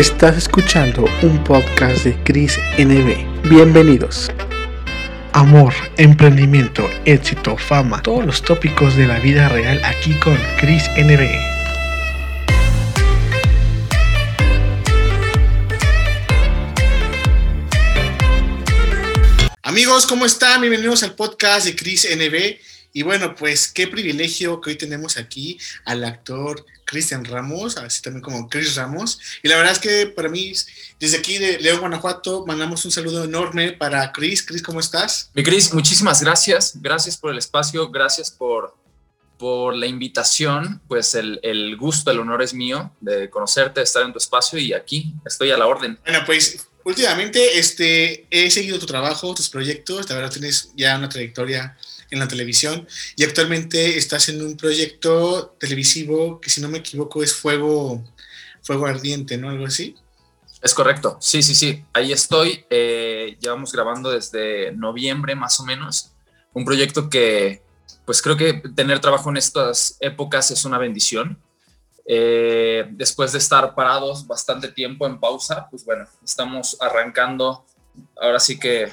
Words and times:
Estás 0.00 0.38
escuchando 0.38 1.04
un 1.20 1.44
podcast 1.44 2.04
de 2.04 2.16
Chris 2.24 2.58
NB. 2.78 3.50
Bienvenidos. 3.50 4.30
Amor, 5.34 5.74
emprendimiento, 5.98 6.88
éxito, 7.04 7.58
fama, 7.58 8.02
todos 8.02 8.24
los 8.24 8.40
tópicos 8.40 8.96
de 8.96 9.06
la 9.06 9.18
vida 9.18 9.50
real 9.50 9.78
aquí 9.84 10.14
con 10.14 10.38
Chris 10.58 10.84
NB. 10.96 11.28
Amigos, 19.62 20.06
¿cómo 20.06 20.24
están? 20.24 20.62
Bienvenidos 20.62 21.02
al 21.02 21.14
podcast 21.14 21.66
de 21.66 21.76
Chris 21.76 22.08
NB. 22.10 22.58
Y 22.94 23.02
bueno, 23.02 23.34
pues 23.34 23.68
qué 23.68 23.86
privilegio 23.86 24.62
que 24.62 24.70
hoy 24.70 24.76
tenemos 24.76 25.18
aquí 25.18 25.58
al 25.84 26.04
actor 26.04 26.64
Cristian 26.90 27.24
Ramos, 27.24 27.76
así 27.76 28.02
también 28.02 28.20
como 28.20 28.48
Chris 28.48 28.74
Ramos. 28.74 29.20
Y 29.44 29.48
la 29.48 29.56
verdad 29.56 29.72
es 29.72 29.78
que 29.78 30.08
para 30.08 30.28
mí, 30.28 30.52
desde 30.98 31.18
aquí 31.18 31.38
de 31.38 31.60
León, 31.60 31.78
Guanajuato, 31.78 32.44
mandamos 32.46 32.84
un 32.84 32.90
saludo 32.90 33.22
enorme 33.22 33.72
para 33.72 34.10
Chris. 34.10 34.42
Chris, 34.42 34.60
¿cómo 34.60 34.80
estás? 34.80 35.30
Mi 35.32 35.44
Chris, 35.44 35.72
muchísimas 35.72 36.20
gracias. 36.20 36.72
Gracias 36.74 37.16
por 37.16 37.30
el 37.30 37.38
espacio, 37.38 37.88
gracias 37.90 38.32
por, 38.32 38.76
por 39.38 39.76
la 39.76 39.86
invitación. 39.86 40.82
Pues 40.88 41.14
el, 41.14 41.38
el 41.44 41.76
gusto, 41.76 42.10
el 42.10 42.18
honor 42.18 42.42
es 42.42 42.54
mío 42.54 42.90
de 43.00 43.30
conocerte, 43.30 43.78
de 43.78 43.84
estar 43.84 44.04
en 44.04 44.10
tu 44.10 44.18
espacio 44.18 44.58
y 44.58 44.72
aquí 44.72 45.14
estoy 45.24 45.52
a 45.52 45.56
la 45.56 45.68
orden. 45.68 45.96
Bueno, 46.04 46.24
pues 46.26 46.66
últimamente 46.82 47.56
este, 47.56 48.26
he 48.30 48.50
seguido 48.50 48.80
tu 48.80 48.86
trabajo, 48.86 49.32
tus 49.32 49.48
proyectos. 49.48 50.08
La 50.08 50.16
verdad 50.16 50.32
tienes 50.32 50.72
ya 50.74 50.98
una 50.98 51.08
trayectoria 51.08 51.76
en 52.10 52.18
la 52.18 52.28
televisión 52.28 52.86
y 53.16 53.24
actualmente 53.24 53.96
estás 53.96 54.28
en 54.28 54.42
un 54.42 54.56
proyecto 54.56 55.56
televisivo 55.58 56.40
que 56.40 56.50
si 56.50 56.60
no 56.60 56.68
me 56.68 56.78
equivoco 56.78 57.22
es 57.22 57.34
Fuego, 57.34 58.02
Fuego 58.62 58.86
Ardiente, 58.86 59.36
¿no? 59.36 59.50
Algo 59.50 59.66
así. 59.66 59.94
Es 60.62 60.74
correcto, 60.74 61.16
sí, 61.20 61.42
sí, 61.42 61.54
sí, 61.54 61.84
ahí 61.92 62.12
estoy. 62.12 62.64
Eh, 62.68 63.38
llevamos 63.40 63.72
grabando 63.72 64.10
desde 64.10 64.72
noviembre 64.72 65.34
más 65.34 65.58
o 65.60 65.64
menos. 65.64 66.10
Un 66.52 66.64
proyecto 66.64 67.08
que, 67.08 67.62
pues 68.04 68.20
creo 68.20 68.36
que 68.36 68.54
tener 68.74 69.00
trabajo 69.00 69.30
en 69.30 69.38
estas 69.38 69.96
épocas 70.00 70.50
es 70.50 70.64
una 70.64 70.76
bendición. 70.76 71.38
Eh, 72.04 72.88
después 72.90 73.32
de 73.32 73.38
estar 73.38 73.74
parados 73.74 74.26
bastante 74.26 74.68
tiempo 74.68 75.06
en 75.06 75.18
pausa, 75.18 75.68
pues 75.70 75.84
bueno, 75.84 76.06
estamos 76.22 76.76
arrancando, 76.80 77.64
ahora 78.20 78.40
sí 78.40 78.58
que 78.58 78.92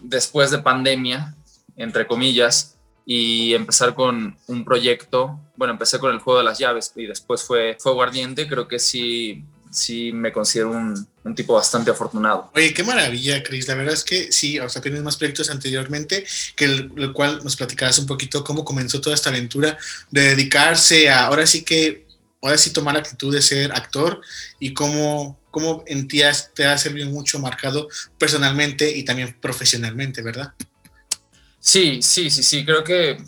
después 0.00 0.50
de 0.50 0.58
pandemia, 0.58 1.34
entre 1.78 2.06
comillas, 2.06 2.76
y 3.06 3.54
empezar 3.54 3.94
con 3.94 4.36
un 4.48 4.64
proyecto. 4.66 5.40
Bueno, 5.56 5.72
empecé 5.72 5.98
con 5.98 6.12
el 6.12 6.18
juego 6.18 6.40
de 6.40 6.44
las 6.44 6.58
llaves 6.58 6.92
y 6.94 7.06
después 7.06 7.42
fue 7.42 7.78
Fuego 7.80 8.02
Ardiente. 8.02 8.46
Creo 8.46 8.68
que 8.68 8.78
sí, 8.78 9.44
sí 9.70 10.12
me 10.12 10.30
considero 10.30 10.72
un, 10.72 11.08
un 11.28 11.34
tipo 11.34 11.54
bastante 11.54 11.90
afortunado. 11.90 12.50
Oye, 12.54 12.74
qué 12.74 12.82
maravilla, 12.82 13.42
Cris. 13.42 13.68
La 13.68 13.74
verdad 13.74 13.94
es 13.94 14.04
que 14.04 14.32
sí, 14.32 14.58
o 14.58 14.68
sea, 14.68 14.82
tienes 14.82 15.02
más 15.02 15.16
proyectos 15.16 15.50
anteriormente, 15.50 16.26
que 16.56 16.64
el, 16.64 17.12
cual 17.12 17.40
nos 17.44 17.56
platicabas 17.56 17.98
un 17.98 18.06
poquito 18.06 18.42
cómo 18.42 18.64
comenzó 18.64 19.00
toda 19.00 19.14
esta 19.14 19.30
aventura 19.30 19.78
de 20.10 20.22
dedicarse 20.22 21.08
a, 21.08 21.26
ahora 21.26 21.46
sí 21.46 21.62
que, 21.62 22.06
ahora 22.42 22.58
sí 22.58 22.72
tomar 22.72 22.94
la 22.94 23.00
actitud 23.00 23.32
de 23.32 23.42
ser 23.42 23.72
actor 23.72 24.20
y 24.58 24.74
cómo, 24.74 25.38
cómo 25.50 25.84
en 25.86 26.08
ti 26.08 26.20
te 26.54 26.66
ha 26.66 26.78
servido 26.78 27.08
mucho 27.10 27.38
marcado 27.38 27.88
personalmente 28.18 28.96
y 28.96 29.04
también 29.04 29.36
profesionalmente, 29.40 30.22
¿verdad? 30.22 30.54
Sí, 31.58 32.02
sí, 32.02 32.30
sí, 32.30 32.42
sí. 32.42 32.64
Creo 32.64 32.84
que 32.84 33.18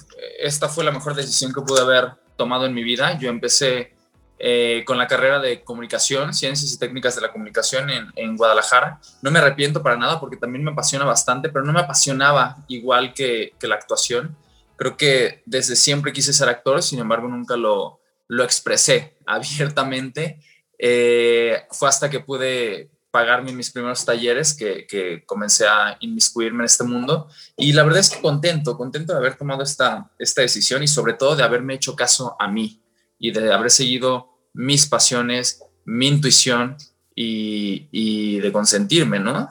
esta 0.40 0.68
fue 0.68 0.84
la 0.84 0.90
mejor 0.92 1.14
decisión 1.14 1.52
que 1.52 1.60
pude 1.62 1.80
haber 1.80 2.12
tomado 2.36 2.66
en 2.66 2.74
mi 2.74 2.82
vida. 2.82 3.18
Yo 3.18 3.28
empecé 3.28 3.94
eh, 4.38 4.84
con 4.86 4.96
la 4.96 5.06
carrera 5.06 5.38
de 5.38 5.62
comunicación, 5.62 6.32
ciencias 6.32 6.72
y 6.72 6.78
técnicas 6.78 7.14
de 7.14 7.20
la 7.20 7.30
comunicación 7.30 7.90
en, 7.90 8.36
Guadalajara. 8.38 8.98
No 9.20 9.30
me 9.30 9.38
arrepiento 9.38 9.82
para 9.82 9.98
nada 9.98 10.19
porque 10.19 10.38
también 10.38 10.64
me 10.64 10.70
apasiona 10.70 11.04
bastante, 11.04 11.50
pero 11.50 11.64
no 11.64 11.74
me 11.74 11.80
apasionaba 11.80 12.56
igual 12.69 13.12
que, 13.12 13.52
la 13.60 13.74
actuación. 13.74 14.34
Creo 14.76 14.96
que 14.96 15.42
desde 15.44 15.76
siempre 15.76 16.14
quise 16.14 16.32
ser 16.32 16.48
actor, 16.48 16.82
sin 16.82 17.00
embargo 17.00 17.28
nunca 17.28 17.56
lo, 17.58 18.00
lo 18.28 18.44
expresé 18.44 19.19
abiertamente. 19.26 20.40
Eh, 20.78 21.64
fue 21.70 21.90
hasta 21.90 22.08
que 22.08 22.20
pude 22.20 22.88
pagarme 23.10 23.53
mis 23.53 23.71
primeros 23.71 24.04
talleres 24.04 24.54
que, 24.54 24.87
que, 24.87 25.25
comencé 25.26 25.66
a 25.66 25.97
inmiscuirme 26.00 26.60
en 26.60 26.66
este 26.66 26.84
mundo. 26.84 27.28
Y 27.56 27.72
la 27.72 27.82
verdad 27.82 28.00
es 28.00 28.10
que 28.10 28.21
contento, 28.21 28.76
contento 28.76 29.12
de 29.12 29.19
haber 29.19 29.37
tomado 29.37 29.62
esta, 29.62 30.10
esta 30.19 30.43
decisión 30.43 30.82
y 30.82 30.88
sobre 30.88 31.15
todo 31.15 31.37
de 31.37 31.43
haberme 31.43 31.75
hecho 31.75 31.97
caso 31.97 32.37
a 32.38 32.49
mí 32.49 32.81
y 33.19 33.32
de 33.32 33.53
haber 33.53 33.70
seguido 33.70 34.28
mis 34.53 34.87
pasiones, 34.87 35.62
mi 35.84 36.09
intuición 36.09 36.76
y, 37.15 37.88
y 37.91 38.38
de 38.38 38.53
consentirme, 38.53 39.19
¿no? 39.19 39.49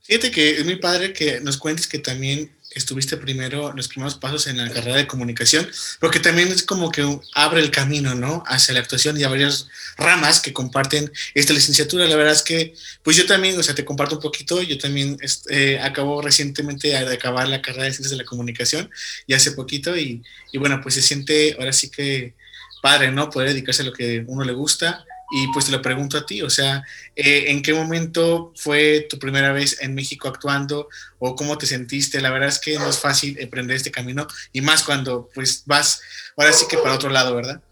Fíjate 0.00 0.30
que 0.30 0.58
es 0.58 0.64
muy 0.64 0.76
padre 0.76 1.12
que 1.12 1.40
nos 1.40 1.56
cuentes 1.56 1.86
que 1.86 1.98
también 1.98 2.56
estuviste 2.74 3.16
primero, 3.16 3.72
los 3.74 3.88
primeros 3.88 4.14
pasos 4.16 4.46
en 4.46 4.58
la 4.58 4.70
carrera 4.70 4.96
de 4.96 5.06
comunicación, 5.06 5.68
porque 6.00 6.20
también 6.20 6.48
es 6.48 6.62
como 6.62 6.90
que 6.90 7.04
abre 7.34 7.60
el 7.60 7.70
camino, 7.70 8.14
¿no? 8.14 8.42
Hacia 8.46 8.74
la 8.74 8.80
actuación 8.80 9.18
y 9.18 9.24
a 9.24 9.28
varias 9.28 9.68
ramas 9.96 10.40
que 10.40 10.52
comparten 10.52 11.12
esta 11.34 11.52
licenciatura. 11.52 12.06
La 12.06 12.16
verdad 12.16 12.34
es 12.34 12.42
que, 12.42 12.74
pues 13.02 13.16
yo 13.16 13.26
también, 13.26 13.58
o 13.58 13.62
sea, 13.62 13.74
te 13.74 13.84
comparto 13.84 14.16
un 14.16 14.22
poquito, 14.22 14.62
yo 14.62 14.78
también 14.78 15.16
eh, 15.50 15.78
acabo 15.82 16.22
recientemente 16.22 16.88
de 16.88 17.14
acabar 17.14 17.48
la 17.48 17.62
carrera 17.62 17.84
de 17.84 17.92
ciencias 17.92 18.10
de 18.10 18.16
la 18.16 18.24
comunicación 18.24 18.90
y 19.26 19.34
hace 19.34 19.52
poquito 19.52 19.96
y, 19.96 20.22
y 20.52 20.58
bueno, 20.58 20.80
pues 20.82 20.94
se 20.94 21.02
siente 21.02 21.56
ahora 21.58 21.72
sí 21.72 21.90
que 21.90 22.34
padre, 22.82 23.12
¿no? 23.12 23.30
Poder 23.30 23.50
dedicarse 23.50 23.82
a 23.82 23.84
lo 23.86 23.92
que 23.92 24.24
uno 24.26 24.44
le 24.44 24.52
gusta 24.52 25.04
y 25.34 25.48
pues 25.48 25.64
te 25.64 25.72
lo 25.72 25.80
pregunto 25.80 26.18
a 26.18 26.26
ti, 26.26 26.42
o 26.42 26.50
sea, 26.50 26.84
eh, 27.16 27.44
¿en 27.48 27.62
qué 27.62 27.72
momento 27.72 28.52
fue 28.54 29.06
tu 29.08 29.18
primera 29.18 29.50
vez 29.52 29.80
en 29.80 29.94
México 29.94 30.28
actuando 30.28 30.88
o 31.18 31.34
cómo 31.34 31.56
te 31.56 31.64
sentiste? 31.64 32.20
La 32.20 32.30
verdad 32.30 32.50
es 32.50 32.58
que 32.58 32.78
no 32.78 32.86
es 32.86 32.98
fácil 32.98 33.38
emprender 33.40 33.76
este 33.76 33.90
camino 33.90 34.26
y 34.52 34.60
más 34.60 34.82
cuando 34.82 35.30
pues 35.34 35.62
vas 35.64 36.02
ahora 36.36 36.52
sí 36.52 36.66
que 36.68 36.76
para 36.76 36.94
otro 36.94 37.08
lado, 37.08 37.34
¿verdad? 37.34 37.62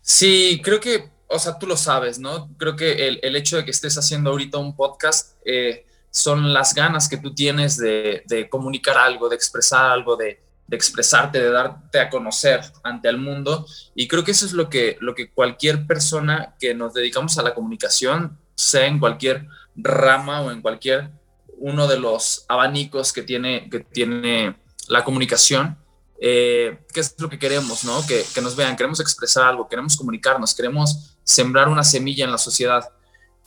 Sí, 0.00 0.62
creo 0.64 0.80
que, 0.80 1.10
o 1.26 1.38
sea, 1.38 1.58
tú 1.58 1.66
lo 1.66 1.76
sabes, 1.76 2.18
¿no? 2.18 2.48
Creo 2.56 2.74
que 2.74 3.06
el, 3.22 3.36
hecho 3.36 3.58
de 3.58 3.64
que 3.66 3.70
estés 3.70 3.98
haciendo 3.98 4.30
ahorita 4.30 4.56
un 4.56 4.74
podcast 4.74 5.36
eh, 5.44 5.84
son 6.10 6.54
las 6.54 6.74
ganas 6.74 7.06
que 7.06 7.18
tú 7.18 7.34
tienes 7.34 7.76
de, 7.76 8.22
de 8.26 8.48
comunicar 8.48 8.96
algo, 8.96 9.28
de 9.28 9.36
expresar 9.36 9.90
algo, 9.90 10.16
de, 10.16 10.40
de 10.70 10.76
expresarte, 10.76 11.42
de 11.42 11.50
darte 11.50 11.98
a 11.98 12.08
conocer 12.08 12.60
ante 12.84 13.08
el 13.08 13.18
mundo. 13.18 13.66
Y 13.96 14.06
creo 14.06 14.22
que 14.22 14.30
eso 14.30 14.46
es 14.46 14.52
lo 14.52 14.70
que, 14.70 14.96
lo 15.00 15.16
que 15.16 15.32
cualquier 15.32 15.84
persona 15.84 16.54
que 16.60 16.74
nos 16.74 16.94
dedicamos 16.94 17.36
a 17.36 17.42
la 17.42 17.54
comunicación, 17.54 18.38
sea 18.54 18.86
en 18.86 19.00
cualquier 19.00 19.48
rama 19.74 20.42
o 20.42 20.52
en 20.52 20.62
cualquier 20.62 21.10
uno 21.58 21.88
de 21.88 21.98
los 21.98 22.44
abanicos 22.48 23.12
que 23.12 23.22
tiene, 23.22 23.68
que 23.68 23.80
tiene 23.80 24.56
la 24.86 25.02
comunicación, 25.02 25.76
eh, 26.20 26.78
¿qué 26.94 27.00
es 27.00 27.16
lo 27.18 27.28
que 27.28 27.38
queremos? 27.38 27.82
¿no? 27.82 28.06
Que, 28.06 28.24
que, 28.32 28.40
nos 28.40 28.54
vean, 28.54 28.76
queremos 28.76 29.00
expresar 29.00 29.48
algo, 29.48 29.68
queremos 29.68 29.96
comunicarnos, 29.96 30.54
queremos 30.54 31.16
sembrar 31.24 31.68
una 31.68 31.82
semilla 31.82 32.24
en 32.24 32.30
la 32.30 32.38
sociedad. 32.38 32.88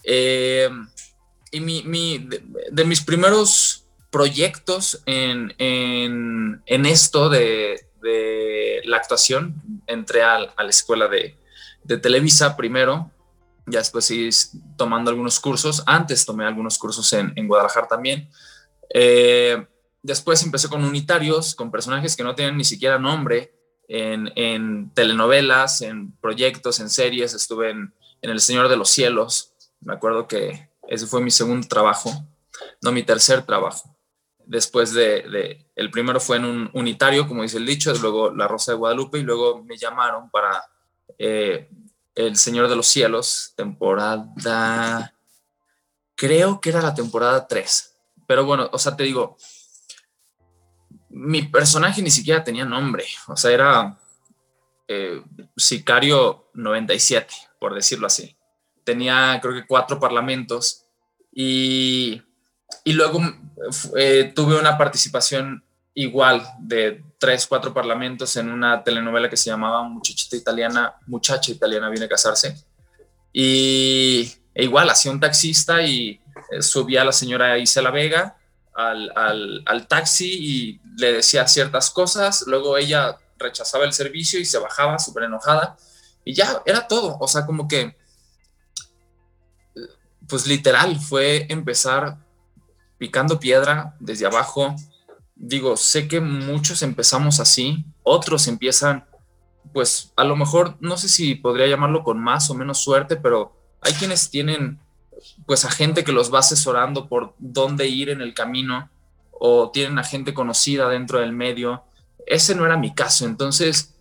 Eh, 0.03 0.69
y 1.51 1.61
mi, 1.61 1.83
mi, 1.83 2.27
de 2.69 2.83
mis 2.83 3.01
primeros 3.01 3.72
proyectos 4.13 5.01
en, 5.07 5.55
en, 5.57 6.85
esto 6.85 7.29
de, 7.29 7.87
de, 7.99 8.81
la 8.85 8.97
actuación. 8.97 9.55
Entré 9.87 10.21
a, 10.21 10.35
a 10.35 10.63
la 10.63 10.69
escuela 10.69 11.07
de, 11.07 11.35
de, 11.83 11.97
Televisa 11.97 12.55
primero, 12.55 13.09
ya 13.65 13.79
después 13.79 14.05
seguí 14.05 14.29
tomando 14.77 15.09
algunos 15.09 15.39
cursos. 15.39 15.81
Antes 15.87 16.27
tomé 16.27 16.45
algunos 16.45 16.77
cursos 16.77 17.11
en, 17.13 17.33
en 17.35 17.47
Guadalajara 17.47 17.87
también. 17.87 18.29
Eh, 18.93 19.65
después 20.03 20.43
empecé 20.43 20.69
con 20.69 20.85
unitarios, 20.85 21.55
con 21.55 21.71
personajes 21.71 22.15
que 22.15 22.23
no 22.23 22.35
tienen 22.35 22.55
ni 22.55 22.65
siquiera 22.65 22.99
nombre, 22.99 23.55
en, 23.87 24.31
en 24.35 24.91
telenovelas, 24.93 25.81
en 25.81 26.11
proyectos, 26.17 26.79
en 26.79 26.91
series. 26.91 27.33
Estuve 27.33 27.71
en, 27.71 27.95
en 28.21 28.29
El 28.29 28.41
Señor 28.41 28.69
de 28.69 28.77
los 28.77 28.89
Cielos. 28.89 29.53
Me 29.81 29.93
acuerdo 29.95 30.27
que 30.27 30.69
ese 30.87 31.07
fue 31.07 31.19
mi 31.19 31.31
segundo 31.31 31.67
trabajo, 31.67 32.11
no 32.79 32.91
mi 32.91 33.01
tercer 33.01 33.43
trabajo 33.43 33.92
después 34.45 34.93
de, 34.93 35.65
el 35.75 35.91
primero 35.91 36.19
fue 36.19 36.37
en 36.37 36.45
un 36.45 36.69
unitario, 36.73 37.27
como 37.27 37.43
dice 37.43 37.57
el 37.57 37.65
dicho, 37.65 37.93
luego 37.95 38.31
La 38.31 38.47
Rosa 38.47 38.71
de 38.71 38.77
Guadalupe 38.77 39.19
y 39.19 39.23
luego 39.23 39.63
me 39.63 39.77
llamaron 39.77 40.29
para 40.29 40.63
eh, 41.17 41.69
El 42.15 42.35
Señor 42.37 42.67
de 42.67 42.75
los 42.75 42.87
Cielos, 42.87 43.53
temporada, 43.55 45.13
creo 46.15 46.61
que 46.61 46.69
era 46.69 46.81
la 46.81 46.93
temporada 46.93 47.47
3, 47.47 47.95
pero 48.27 48.45
bueno, 48.45 48.69
o 48.71 48.77
sea, 48.77 48.95
te 48.95 49.03
digo, 49.03 49.37
mi 51.09 51.43
personaje 51.43 52.01
ni 52.01 52.11
siquiera 52.11 52.43
tenía 52.43 52.65
nombre, 52.65 53.05
o 53.27 53.35
sea, 53.35 53.51
era 53.51 53.99
eh, 54.87 55.21
Sicario 55.55 56.49
97, 56.53 57.33
por 57.59 57.73
decirlo 57.73 58.07
así. 58.07 58.35
Tenía 58.83 59.39
creo 59.41 59.53
que 59.53 59.65
cuatro 59.65 59.99
parlamentos 59.99 60.85
y 61.31 62.21
y 62.83 62.93
luego 62.93 63.21
eh, 63.97 64.31
tuve 64.35 64.59
una 64.59 64.77
participación 64.77 65.63
igual 65.93 66.45
de 66.59 67.03
tres, 67.17 67.47
cuatro 67.47 67.73
parlamentos 67.73 68.35
en 68.35 68.49
una 68.49 68.83
telenovela 68.83 69.29
que 69.29 69.37
se 69.37 69.49
llamaba 69.49 69.83
Muchachita 69.83 70.35
Italiana, 70.35 70.95
Muchacha 71.07 71.51
Italiana 71.51 71.89
viene 71.89 72.05
a 72.05 72.09
casarse. 72.09 72.55
Y 73.31 74.31
e 74.53 74.63
igual 74.63 74.89
hacía 74.89 75.11
un 75.11 75.19
taxista 75.19 75.81
y 75.81 76.21
eh, 76.51 76.61
subía 76.61 77.01
a 77.01 77.05
la 77.05 77.11
señora 77.11 77.57
Isela 77.57 77.91
Vega 77.91 78.37
al, 78.75 79.11
al, 79.15 79.63
al, 79.65 79.87
taxi 79.87 80.31
y 80.31 80.81
le 80.97 81.13
decía 81.13 81.47
ciertas 81.47 81.89
cosas, 81.91 82.43
luego 82.47 82.77
ella 82.77 83.17
rechazaba 83.37 83.85
el 83.85 83.93
servicio 83.93 84.39
y 84.39 84.45
se 84.45 84.57
bajaba 84.57 84.99
súper 84.99 85.23
enojada. 85.23 85.77
Y 86.25 86.33
ya 86.33 86.61
era 86.65 86.87
todo, 86.87 87.17
o 87.19 87.27
sea, 87.27 87.45
como 87.45 87.67
que, 87.67 87.95
pues 90.27 90.47
literal, 90.47 90.99
fue 90.99 91.45
empezar 91.49 92.17
picando 93.03 93.37
piedra 93.37 93.97
desde 93.99 94.25
abajo. 94.25 94.77
Digo, 95.35 95.75
sé 95.75 96.07
que 96.07 96.21
muchos 96.21 96.83
empezamos 96.83 97.41
así, 97.41 97.83
otros 98.01 98.47
empiezan, 98.47 99.03
pues 99.73 100.13
a 100.15 100.23
lo 100.23 100.37
mejor, 100.37 100.77
no 100.79 100.95
sé 100.95 101.09
si 101.09 101.35
podría 101.35 101.67
llamarlo 101.67 102.05
con 102.05 102.17
más 102.17 102.49
o 102.49 102.53
menos 102.53 102.77
suerte, 102.77 103.17
pero 103.17 103.57
hay 103.81 103.91
quienes 103.91 104.29
tienen 104.29 104.79
pues 105.45 105.65
a 105.65 105.69
gente 105.69 106.05
que 106.05 106.13
los 106.13 106.33
va 106.33 106.39
asesorando 106.39 107.09
por 107.09 107.35
dónde 107.39 107.89
ir 107.89 108.09
en 108.09 108.21
el 108.21 108.33
camino 108.33 108.89
o 109.31 109.69
tienen 109.69 109.99
a 109.99 110.05
gente 110.05 110.33
conocida 110.33 110.87
dentro 110.87 111.19
del 111.19 111.33
medio. 111.33 111.83
Ese 112.25 112.55
no 112.55 112.65
era 112.65 112.77
mi 112.77 112.95
caso, 112.95 113.25
entonces 113.25 113.95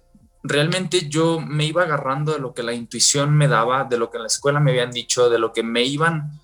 realmente 0.44 1.08
yo 1.08 1.40
me 1.40 1.64
iba 1.64 1.82
agarrando 1.82 2.34
de 2.34 2.38
lo 2.38 2.54
que 2.54 2.62
la 2.62 2.72
intuición 2.72 3.36
me 3.36 3.48
daba, 3.48 3.82
de 3.82 3.98
lo 3.98 4.12
que 4.12 4.18
en 4.18 4.22
la 4.22 4.28
escuela 4.28 4.60
me 4.60 4.70
habían 4.70 4.92
dicho, 4.92 5.28
de 5.28 5.40
lo 5.40 5.52
que 5.52 5.64
me 5.64 5.82
iban 5.82 6.40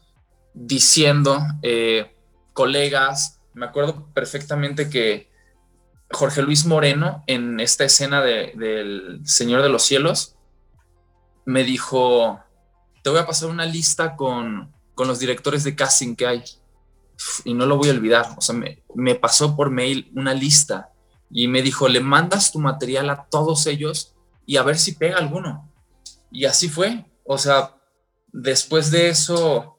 diciendo 0.55 1.39
eh, 1.63 2.18
colegas. 2.59 3.41
Me 3.55 3.67
acuerdo 3.67 4.13
perfectamente 4.13 4.91
que 4.91 5.31
Jorge 6.11 6.43
Luis 6.43 6.67
Moreno, 6.67 7.23
en 7.29 7.61
esta 7.61 7.85
escena 7.85 8.21
de, 8.21 8.53
del 8.57 9.21
Señor 9.25 9.63
de 9.63 9.69
los 9.69 9.85
Cielos, 9.85 10.35
me 11.45 11.63
dijo, 11.63 12.41
te 13.05 13.11
voy 13.11 13.21
a 13.21 13.27
pasar 13.27 13.49
una 13.49 13.65
lista 13.65 14.17
con, 14.17 14.75
con 14.97 15.07
los 15.07 15.21
directores 15.21 15.63
de 15.63 15.77
casting 15.77 16.17
que 16.17 16.27
hay. 16.27 16.43
Y 17.45 17.55
no 17.55 17.65
lo 17.65 17.77
voy 17.77 17.91
a 17.91 17.93
olvidar. 17.93 18.27
O 18.37 18.41
sea, 18.41 18.57
me, 18.57 18.83
me 18.93 19.15
pasó 19.15 19.55
por 19.55 19.71
mail 19.71 20.11
una 20.17 20.35
lista 20.35 20.91
y 21.31 21.47
me 21.47 21.63
dijo, 21.63 21.87
le 21.87 22.01
mandas 22.01 22.51
tu 22.51 22.59
material 22.59 23.09
a 23.09 23.29
todos 23.31 23.69
ellos 23.69 24.17
y 24.47 24.57
a 24.57 24.65
ver 24.65 24.79
si 24.79 24.97
pega 24.97 25.19
alguno. 25.19 25.73
Y 26.33 26.45
así 26.47 26.69
fue. 26.69 27.05
O 27.25 27.39
sea, 27.39 27.77
después 28.33 28.91
de 28.91 29.11
eso 29.11 29.79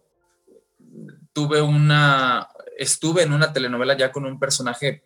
tuve 1.34 1.62
una, 1.62 2.48
estuve 2.80 3.24
en 3.24 3.34
una 3.34 3.52
telenovela 3.52 3.96
ya 3.96 4.12
con 4.12 4.26
un 4.26 4.40
personaje 4.40 5.04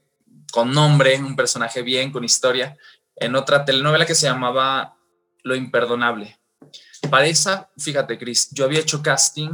con 0.51 0.71
nombre, 0.71 1.17
un 1.17 1.35
personaje 1.35 1.81
bien, 1.81 2.11
con 2.11 2.23
historia, 2.23 2.77
en 3.15 3.35
otra 3.35 3.65
telenovela 3.65 4.05
que 4.05 4.13
se 4.13 4.27
llamaba 4.27 4.95
Lo 5.43 5.55
Imperdonable. 5.55 6.39
Para 7.09 7.25
esa, 7.25 7.71
fíjate, 7.75 8.19
Cris, 8.19 8.49
yo 8.51 8.65
había 8.65 8.79
hecho 8.79 9.01
casting 9.01 9.49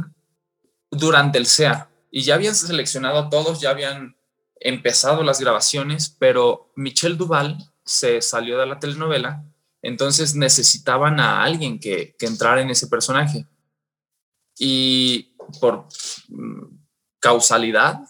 durante 0.90 1.38
el 1.38 1.46
SEA 1.46 1.88
y 2.10 2.22
ya 2.22 2.34
habían 2.34 2.54
seleccionado 2.54 3.18
a 3.18 3.30
todos, 3.30 3.60
ya 3.62 3.70
habían 3.70 4.14
empezado 4.56 5.22
las 5.22 5.40
grabaciones, 5.40 6.14
pero 6.18 6.70
Michelle 6.76 7.16
Duval 7.16 7.56
se 7.82 8.20
salió 8.20 8.58
de 8.58 8.66
la 8.66 8.78
telenovela, 8.78 9.42
entonces 9.80 10.34
necesitaban 10.34 11.18
a 11.18 11.42
alguien 11.42 11.80
que, 11.80 12.14
que 12.18 12.26
entrara 12.26 12.60
en 12.60 12.68
ese 12.68 12.88
personaje. 12.88 13.46
Y 14.58 15.34
por 15.60 15.86
causalidad, 17.20 18.00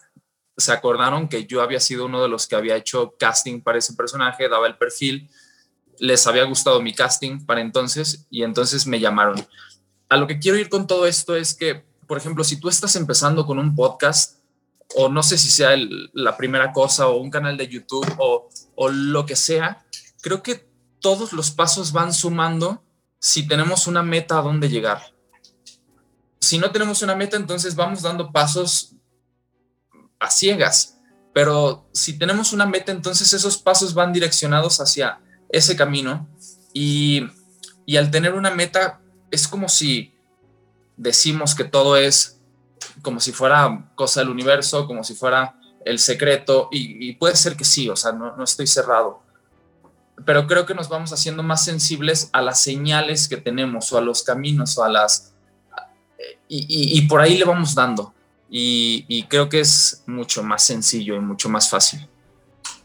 se 0.60 0.72
acordaron 0.72 1.28
que 1.28 1.46
yo 1.46 1.62
había 1.62 1.80
sido 1.80 2.06
uno 2.06 2.22
de 2.22 2.28
los 2.28 2.46
que 2.46 2.56
había 2.56 2.76
hecho 2.76 3.14
casting 3.18 3.60
para 3.60 3.78
ese 3.78 3.94
personaje, 3.94 4.48
daba 4.48 4.66
el 4.66 4.76
perfil, 4.76 5.28
les 5.98 6.26
había 6.26 6.44
gustado 6.44 6.80
mi 6.80 6.94
casting 6.94 7.44
para 7.44 7.60
entonces 7.60 8.26
y 8.30 8.42
entonces 8.42 8.86
me 8.86 9.00
llamaron. 9.00 9.46
A 10.08 10.16
lo 10.16 10.26
que 10.26 10.38
quiero 10.38 10.58
ir 10.58 10.68
con 10.68 10.86
todo 10.86 11.06
esto 11.06 11.36
es 11.36 11.54
que, 11.54 11.84
por 12.06 12.18
ejemplo, 12.18 12.42
si 12.42 12.58
tú 12.58 12.68
estás 12.68 12.96
empezando 12.96 13.46
con 13.46 13.58
un 13.58 13.74
podcast, 13.74 14.38
o 14.96 15.08
no 15.08 15.22
sé 15.22 15.38
si 15.38 15.50
sea 15.50 15.76
la 16.12 16.36
primera 16.36 16.72
cosa, 16.72 17.06
o 17.06 17.18
un 17.18 17.30
canal 17.30 17.56
de 17.56 17.68
YouTube, 17.68 18.06
o, 18.18 18.48
o 18.74 18.88
lo 18.88 19.24
que 19.24 19.36
sea, 19.36 19.84
creo 20.20 20.42
que 20.42 20.68
todos 21.00 21.32
los 21.32 21.50
pasos 21.50 21.92
van 21.92 22.12
sumando 22.12 22.82
si 23.18 23.46
tenemos 23.46 23.86
una 23.86 24.02
meta 24.02 24.38
a 24.38 24.42
dónde 24.42 24.68
llegar. 24.68 25.14
Si 26.40 26.58
no 26.58 26.72
tenemos 26.72 27.02
una 27.02 27.14
meta, 27.14 27.36
entonces 27.36 27.76
vamos 27.76 28.02
dando 28.02 28.32
pasos 28.32 28.94
a 30.20 30.30
ciegas. 30.30 30.98
Pero 31.32 31.88
si 31.92 32.18
tenemos 32.18 32.52
una 32.52 32.66
meta, 32.66 32.92
entonces 32.92 33.32
esos 33.32 33.58
pasos 33.58 33.94
van 33.94 34.12
direccionados 34.12 34.80
hacia 34.80 35.20
ese 35.48 35.74
camino. 35.74 36.28
Y, 36.72 37.26
y 37.86 37.96
al 37.96 38.10
tener 38.10 38.34
una 38.34 38.50
meta 38.50 39.00
es 39.30 39.48
como 39.48 39.68
si 39.68 40.14
decimos 40.96 41.54
que 41.54 41.64
todo 41.64 41.96
es 41.96 42.40
como 43.02 43.20
si 43.20 43.32
fuera 43.32 43.90
cosa 43.94 44.20
del 44.20 44.30
universo, 44.30 44.86
como 44.86 45.04
si 45.04 45.14
fuera 45.14 45.56
el 45.84 45.98
secreto, 45.98 46.68
y, 46.70 47.12
puede 47.14 47.36
ser 47.36 47.56
que 47.56 47.64
sí, 47.64 47.88
o 47.88 47.96
sea, 47.96 48.12
no, 48.12 48.36
no, 48.36 48.44
estoy 48.44 48.66
cerrado, 48.66 49.22
pero 50.26 50.46
creo 50.46 50.66
que 50.66 50.74
nos 50.74 50.88
vamos 50.90 51.12
haciendo 51.12 51.42
más 51.42 51.64
sensibles 51.64 52.28
a 52.32 52.42
las 52.42 52.60
señales 52.60 53.28
que 53.28 53.38
tenemos, 53.38 53.90
o 53.92 53.98
a 53.98 54.02
los 54.02 54.22
caminos, 54.22 54.76
o 54.76 54.84
a 54.84 54.88
las... 54.90 55.32
Y, 56.48 56.98
y 56.98 57.02
por 57.02 57.20
ahí 57.20 57.38
le 57.38 57.44
vamos 57.44 57.74
dando, 57.74 58.12
y, 58.50 59.26
creo 59.28 59.48
que 59.48 59.60
es 59.60 60.02
mucho 60.06 60.42
más 60.42 60.64
sencillo 60.64 61.14
y 61.14 61.20
mucho 61.20 61.48
más 61.48 61.70
fácil. 61.70 62.06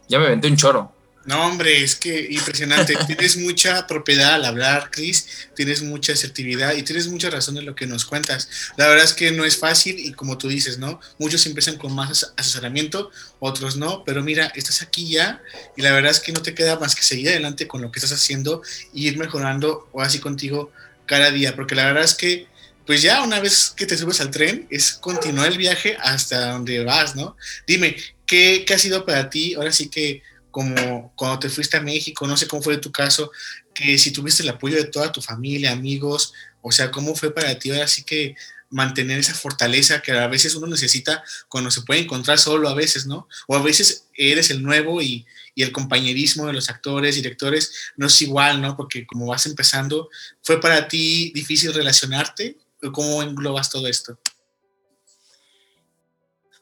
Ya 0.07 0.19
me 0.19 0.29
venté 0.29 0.47
un 0.47 0.57
choro. 0.57 0.93
No, 1.25 1.43
hombre, 1.43 1.83
es 1.83 1.95
que 1.95 2.27
impresionante. 2.29 2.95
tienes 3.07 3.37
mucha 3.37 3.87
propiedad 3.87 4.35
al 4.35 4.45
hablar, 4.45 4.91
Chris, 4.91 5.49
tienes 5.55 5.81
mucha 5.81 6.13
asertividad 6.13 6.75
y 6.75 6.83
tienes 6.83 7.07
mucha 7.07 7.31
razón 7.31 7.57
en 7.57 7.65
lo 7.65 7.73
que 7.73 7.87
nos 7.87 8.05
cuentas. 8.05 8.47
La 8.77 8.87
verdad 8.87 9.05
es 9.05 9.13
que 9.13 9.31
no 9.31 9.43
es 9.43 9.57
fácil 9.57 9.97
y 9.97 10.11
como 10.11 10.37
tú 10.37 10.49
dices, 10.49 10.77
¿no? 10.77 10.99
Muchos 11.17 11.43
empiezan 11.47 11.77
con 11.77 11.95
más 11.95 12.31
asesoramiento, 12.37 13.09
otros 13.39 13.75
no, 13.75 14.03
pero 14.05 14.21
mira, 14.21 14.51
estás 14.53 14.83
aquí 14.83 15.09
ya 15.09 15.41
y 15.75 15.81
la 15.81 15.91
verdad 15.93 16.11
es 16.11 16.19
que 16.19 16.31
no 16.31 16.43
te 16.43 16.53
queda 16.53 16.77
más 16.77 16.93
que 16.93 17.01
seguir 17.01 17.29
adelante 17.29 17.67
con 17.67 17.81
lo 17.81 17.91
que 17.91 17.97
estás 17.97 18.13
haciendo 18.13 18.61
y 18.93 19.07
ir 19.07 19.17
mejorando 19.17 19.89
o 19.93 20.03
así 20.03 20.19
contigo 20.19 20.71
cada 21.07 21.31
día, 21.31 21.55
porque 21.55 21.73
la 21.73 21.85
verdad 21.85 22.03
es 22.03 22.13
que 22.13 22.47
pues 22.85 23.01
ya 23.01 23.23
una 23.23 23.39
vez 23.39 23.73
que 23.75 23.85
te 23.85 23.97
subes 23.97 24.21
al 24.21 24.31
tren, 24.31 24.67
es 24.69 24.93
continuar 24.93 25.51
el 25.51 25.57
viaje 25.57 25.97
hasta 25.99 26.51
donde 26.51 26.83
vas, 26.83 27.15
¿no? 27.15 27.35
Dime, 27.65 27.95
¿qué, 28.25 28.63
¿qué, 28.65 28.73
ha 28.73 28.79
sido 28.79 29.05
para 29.05 29.29
ti? 29.29 29.55
Ahora 29.55 29.71
sí 29.71 29.89
que 29.89 30.21
como 30.51 31.11
cuando 31.15 31.39
te 31.39 31.49
fuiste 31.49 31.77
a 31.77 31.81
México, 31.81 32.25
no 32.27 32.37
sé 32.37 32.47
cómo 32.47 32.61
fue 32.61 32.77
tu 32.77 32.91
caso, 32.91 33.31
que 33.73 33.97
si 33.97 34.11
tuviste 34.11 34.41
el 34.41 34.49
apoyo 34.49 34.77
de 34.77 34.85
toda 34.85 35.11
tu 35.11 35.21
familia, 35.21 35.71
amigos, 35.71 36.33
o 36.61 36.71
sea, 36.71 36.91
¿cómo 36.91 37.13
fue 37.13 37.33
para 37.33 37.59
ti 37.59 37.71
ahora 37.71 37.87
sí 37.87 38.03
que 38.03 38.35
mantener 38.69 39.19
esa 39.19 39.33
fortaleza 39.33 40.01
que 40.01 40.11
a 40.11 40.27
veces 40.27 40.55
uno 40.55 40.67
necesita 40.67 41.23
cuando 41.49 41.71
se 41.71 41.81
puede 41.81 42.01
encontrar 42.01 42.39
solo 42.39 42.69
a 42.69 42.73
veces, 42.73 43.05
¿no? 43.05 43.27
O 43.47 43.55
a 43.55 43.61
veces 43.61 44.07
eres 44.13 44.49
el 44.49 44.63
nuevo 44.63 45.01
y, 45.01 45.25
y 45.55 45.63
el 45.63 45.71
compañerismo 45.71 46.47
de 46.47 46.53
los 46.53 46.69
actores, 46.69 47.15
directores, 47.15 47.71
no 47.97 48.07
es 48.07 48.21
igual, 48.21 48.61
¿no? 48.61 48.77
Porque 48.77 49.05
como 49.05 49.27
vas 49.27 49.45
empezando, 49.45 50.09
¿fue 50.41 50.61
para 50.61 50.87
ti 50.87 51.31
difícil 51.33 51.73
relacionarte 51.73 52.57
¿Cómo 52.91 53.21
englobas 53.21 53.69
todo 53.69 53.87
esto? 53.87 54.17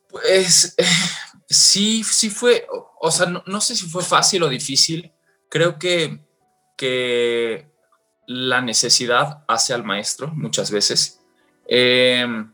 Pues 0.09 0.75
eh, 0.77 0.85
sí, 1.49 2.03
sí 2.03 2.29
fue, 2.29 2.67
o, 2.99 3.11
sea, 3.11 3.25
no, 3.25 3.61
sé 3.61 3.75
si 3.75 3.87
fue 3.87 4.03
fácil 4.03 4.43
o 4.43 4.49
difícil. 4.49 5.11
Creo 5.49 5.79
que, 5.79 6.19
que 6.77 7.67
la 8.27 8.61
necesidad 8.61 9.43
hace 9.47 9.73
al 9.73 9.83
maestro 9.83 10.27
muchas 10.27 10.69
veces. 10.71 11.19
Em, 11.65 12.51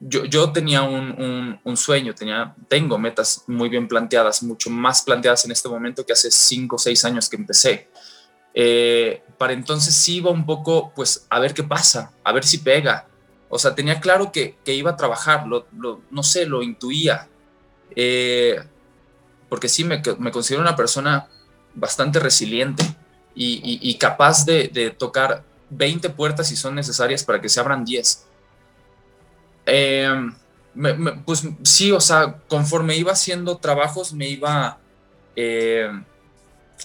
yo, 0.00 0.24
yo, 0.24 0.52
tenía 0.52 0.82
un, 0.82 1.58
un, 1.62 1.76
sueño, 1.76 2.14
tenía, 2.14 2.54
tengo 2.68 2.98
metas 2.98 3.44
muy 3.46 3.68
bien 3.68 3.88
planteadas, 3.88 4.42
mucho 4.42 4.70
más 4.70 5.02
planteadas 5.02 5.44
en 5.44 5.52
este 5.52 5.68
momento 5.68 6.04
que 6.04 6.12
hace 6.12 6.30
cinco 6.30 6.76
o 6.76 6.78
seis 6.78 7.04
años 7.04 7.28
que 7.28 7.36
empecé. 7.36 7.88
Eh, 8.58 9.22
para 9.36 9.52
entonces 9.52 9.94
sí 9.94 10.16
iba 10.16 10.30
un 10.30 10.46
poco, 10.46 10.90
pues, 10.96 11.26
a 11.28 11.38
ver 11.38 11.52
qué 11.52 11.62
pasa, 11.62 12.12
a 12.24 12.32
ver 12.32 12.44
si 12.44 12.58
pega. 12.58 13.06
O 13.50 13.58
sea, 13.58 13.74
tenía 13.74 14.00
claro 14.00 14.32
que, 14.32 14.56
iba 14.64 14.92
a 14.92 14.96
trabajar, 14.96 15.44
no 15.46 16.22
sé, 16.22 16.46
lo 16.46 16.62
intuía. 16.62 17.28
Eh, 17.94 18.58
porque 19.50 19.68
sí, 19.68 19.84
me, 19.84 20.00
considero 20.32 20.62
una 20.62 20.74
persona 20.74 21.28
bastante 21.74 22.18
resiliente 22.18 22.82
y, 23.34 23.94
capaz 23.98 24.46
de, 24.46 24.94
tocar 24.98 25.44
20 25.68 26.08
puertas 26.10 26.48
si 26.48 26.56
son 26.56 26.74
necesarias 26.74 27.24
para 27.24 27.42
que 27.42 27.50
se 27.50 27.60
abran 27.60 27.84
10. 27.84 28.26
Eh, 29.66 30.30
pues 31.26 31.46
sí, 31.62 31.92
o 31.92 32.00
sea, 32.00 32.38
conforme 32.48 32.96
iba 32.96 33.12
haciendo 33.12 33.58
trabajos, 33.58 34.14
me 34.14 34.28
iba 34.28 34.78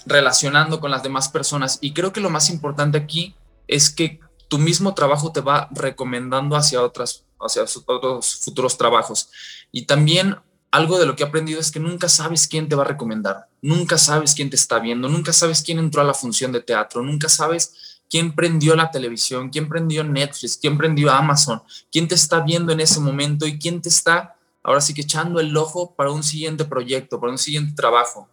relacionando 0.06 0.80
con 0.80 0.92
las 0.92 1.04
demás 1.04 1.30
personas. 1.30 1.78
Y 1.82 1.94
creo 1.94 2.14
que 2.14 2.22
lo 2.22 2.30
más 2.30 2.50
importante 2.50 2.98
aquí 2.98 3.36
es 3.68 3.90
que 3.90 4.20
tu 4.48 4.58
mismo 4.58 4.94
trabajo 4.94 5.32
te 5.32 5.42
va 5.42 5.70
recomendando 5.72 6.56
hacia, 6.56 6.82
otras, 6.82 7.24
hacia 7.40 7.64
otros 7.64 8.36
futuros 8.44 8.78
trabajos. 8.78 9.30
Y 9.72 9.86
también 9.86 10.36
algo 10.72 11.00
de 11.00 11.06
lo 11.06 11.16
que 11.16 11.24
he 11.24 11.28
aprendido 11.28 11.60
es 11.60 11.72
que 11.72 11.80
nunca 11.80 12.10
sabes 12.10 12.48
quién 12.48 12.68
te 12.68 12.76
va 12.76 12.84
a 12.84 12.88
recomendar, 12.88 13.48
nunca 13.62 13.98
sabes 13.98 14.34
quién 14.34 14.50
te 14.50 14.56
está 14.56 14.80
viendo, 14.80 15.10
nunca 15.10 15.34
sabes 15.34 15.62
quién 15.62 15.80
entró 15.80 16.02
a 16.02 16.06
la 16.06 16.14
función 16.14 16.52
de 16.52 16.62
teatro, 16.62 17.02
nunca 17.02 17.28
sabes 17.28 18.02
quién 18.10 18.34
prendió 18.34 18.76
la 18.76 18.90
televisión, 18.90 19.50
quién 19.50 19.68
prendió 19.68 20.04
Netflix, 20.04 20.58
quién 20.58 20.78
prendió 20.78 21.12
Amazon, 21.12 21.62
quién 21.92 22.08
te 22.08 22.16
está 22.16 22.40
viendo 22.40 22.72
en 22.72 22.80
ese 22.80 23.02
momento 23.02 23.46
y 23.46 23.60
quién 23.60 23.82
te 23.82 23.90
está 23.90 24.36
ahora 24.64 24.82
sí 24.82 24.94
que 24.94 25.02
echando 25.02 25.40
el 25.40 25.56
ojo 25.56 25.94
para 25.96 26.12
un 26.12 26.24
siguiente 26.24 26.66
proyecto, 26.66 27.20
para 27.20 27.32
un 27.32 27.38
siguiente 27.38 27.74
trabajo. 27.76 28.30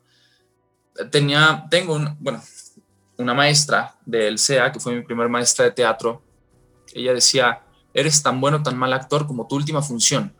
Tenía, 1.11 1.67
tengo 1.71 1.99
bueno, 2.19 2.43
una 3.17 3.35
maestra 3.35 3.95
del 4.05 4.39
CEA, 4.39 4.73
que 4.73 4.81
fue 4.81 4.95
mi 4.95 5.03
primer 5.03 5.29
maestra 5.29 5.65
de 5.65 5.73
teatro, 5.73 6.23
ella 6.93 7.13
decía, 7.13 7.63
eres 7.93 8.23
tan 8.23 8.41
bueno, 8.41 8.63
tan 8.63 8.77
mal 8.77 8.93
actor 8.93 9.27
como 9.27 9.47
tu 9.47 9.57
última 9.57 9.83
función. 9.83 10.35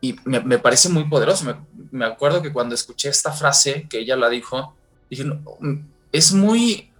Y 0.00 0.16
me, 0.24 0.58
parece 0.58 0.88
muy 0.88 1.04
poderoso. 1.04 1.44
Me, 1.44 1.56
me, 1.90 2.06
acuerdo 2.06 2.40
que 2.40 2.52
cuando 2.52 2.74
escuché 2.74 3.10
esta 3.10 3.32
frase 3.32 3.86
que 3.88 3.98
ella 3.98 4.16
la 4.16 4.30
dijo, 4.30 4.74
dije, 5.10 5.24
es 6.10 6.32
muy, 6.32 6.90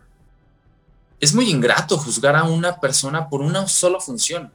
es 1.18 1.34
muy 1.34 1.48
ingrato 1.50 1.96
juzgar 1.96 2.36
a 2.36 2.44
una 2.44 2.78
persona 2.78 3.28
por 3.28 3.40
una 3.40 3.66
sola 3.66 4.00
función. 4.00 4.52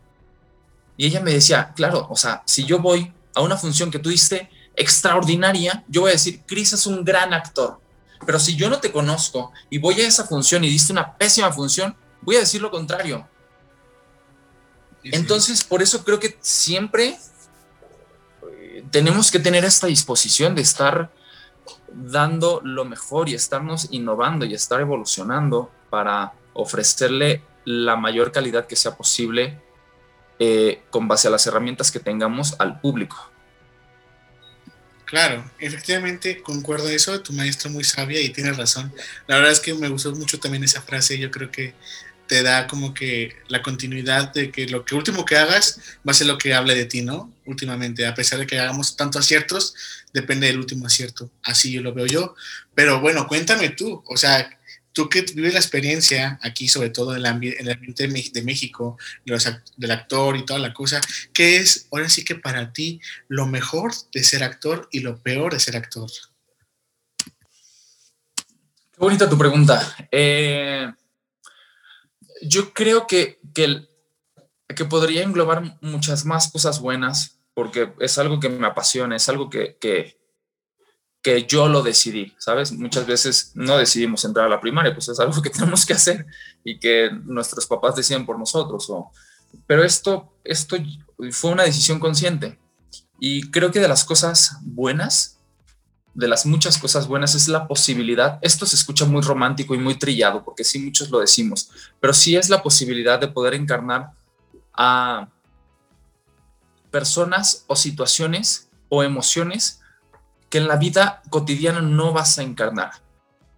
Y 0.96 1.08
ella 1.08 1.22
me 1.22 1.34
decía, 1.34 1.74
claro, 1.76 2.08
o 2.10 2.16
sea, 2.16 2.44
si 2.46 2.66
yo 2.66 2.80
voy 2.80 3.12
a 3.34 3.42
una 3.42 3.58
función 3.58 3.90
que 3.90 4.00
tú 4.00 4.10
extraordinaria, 4.76 5.84
yo 5.88 6.02
voy 6.02 6.10
a 6.12 6.14
decir, 6.14 6.42
Chris 6.46 6.74
es 6.74 6.86
un 6.86 7.04
gran 7.04 7.34
actor. 7.34 7.80
Pero 8.26 8.40
si 8.40 8.56
yo 8.56 8.70
no 8.70 8.80
te 8.80 8.92
conozco 8.92 9.52
y 9.70 9.78
voy 9.78 10.02
a 10.02 10.08
esa 10.08 10.26
función 10.26 10.64
y 10.64 10.70
diste 10.70 10.92
una 10.92 11.16
pésima 11.18 11.52
función, 11.52 11.96
voy 12.22 12.38
a 12.38 12.40
decir 12.40 12.62
lo 12.62 12.72
contrario. 12.72 13.28
Entonces, 15.04 15.64
por 15.64 15.84
eso 15.84 16.04
creo 16.04 16.20
que 16.20 16.38
siempre 16.42 17.20
eh, 18.52 18.84
tenemos 18.90 19.30
que 19.30 19.40
tener 19.40 19.64
esta 19.64 19.88
disposición 19.88 20.56
de 20.56 20.64
estar 20.64 21.12
dando 21.92 22.62
lo 22.64 22.86
mejor 22.86 23.30
y 23.30 23.36
estarnos 23.36 23.88
innovando 23.92 24.46
y 24.46 24.54
estar 24.54 24.82
evolucionando 24.82 25.72
para 25.90 26.34
ofrecerle 26.54 27.44
la 27.66 27.96
mayor 27.96 28.32
calidad 28.32 28.66
que 28.66 28.76
sea 28.76 28.96
posible 28.96 29.62
eh, 30.40 30.84
con 30.90 31.08
base 31.08 31.28
a 31.28 31.32
las 31.32 31.46
herramientas 31.48 31.92
que 31.92 32.00
tengamos 32.00 32.56
al 32.60 32.82
público. 32.82 33.32
Claro, 35.06 35.50
efectivamente 35.60 36.42
concuerdo 36.42 36.90
eso, 36.90 37.22
tu 37.22 37.32
maestro 37.32 37.70
muy 37.70 37.84
sabia 37.84 38.20
y 38.22 38.30
tiene 38.30 38.52
razón. 38.54 38.92
La 39.28 39.36
verdad 39.36 39.52
es 39.52 39.60
que 39.60 39.74
me 39.74 39.90
gustó 39.90 40.14
mucho 40.16 40.40
también 40.40 40.64
esa 40.64 40.82
frase, 40.82 41.20
yo 41.20 41.30
creo 41.30 41.52
que 41.52 41.76
te 42.28 42.42
da 42.42 42.66
como 42.66 42.94
que 42.94 43.36
la 43.48 43.62
continuidad 43.62 44.34
de 44.34 44.52
que 44.52 44.68
lo 44.68 44.84
que 44.84 44.96
último 44.96 45.26
que 45.26 45.38
hagas 45.38 45.80
va 46.08 46.12
a 46.12 46.16
ser 46.16 46.26
lo 46.28 46.40
que 46.40 46.56
hable 46.56 46.74
de 46.74 46.86
ti, 46.86 47.02
¿no? 47.04 47.32
Últimamente, 47.46 48.08
a 48.08 48.16
pesar 48.16 48.40
de 48.40 48.48
que 48.48 48.60
hagamos 48.60 48.98
tantos 48.98 49.22
aciertos, 49.22 49.76
depende 50.12 50.48
del 50.48 50.58
último 50.58 50.88
acierto. 50.88 51.30
Así 51.44 51.72
yo 51.72 51.82
lo 51.82 51.94
veo 51.94 52.08
yo. 52.08 52.36
Pero 52.74 53.00
bueno, 53.00 53.28
cuéntame 53.28 53.70
tú, 53.70 54.04
o 54.08 54.18
sea, 54.18 54.50
tú 54.96 55.10
que 55.10 55.24
vives 55.24 55.54
la 55.54 55.60
experiencia 55.60 56.40
aquí, 56.42 56.70
sobre 56.70 56.90
todo 56.90 57.12
en 57.12 57.18
el, 57.18 57.26
ambiente 57.26 58.08
de 58.08 58.42
México, 58.44 58.98
del 59.26 59.92
actor 59.92 60.38
y 60.38 60.46
toda 60.46 60.58
la 60.58 60.74
cosa, 60.74 61.02
¿qué 61.34 61.58
es 61.58 61.90
ahora 61.92 62.08
sí 62.08 62.24
que 62.24 62.36
para 62.36 62.72
ti 62.72 63.02
lo 63.28 63.46
mejor 63.46 63.92
de 64.14 64.24
ser 64.24 64.42
actor 64.42 64.88
y 64.92 65.02
lo 65.02 65.22
peor 65.22 65.52
de 65.52 65.60
ser 65.60 65.76
actor? 65.76 66.10
Qué 67.26 68.98
bonita 68.98 69.30
tu 69.30 69.38
pregunta. 69.38 70.08
Eh, 70.10 70.90
yo 72.42 72.74
creo 72.74 73.06
que, 73.06 73.42
que, 73.54 73.86
que, 74.74 74.86
podría 74.86 75.24
englobar 75.24 75.78
muchas 75.82 76.24
más 76.24 76.50
cosas 76.50 76.80
buenas, 76.80 77.42
porque 77.54 77.92
es 78.00 78.18
algo 78.18 78.40
que 78.40 78.48
me 78.48 78.66
apasiona, 78.66 79.18
es 79.18 79.28
algo 79.28 79.50
que 79.50 79.78
que 81.26 81.44
yo 81.48 81.68
lo 81.68 81.82
decidí, 81.82 82.36
¿sabes? 82.38 82.72
Muchas 82.72 83.08
veces 83.08 83.52
no 83.56 83.80
decidimos 83.80 84.24
entrar 84.26 84.46
a 84.46 84.50
la 84.50 84.62
primaria, 84.62 84.94
pues 84.94 85.10
es 85.10 85.20
algo 85.20 85.42
que 85.42 85.50
tenemos 85.60 85.84
que 85.84 85.94
hacer 85.94 86.28
y 86.64 86.78
que 86.78 87.10
nuestros 87.24 87.66
papás 87.66 87.96
decían 87.96 88.28
por 88.28 88.38
nosotros. 88.38 88.88
O, 88.92 89.12
pero 89.66 89.84
esto, 89.84 90.32
esto 90.44 90.78
fue 91.32 91.50
una 91.50 91.64
decisión 91.64 92.00
consciente 92.00 92.60
y 93.20 93.50
creo 93.50 93.72
que 93.72 93.80
de 93.80 93.88
las 93.88 94.06
cosas 94.06 94.58
buenas, 94.62 95.40
de 96.14 96.28
las 96.28 96.46
muchas 96.46 96.78
cosas 96.78 97.08
buenas, 97.08 97.34
es 97.34 97.48
la 97.48 97.68
posibilidad, 97.68 98.38
esto 98.44 98.68
se 98.68 98.76
escucha 98.76 99.06
muy 99.06 99.24
romántico 99.24 99.74
y 99.74 99.80
muy 99.80 99.98
trillado, 99.98 100.46
porque 100.46 100.64
sí 100.64 100.78
muchos 100.78 101.10
lo 101.10 101.22
decimos, 101.22 101.72
pero 102.00 102.14
sí 102.14 102.36
es 102.36 102.50
la 102.50 102.62
posibilidad 102.62 103.20
de 103.20 103.30
poder 103.30 103.56
encarnar 103.56 104.12
a 104.76 105.28
personas 106.92 107.64
o 107.66 107.76
situaciones 107.76 108.70
o 108.90 109.02
emociones 109.02 109.82
que 110.56 110.60
en 110.60 110.70
la 110.70 110.78
vida 110.78 111.22
cotidiana 111.30 111.82
no 111.82 112.14
vas 112.14 112.40
a 112.40 112.42
encarnar. 112.42 112.92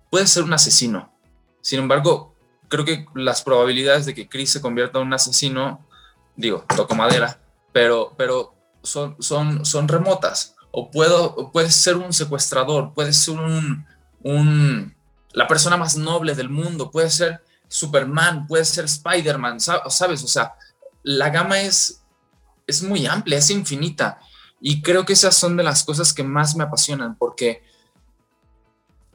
Puedes 0.10 0.32
ser 0.32 0.42
un 0.42 0.54
asesino. 0.54 1.14
Sin 1.62 1.78
embargo, 1.78 2.34
creo 2.70 2.86
que 2.86 3.06
las 3.14 3.44
probabilidades 3.44 4.08
de 4.08 4.16
que 4.16 4.28
Chris 4.28 4.50
se 4.50 4.62
convierta 4.62 4.98
en 4.98 5.06
un 5.06 5.14
asesino, 5.14 5.86
digo, 6.36 6.66
toco 6.76 6.96
madera, 6.96 7.40
pero, 7.72 8.16
pero 8.18 8.56
son, 8.82 9.16
son, 9.20 9.64
son 9.64 9.88
remotas. 9.88 10.56
O 10.72 10.90
puedo, 10.90 11.52
puedes 11.52 11.76
ser 11.76 11.98
un 11.98 12.12
secuestrador, 12.14 12.96
puedes 12.96 13.16
ser 13.16 13.36
un, 13.36 13.86
un, 14.24 14.96
la 15.34 15.48
persona 15.48 15.78
más 15.78 15.98
noble 15.98 16.34
del 16.34 16.50
mundo, 16.50 16.90
puedes 16.90 17.14
ser 17.14 17.44
Superman, 17.68 18.48
puedes 18.48 18.70
ser 18.70 18.86
Spider-Man, 18.86 19.60
¿sabes? 19.60 20.24
O 20.24 20.28
sea, 20.28 20.56
la 21.04 21.30
gama 21.30 21.62
es, 21.62 22.02
es 22.66 22.82
muy 22.82 23.06
amplia, 23.06 23.38
es 23.38 23.52
infinita. 23.52 24.20
Y 24.60 24.82
creo 24.82 25.06
que 25.06 25.14
esas 25.14 25.36
son 25.36 25.58
de 25.58 25.64
las 25.64 25.84
cosas 25.84 26.14
que 26.14 26.24
más 26.24 26.56
me 26.56 26.64
apasionan, 26.64 27.16
porque 27.16 27.64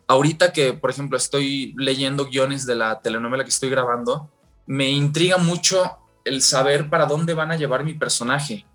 ahorita 0.06 0.52
que, 0.52 0.72
por 0.72 0.90
ejemplo, 0.90 1.16
estoy 1.16 1.75
leyendo 1.76 2.26
guiones 2.26 2.66
de 2.66 2.76
la 2.76 3.00
telenovela 3.00 3.44
que 3.44 3.50
estoy 3.50 3.70
grabando, 3.70 4.30
me 4.66 4.90
intriga 4.90 5.38
mucho 5.38 5.99
el 6.25 6.42
saber 6.42 6.88
para 6.88 7.06
dónde 7.06 7.34
van 7.34 7.50
a 7.50 7.56
llevar 7.56 7.84
mi 7.84 7.94
personaje, 7.94 8.66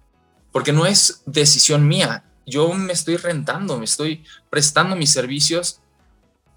porque 0.52 0.74
no 0.74 0.86
es 0.86 1.22
decisión 1.26 1.88
mía, 1.88 2.26
yo 2.46 2.74
me 2.74 2.94
estoy 2.94 3.18
rentando, 3.18 3.78
me 3.78 3.86
estoy 3.86 4.26
prestando 4.50 4.96
mis 4.96 5.12
servicios 5.12 5.82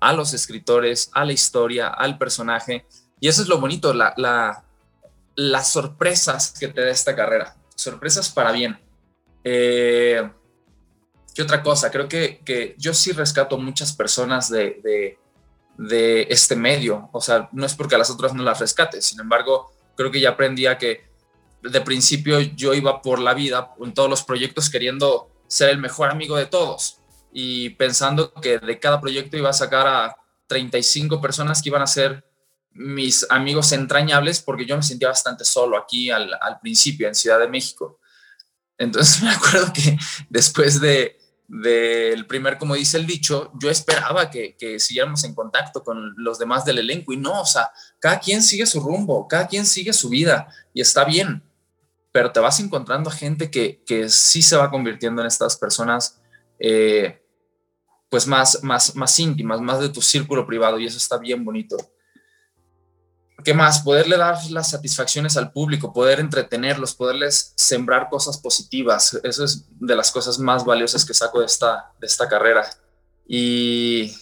a 0.01 0.13
los 0.13 0.33
escritores, 0.33 1.11
a 1.13 1.25
la 1.25 1.33
historia, 1.33 1.89
al 1.89 2.17
personaje, 2.19 2.87
y 3.21 3.29
eso 3.29 3.43
es 3.43 3.49
lo 3.49 3.61
bonito, 3.61 3.93
la, 3.93 4.15
la, 4.17 4.65
las 5.37 5.73
sorpresas 5.73 6.53
que 6.59 6.69
te 6.69 6.81
da 6.81 6.91
esta 6.91 7.15
carrera, 7.15 7.55
sorpresas 7.75 8.31
para 8.31 8.53
bien. 8.53 8.79
Eh, 9.45 10.31
¿Qué 11.35 11.43
otra 11.43 11.63
cosa? 11.63 11.91
Creo 11.91 12.09
que, 12.09 12.41
que, 12.45 12.75
yo 12.79 12.93
sí 12.93 13.13
rescato 13.13 13.57
muchas 13.57 13.93
personas 13.93 14.51
de, 14.51 15.17
de, 15.77 16.27
este 16.29 16.57
medio. 16.57 17.09
O 17.13 17.21
sea, 17.21 17.49
no 17.53 17.65
es 17.65 17.75
porque 17.75 17.95
a 17.95 17.99
las 17.99 18.11
otras 18.11 18.35
no 18.35 18.43
las 18.43 18.61
rescate. 18.61 19.01
Sin 19.01 19.21
embargo, 19.21 19.73
creo 19.97 20.11
que 20.11 20.21
ya 20.21 20.31
aprendí 20.31 20.67
a 20.67 20.77
que 20.77 21.09
de 21.63 21.81
principio 21.81 22.41
yo 22.41 22.75
iba 22.75 23.01
por 23.03 23.19
la 23.19 23.35
vida 23.35 23.75
en 23.81 23.95
todos 23.95 24.11
los 24.11 24.23
proyectos 24.23 24.71
queriendo 24.71 25.31
ser 25.47 25.71
el 25.71 25.79
mejor 25.79 26.11
amigo 26.11 26.37
de 26.37 26.47
todos 26.47 26.99
y 27.33 27.71
pensando 27.71 28.33
que 28.35 28.59
de 28.59 28.79
cada 28.79 29.01
proyecto 29.01 29.37
iba 29.37 29.51
a 29.51 29.55
sacar 29.55 29.87
a 29.87 30.17
35 30.47 31.21
personas 31.21 31.61
que 31.61 31.69
iban 31.69 31.83
a 31.83 31.87
ser 31.87 32.25
mis 32.73 33.27
amigos 33.31 33.73
entrañables 33.73 34.41
porque 34.41 34.65
yo 34.65 34.77
me 34.77 34.83
sentía 34.83 35.09
bastante 35.09 35.45
solo 35.45 35.77
aquí 35.77 36.11
al 36.11 36.31
principio 36.63 37.09
en 37.09 37.15
Ciudad 37.15 37.39
de 37.39 37.49
México. 37.49 38.01
Entonces 38.81 39.23
me 39.23 39.31
acuerdo 39.31 39.73
que 39.73 39.97
después 40.29 40.81
de 40.81 41.17
del 41.53 42.29
primer, 42.29 42.59
como 42.59 42.77
dice 42.77 42.97
el 42.97 43.07
dicho, 43.09 43.51
yo 43.61 43.71
esperaba 43.71 44.31
que, 44.31 44.55
que, 44.57 44.79
siguiéramos 44.79 45.25
en 45.25 45.35
contacto 45.35 45.83
con 45.83 46.15
los 46.17 46.39
demás 46.39 46.65
del 46.65 46.79
elenco 46.79 47.13
y 47.13 47.17
no, 47.17 47.41
o 47.41 47.45
sea, 47.45 47.73
cada 47.99 48.21
quien 48.21 48.41
sigue 48.41 48.67
su 48.67 48.79
rumbo, 48.79 49.27
cada 49.27 49.49
quien 49.49 49.67
sigue 49.67 49.93
su 49.93 50.09
vida 50.09 50.47
y 50.73 50.81
está 50.81 51.05
bien, 51.05 51.43
pero 52.13 52.31
te 52.31 52.39
vas 52.39 52.61
encontrando 52.61 53.11
a 53.11 53.13
gente 53.13 53.51
que, 53.51 53.83
que 53.85 54.09
sí 54.09 54.43
se 54.43 54.57
va 54.57 54.71
convirtiendo 54.71 55.23
en 55.23 55.27
estas 55.27 55.57
personas 55.57 56.21
eh, 56.61 57.21
pues 58.09 58.29
más, 58.29 58.63
más, 58.63 58.95
más 58.95 59.19
íntimas, 59.19 59.61
más 59.61 59.81
de 59.81 59.89
tu 59.89 60.01
círculo 60.01 60.47
privado 60.47 60.79
y 60.79 60.87
eso 60.87 60.99
está 60.99 61.19
bien 61.19 61.45
bonito. 61.45 61.77
¿Qué 63.45 63.55
más? 63.55 63.81
Poderle 63.81 64.17
dar 64.17 64.37
las 64.51 64.71
satisfacciones 64.71 65.37
al 65.37 65.53
público, 65.53 65.93
poder 65.93 66.21
entretenerlos, 66.21 66.95
poderles 66.95 67.53
sembrar 67.57 68.09
cosas 68.09 68.39
positivas. 68.39 69.19
Eso 69.23 69.45
es 69.45 69.67
de 69.79 69.95
las 69.95 70.11
cosas 70.11 70.39
más 70.39 70.65
valiosas 70.65 71.05
que 71.05 71.15
saco 71.15 71.41
de 71.41 71.47
esta, 71.47 71.93
de 71.99 72.07
esta 72.07 72.29
carrera. 72.29 72.65
Y, 73.27 74.13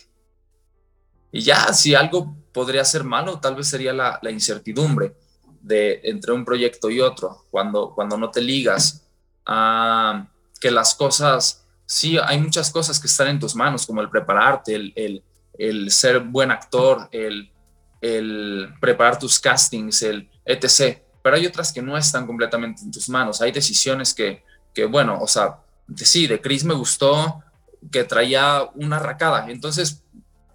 y 1.33 1.41
ya, 1.41 1.73
si 1.73 1.95
algo 1.95 2.37
podría 2.53 2.85
ser 2.85 3.05
malo, 3.05 3.41
tal 3.41 3.57
vez 3.57 3.69
sería 3.69 3.93
la, 3.93 4.21
incertidumbre 4.31 5.15
de 5.61 6.01
entre 6.05 6.33
un 6.33 6.45
proyecto 6.45 6.91
y 6.91 7.01
otro, 7.01 7.47
cuando, 7.51 7.93
cuando 7.95 8.17
no 8.17 8.31
te 8.31 8.41
ligas 8.41 9.07
a 9.47 10.29
que 10.61 10.71
las 10.71 10.95
cosas, 10.95 11.67
sí, 11.87 12.19
hay 12.19 12.41
muchas 12.41 12.71
cosas 12.71 12.99
que 13.01 13.07
están 13.07 13.29
en 13.29 13.39
tus 13.39 13.55
manos, 13.55 13.87
como 13.87 14.01
el 14.01 14.11
prepararte, 14.11 14.75
el, 14.75 15.23
el 15.59 15.91
ser 15.91 16.21
buen 16.21 16.51
actor, 16.51 17.09
el 17.11 17.51
el 18.01 18.75
preparar 18.81 19.19
tus 19.19 19.41
castings, 19.41 20.03
el 20.03 20.31
etc. 20.45 20.99
Pero 21.23 21.37
hay 21.37 21.47
otras 21.47 21.73
que 21.73 21.83
no 21.83 21.97
están 21.97 22.27
completamente 22.27 22.83
en 22.83 22.91
tus 22.91 23.09
manos. 23.09 23.41
Hay 23.41 23.53
decisiones 23.53 24.15
que, 24.15 24.45
que 24.75 24.85
bueno, 24.85 25.19
o 25.21 25.27
sea, 25.27 25.61
sí, 25.97 26.27
de 26.27 26.41
Chris 26.41 26.65
me 26.65 26.75
gustó 26.75 27.43
que 27.91 28.05
traía 28.05 28.69
una 28.75 28.99
racada. 28.99 29.51
Entonces, 29.51 30.03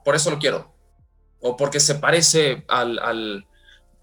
por 0.04 0.16
eso 0.16 0.30
lo 0.30 0.40
quiero. 0.40 0.74
o 1.42 1.58
porque 1.58 1.80
se 1.80 1.96
parece 1.96 2.64
al, 2.68 3.00
al, 3.00 3.46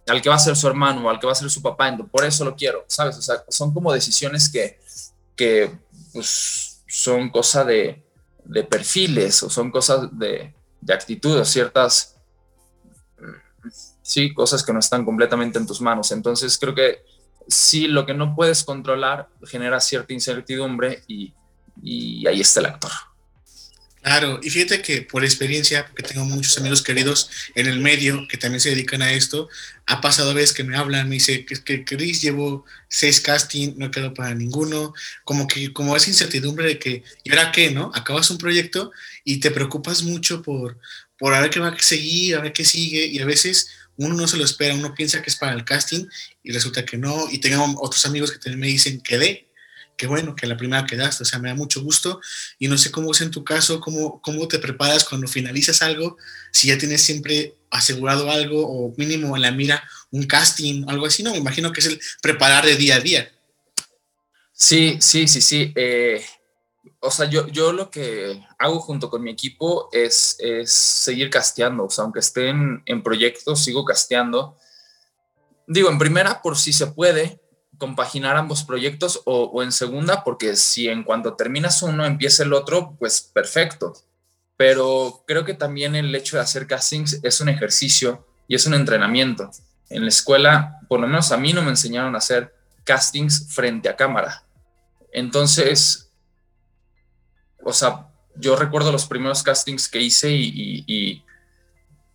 al, 0.07 0.23
que 0.23 0.29
va 0.29 0.35
a 0.35 0.39
ser 0.39 0.57
su 0.57 0.69
hermano 0.69 1.09
al 1.09 1.19
que 1.19 1.27
va 1.27 1.33
a 1.33 1.37
ser 1.37 1.51
su 1.51 1.63
papá, 1.63 1.97
por 2.11 2.25
eso 2.25 2.45
lo 2.45 2.55
quiero, 2.55 2.85
¿sabes? 2.87 3.17
O 3.17 3.23
sea, 3.23 3.43
son 3.49 3.73
como 3.73 3.93
decisiones 3.93 4.51
que, 4.51 4.79
que 5.37 5.79
pues, 6.13 6.83
son 6.87 7.31
cosa 7.31 7.65
de, 7.65 8.05
de 8.45 8.65
perfiles 8.65 9.43
o 9.43 9.49
son 9.49 9.71
cosas 9.71 10.09
de, 10.19 10.55
de 10.81 10.95
actitudes, 10.95 11.49
ciertas, 11.49 12.17
sí, 14.11 14.35
cosas 14.35 14.65
que 14.65 14.73
no 14.73 14.81
están 14.81 15.05
completamente 15.05 15.57
en 15.57 15.67
tus 15.69 15.81
manos. 15.81 16.11
Entonces 16.11 16.59
creo 16.59 16.75
que 16.75 17.05
sí, 17.47 17.87
lo 17.87 18.05
que 18.05 18.13
no 18.13 18.35
puedes 18.35 18.65
controlar 18.65 19.29
genera 19.47 19.79
cierta 19.79 20.13
incertidumbre 20.13 21.05
y, 21.07 21.33
ahí 22.27 22.41
está 22.41 22.59
el 22.59 22.67
actor. 22.67 22.91
Claro, 24.03 24.41
y 24.43 24.51
fíjate 24.51 24.83
que 24.83 25.03
por 25.03 25.25
experiencia, 25.25 25.87
porque 25.87 26.03
tengo 26.03 26.25
muchos 26.25 26.59
amigos 26.59 26.83
queridos 26.83 27.31
en 27.55 27.69
el 27.69 27.79
medio 27.79 28.27
que 28.29 28.37
también 28.37 28.61
se 28.61 28.71
dedican 28.71 29.03
a 29.03 29.13
esto, 29.13 29.49
ha 29.87 30.01
pasado 30.01 30.35
veces 30.35 30.55
que 30.55 30.65
me 30.65 30.77
hablan, 30.77 31.09
me 31.09 31.17
dice 31.17 31.45
que, 31.45 31.63
que 31.63 31.85
Chris 31.85 32.21
llevo 32.21 32.65
seis 32.89 33.21
casting, 33.21 33.75
no 33.77 33.93
quedo 33.93 34.13
para 34.13 34.35
ninguno, 34.35 34.93
como 35.23 35.47
que 35.47 35.73
como 35.73 35.95
esa 35.95 36.11
incertidumbre 36.11 36.67
de 36.67 36.79
que, 36.81 37.05
¿y 37.23 37.31
ahora 37.31 37.53
qué, 37.53 37.71
no? 37.71 37.93
Acabas 37.95 38.31
un 38.31 38.39
proyecto 38.39 38.91
y 39.23 39.39
te 39.39 39.53
preocupas 39.53 40.03
mucho 40.03 40.43
por, 40.43 40.79
por 41.17 41.35
a 41.35 41.41
ver 41.41 41.51
qué 41.51 41.61
va 41.61 41.69
a 41.69 41.79
seguir, 41.79 42.35
a 42.35 42.41
ver 42.41 42.53
qué 42.53 42.65
sigue, 42.65 43.05
y 43.07 43.21
a 43.21 43.27
veces 43.27 43.69
uno 44.01 44.15
no 44.15 44.27
se 44.27 44.37
lo 44.37 44.45
espera, 44.45 44.75
uno 44.75 44.95
piensa 44.95 45.23
que 45.23 45.31
es 45.31 45.37
para 45.37 45.53
el 45.53 45.65
casting 45.65 46.07
y 46.43 46.53
resulta 46.53 46.85
que 46.85 46.97
no, 46.97 47.29
y 47.31 47.39
tengo 47.39 47.65
otros 47.81 48.05
amigos 48.07 48.33
que 48.33 48.39
también 48.39 48.61
me 48.61 48.67
dicen 48.67 49.01
que 49.03 49.19
de, 49.19 49.49
qué 49.97 50.07
bueno 50.07 50.35
que 50.35 50.47
la 50.47 50.57
primera 50.57 50.87
quedaste, 50.87 51.23
o 51.23 51.27
sea, 51.27 51.39
me 51.39 51.51
da 51.51 51.55
mucho 51.55 51.83
gusto 51.83 52.21
y 52.59 52.69
no 52.69 52.79
sé 52.79 52.91
cómo 52.91 53.13
es 53.13 53.21
en 53.21 53.31
tu 53.31 53.45
caso, 53.45 53.81
cómo, 53.81 54.23
cómo 54.23 54.49
te 54.49 54.59
preparas 54.59 55.05
cuando 55.05 55.29
finalizas 55.29 55.83
algo, 55.83 56.17
si 56.51 56.69
ya 56.69 56.79
tienes 56.79 57.03
siempre 57.03 57.57
asegurado 57.71 58.31
algo 58.31 58.67
o 58.67 58.95
mínimo 58.97 59.37
en 59.37 59.43
la 59.43 59.51
mira 59.51 59.87
un 60.11 60.25
casting, 60.25 60.85
algo 60.89 61.07
así, 61.07 61.23
¿no? 61.23 61.33
Me 61.33 61.39
imagino 61.39 61.71
que 61.73 61.81
es 61.81 61.87
el 61.87 62.01
preparar 62.23 62.65
de 62.65 62.77
día 62.77 62.97
a 62.97 63.01
día. 63.01 63.31
Sí, 64.53 64.97
sí, 65.01 65.29
sí, 65.29 65.41
sí. 65.41 65.73
Eh, 65.77 66.25
o 67.01 67.11
sea, 67.11 67.27
yo, 67.27 67.47
yo 67.49 67.73
lo 67.73 67.91
que 67.91 68.47
hago 68.59 68.81
junto 68.81 69.11
con 69.11 69.23
mi 69.23 69.31
equipo 69.31 69.89
es, 69.93 70.37
es 70.39 70.73
seguir 70.73 71.31
casteando, 71.31 71.85
o 71.85 71.91
sea, 71.91 72.05
aunque 72.05 72.21
estén 72.21 72.83
en 72.87 73.03
proyectos, 73.03 73.65
sigo 73.65 73.85
casteando. 73.85 74.57
Digo, 75.67 75.91
en 75.91 75.99
primera, 75.99 76.43
por 76.43 76.57
si 76.57 76.73
se 76.73 76.89
puede, 76.89 77.41
compaginar 77.81 78.37
ambos 78.37 78.63
proyectos 78.63 79.23
o, 79.25 79.63
en 79.63 79.73
segunda, 79.73 80.23
porque 80.23 80.55
si 80.55 80.89
en 80.89 81.03
cuanto 81.03 81.35
terminas 81.35 81.83
uno 81.83 82.05
empieza 82.05 82.43
el 82.43 82.53
otro, 82.53 82.95
pues 82.99 83.23
perfecto. 83.23 83.95
Pero 84.57 85.25
creo 85.27 85.47
que 85.47 85.55
también 85.55 85.97
el 85.97 86.15
hecho 86.15 86.37
de 86.37 86.43
hacer 86.43 86.67
castings 86.67 87.21
es 87.23 87.41
un 87.41 87.49
ejercicio 87.49 88.27
y 88.47 88.55
es 88.55 88.67
un 88.67 88.75
entrenamiento. 88.75 89.51
En 89.89 90.03
la 90.03 90.09
escuela, 90.09 90.79
por 90.89 91.01
lo 91.01 91.07
menos 91.07 91.33
a 91.33 91.39
mí 91.39 91.55
no 91.55 91.63
me 91.63 91.71
enseñaron 91.71 92.15
a 92.15 92.19
hacer 92.19 92.55
castings 92.85 93.47
frente 93.49 93.89
a 93.89 93.97
cámara. 93.97 94.45
Entonces, 95.11 96.10
o 97.65 97.73
sea, 97.73 98.09
yo 98.37 98.57
recuerdo 98.57 98.93
los 98.93 99.07
primeros 99.07 99.43
castings 99.43 99.89
que 99.89 100.01
hice 100.01 100.31
y, 100.31 101.25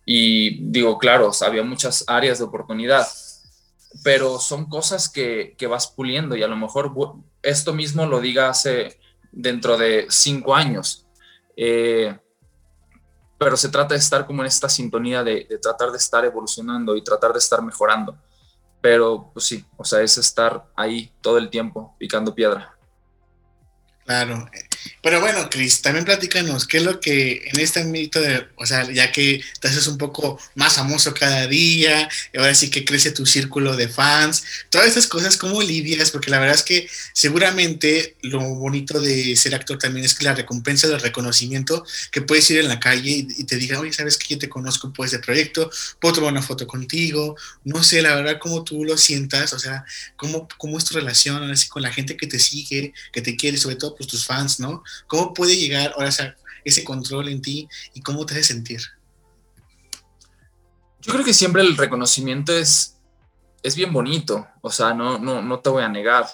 y 0.04 0.70
digo, 0.70 0.98
claro, 0.98 1.30
había 1.44 1.62
muchas 1.62 2.04
áreas 2.06 2.38
de 2.38 2.44
oportunidad 2.44 3.06
pero 4.02 4.38
son 4.38 4.66
cosas 4.66 5.08
que, 5.08 5.54
que, 5.56 5.66
vas 5.66 5.88
puliendo 5.88 6.36
y 6.36 6.42
a 6.42 6.48
lo 6.48 6.56
mejor 6.56 6.92
esto 7.42 7.72
mismo 7.72 8.06
lo 8.06 8.20
diga 8.20 8.48
hace 8.48 8.98
dentro 9.32 9.76
de 9.76 10.06
cinco 10.08 10.54
años. 10.54 11.06
Eh, 11.56 12.18
pero 13.38 13.56
se 13.56 13.68
trata 13.68 13.94
de 13.94 14.00
estar 14.00 14.26
como 14.26 14.42
en 14.42 14.48
esta 14.48 14.68
sintonía 14.68 15.22
de, 15.22 15.46
de, 15.48 15.58
tratar 15.58 15.90
de 15.90 15.98
estar 15.98 16.24
evolucionando 16.24 16.96
y 16.96 17.02
tratar 17.02 17.32
de 17.32 17.38
estar 17.38 17.62
mejorando. 17.62 18.16
Pero 18.80 19.30
pues 19.32 19.46
sí, 19.46 19.64
o 19.76 19.84
sea, 19.84 20.00
es 20.00 20.16
estar 20.18 20.66
ahí 20.76 21.12
todo 21.20 21.38
el 21.38 21.50
tiempo 21.50 21.94
picando 21.98 22.34
piedra. 22.34 22.76
Claro, 24.04 24.48
pero 25.02 25.20
bueno, 25.20 25.48
Cris, 25.50 25.82
también 25.82 26.04
platícanos, 26.04 26.66
¿qué 26.66 26.78
es 26.78 26.82
lo 26.84 27.00
que 27.00 27.42
en 27.46 27.60
este 27.60 27.80
ámbito 27.80 28.20
de, 28.20 28.46
o 28.56 28.66
sea, 28.66 28.90
ya 28.90 29.12
que 29.12 29.42
te 29.60 29.68
haces 29.68 29.86
un 29.86 29.98
poco 29.98 30.40
más 30.54 30.74
famoso 30.74 31.14
cada 31.14 31.46
día, 31.46 32.08
ahora 32.36 32.54
sí 32.54 32.70
que 32.70 32.84
crece 32.84 33.12
tu 33.12 33.26
círculo 33.26 33.76
de 33.76 33.88
fans, 33.88 34.44
todas 34.70 34.86
estas 34.86 35.06
cosas, 35.06 35.36
¿cómo 35.36 35.62
lidias? 35.62 36.10
Porque 36.10 36.30
la 36.30 36.38
verdad 36.38 36.56
es 36.56 36.62
que 36.62 36.88
seguramente 37.12 38.16
lo 38.22 38.40
bonito 38.40 39.00
de 39.00 39.36
ser 39.36 39.54
actor 39.54 39.78
también 39.78 40.04
es 40.04 40.14
que 40.14 40.24
la 40.24 40.34
recompensa 40.34 40.88
del 40.88 41.00
reconocimiento, 41.00 41.84
que 42.10 42.22
puedes 42.22 42.50
ir 42.50 42.58
en 42.58 42.68
la 42.68 42.80
calle 42.80 43.26
y, 43.28 43.44
te 43.44 43.56
diga, 43.56 43.78
oye, 43.78 43.92
¿sabes 43.92 44.16
que 44.18 44.34
yo 44.34 44.38
te 44.38 44.48
conozco 44.48 44.92
por 44.92 45.06
este 45.06 45.18
proyecto? 45.18 45.70
Puedo 46.00 46.16
tomar 46.16 46.32
una 46.32 46.42
foto 46.42 46.66
contigo, 46.66 47.36
no 47.64 47.82
sé, 47.82 48.02
la 48.02 48.14
verdad, 48.14 48.38
cómo 48.40 48.64
tú 48.64 48.84
lo 48.84 48.96
sientas, 48.96 49.52
o 49.52 49.58
sea, 49.58 49.84
cómo, 50.16 50.48
cómo 50.58 50.78
es 50.78 50.84
tu 50.84 50.94
relación 50.94 51.50
así 51.50 51.68
con 51.68 51.82
la 51.82 51.92
gente 51.92 52.16
que 52.16 52.26
te 52.26 52.38
sigue, 52.38 52.92
que 53.12 53.22
te 53.22 53.36
quiere, 53.36 53.58
sobre 53.58 53.76
todo 53.76 53.94
pues 53.94 54.08
tus 54.08 54.24
fans, 54.24 54.60
¿no? 54.60 54.75
¿Cómo 55.06 55.34
puede 55.34 55.56
llegar 55.56 55.92
ahora 55.94 56.10
ese 56.64 56.84
control 56.84 57.28
en 57.28 57.42
ti 57.42 57.68
y 57.94 58.02
cómo 58.02 58.26
te 58.26 58.34
hace 58.34 58.44
sentir? 58.44 58.80
Yo 61.00 61.12
creo 61.12 61.24
que 61.24 61.34
siempre 61.34 61.62
el 61.62 61.76
reconocimiento 61.76 62.52
es, 62.52 62.98
es 63.62 63.76
bien 63.76 63.92
bonito, 63.92 64.46
o 64.60 64.70
sea, 64.70 64.92
no, 64.92 65.18
no, 65.18 65.40
no 65.40 65.60
te 65.60 65.70
voy 65.70 65.84
a 65.84 65.88
negar. 65.88 66.26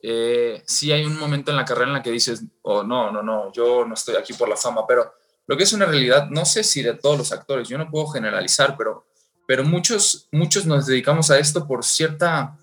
Eh, 0.00 0.62
sí 0.66 0.92
hay 0.92 1.04
un 1.04 1.18
momento 1.18 1.50
en 1.50 1.56
la 1.56 1.64
carrera 1.64 1.88
en 1.88 1.94
la 1.94 2.02
que 2.02 2.12
dices, 2.12 2.44
oh, 2.62 2.84
no, 2.84 3.10
no, 3.10 3.22
no, 3.22 3.52
yo 3.52 3.84
no 3.84 3.94
estoy 3.94 4.14
aquí 4.14 4.32
por 4.34 4.48
la 4.48 4.56
fama, 4.56 4.86
pero 4.86 5.12
lo 5.46 5.56
que 5.56 5.64
es 5.64 5.72
una 5.72 5.86
realidad, 5.86 6.28
no 6.30 6.44
sé 6.44 6.62
si 6.62 6.82
de 6.82 6.94
todos 6.94 7.18
los 7.18 7.32
actores, 7.32 7.68
yo 7.68 7.78
no 7.78 7.90
puedo 7.90 8.06
generalizar, 8.06 8.76
pero, 8.76 9.08
pero 9.46 9.64
muchos, 9.64 10.28
muchos 10.30 10.66
nos 10.66 10.86
dedicamos 10.86 11.30
a 11.30 11.38
esto 11.38 11.66
por 11.66 11.84
cierta, 11.84 12.56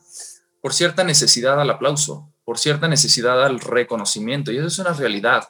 por 0.62 0.74
cierta 0.74 1.04
necesidad 1.04 1.60
al 1.60 1.70
aplauso 1.70 2.32
por 2.46 2.60
cierta 2.60 2.88
necesidad 2.88 3.44
al 3.44 3.60
reconocimiento, 3.60 4.52
y 4.52 4.58
eso 4.58 4.68
es 4.68 4.80
una 4.80 4.94
realidad. 4.94 5.50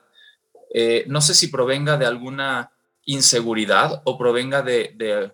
Eh, 0.73 1.03
no 1.07 1.21
sé 1.21 1.35
si 1.35 1.49
provenga 1.49 1.97
de 1.97 2.05
alguna 2.05 2.71
inseguridad 3.03 4.01
o 4.05 4.17
provenga 4.17 4.61
de, 4.61 5.31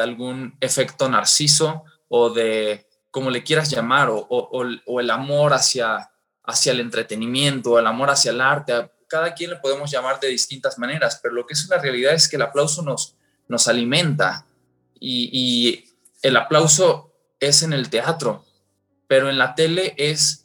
algún 0.00 0.56
efecto 0.60 1.08
narciso 1.08 1.84
o 2.08 2.30
de, 2.30 2.86
como 3.10 3.30
le 3.30 3.44
quieras 3.44 3.70
llamar, 3.70 4.08
o, 4.10 5.00
el 5.00 5.10
amor 5.10 5.52
hacia, 5.52 6.10
hacia 6.42 6.72
el 6.72 6.80
entretenimiento, 6.80 7.72
o 7.72 7.78
el 7.78 7.86
amor 7.86 8.10
hacia 8.10 8.32
el 8.32 8.40
arte. 8.40 8.90
cada 9.06 9.34
quien 9.34 9.50
le 9.50 9.56
podemos 9.56 9.90
llamar 9.90 10.18
de 10.18 10.28
distintas 10.28 10.78
maneras, 10.78 11.20
pero 11.22 11.34
lo 11.34 11.46
que 11.46 11.52
es 11.52 11.66
una 11.66 11.78
realidad 11.78 12.14
es 12.14 12.28
que 12.28 12.36
el 12.36 12.42
aplauso 12.42 12.82
nos, 12.82 13.14
nos 13.46 13.68
alimenta 13.68 14.46
y 14.98 15.84
el 16.22 16.36
aplauso 16.38 17.12
es 17.38 17.62
en 17.62 17.74
el 17.74 17.90
teatro, 17.90 18.44
pero 19.06 19.28
en 19.28 19.36
la 19.36 19.54
tele 19.54 19.94
es 19.98 20.43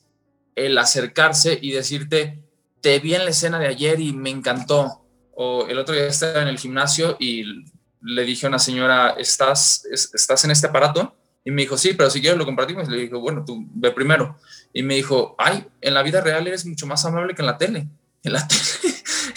el 0.66 0.78
acercarse 0.78 1.58
y 1.62 1.72
decirte, 1.72 2.40
te 2.82 3.00
vi 3.00 3.16
en 3.16 3.26
la 3.26 3.32
escena 3.32 3.60
de 3.60 3.68
ayer 3.68 4.00
y 4.00 4.14
me 4.14 4.30
encantó. 4.30 5.06
O 5.34 5.68
el 5.68 5.78
otro 5.80 5.96
día 5.96 6.08
estaba 6.08 6.42
en 6.42 6.48
el 6.48 6.60
gimnasio 6.60 7.16
y 7.20 7.66
le 8.02 8.24
dije 8.24 8.46
a 8.46 8.50
una 8.50 8.60
señora, 8.60 9.16
¿estás, 9.18 9.86
estás 9.86 10.44
en 10.46 10.52
este 10.52 10.68
aparato? 10.68 11.16
Y 11.44 11.52
me 11.52 11.62
dijo, 11.62 11.78
sí, 11.78 11.94
pero 11.94 12.10
si 12.10 12.22
quieres 12.22 12.38
lo 12.38 12.46
compartimos. 12.46 12.88
Le 12.90 12.98
dije, 12.98 13.16
bueno, 13.16 13.44
tú 13.46 13.66
ve 13.74 13.92
primero. 13.92 14.38
Y 14.74 14.84
me 14.84 14.96
dijo, 14.96 15.36
ay, 15.38 15.66
en 15.82 15.94
la 15.94 16.04
vida 16.04 16.22
real 16.22 16.46
eres 16.48 16.66
mucho 16.66 16.86
más 16.86 17.04
amable 17.06 17.34
que 17.34 17.42
en 17.42 17.48
la 17.48 17.58
tele. 17.58 17.88
En 18.22 18.34
la 18.34 18.46
tele. 18.46 18.62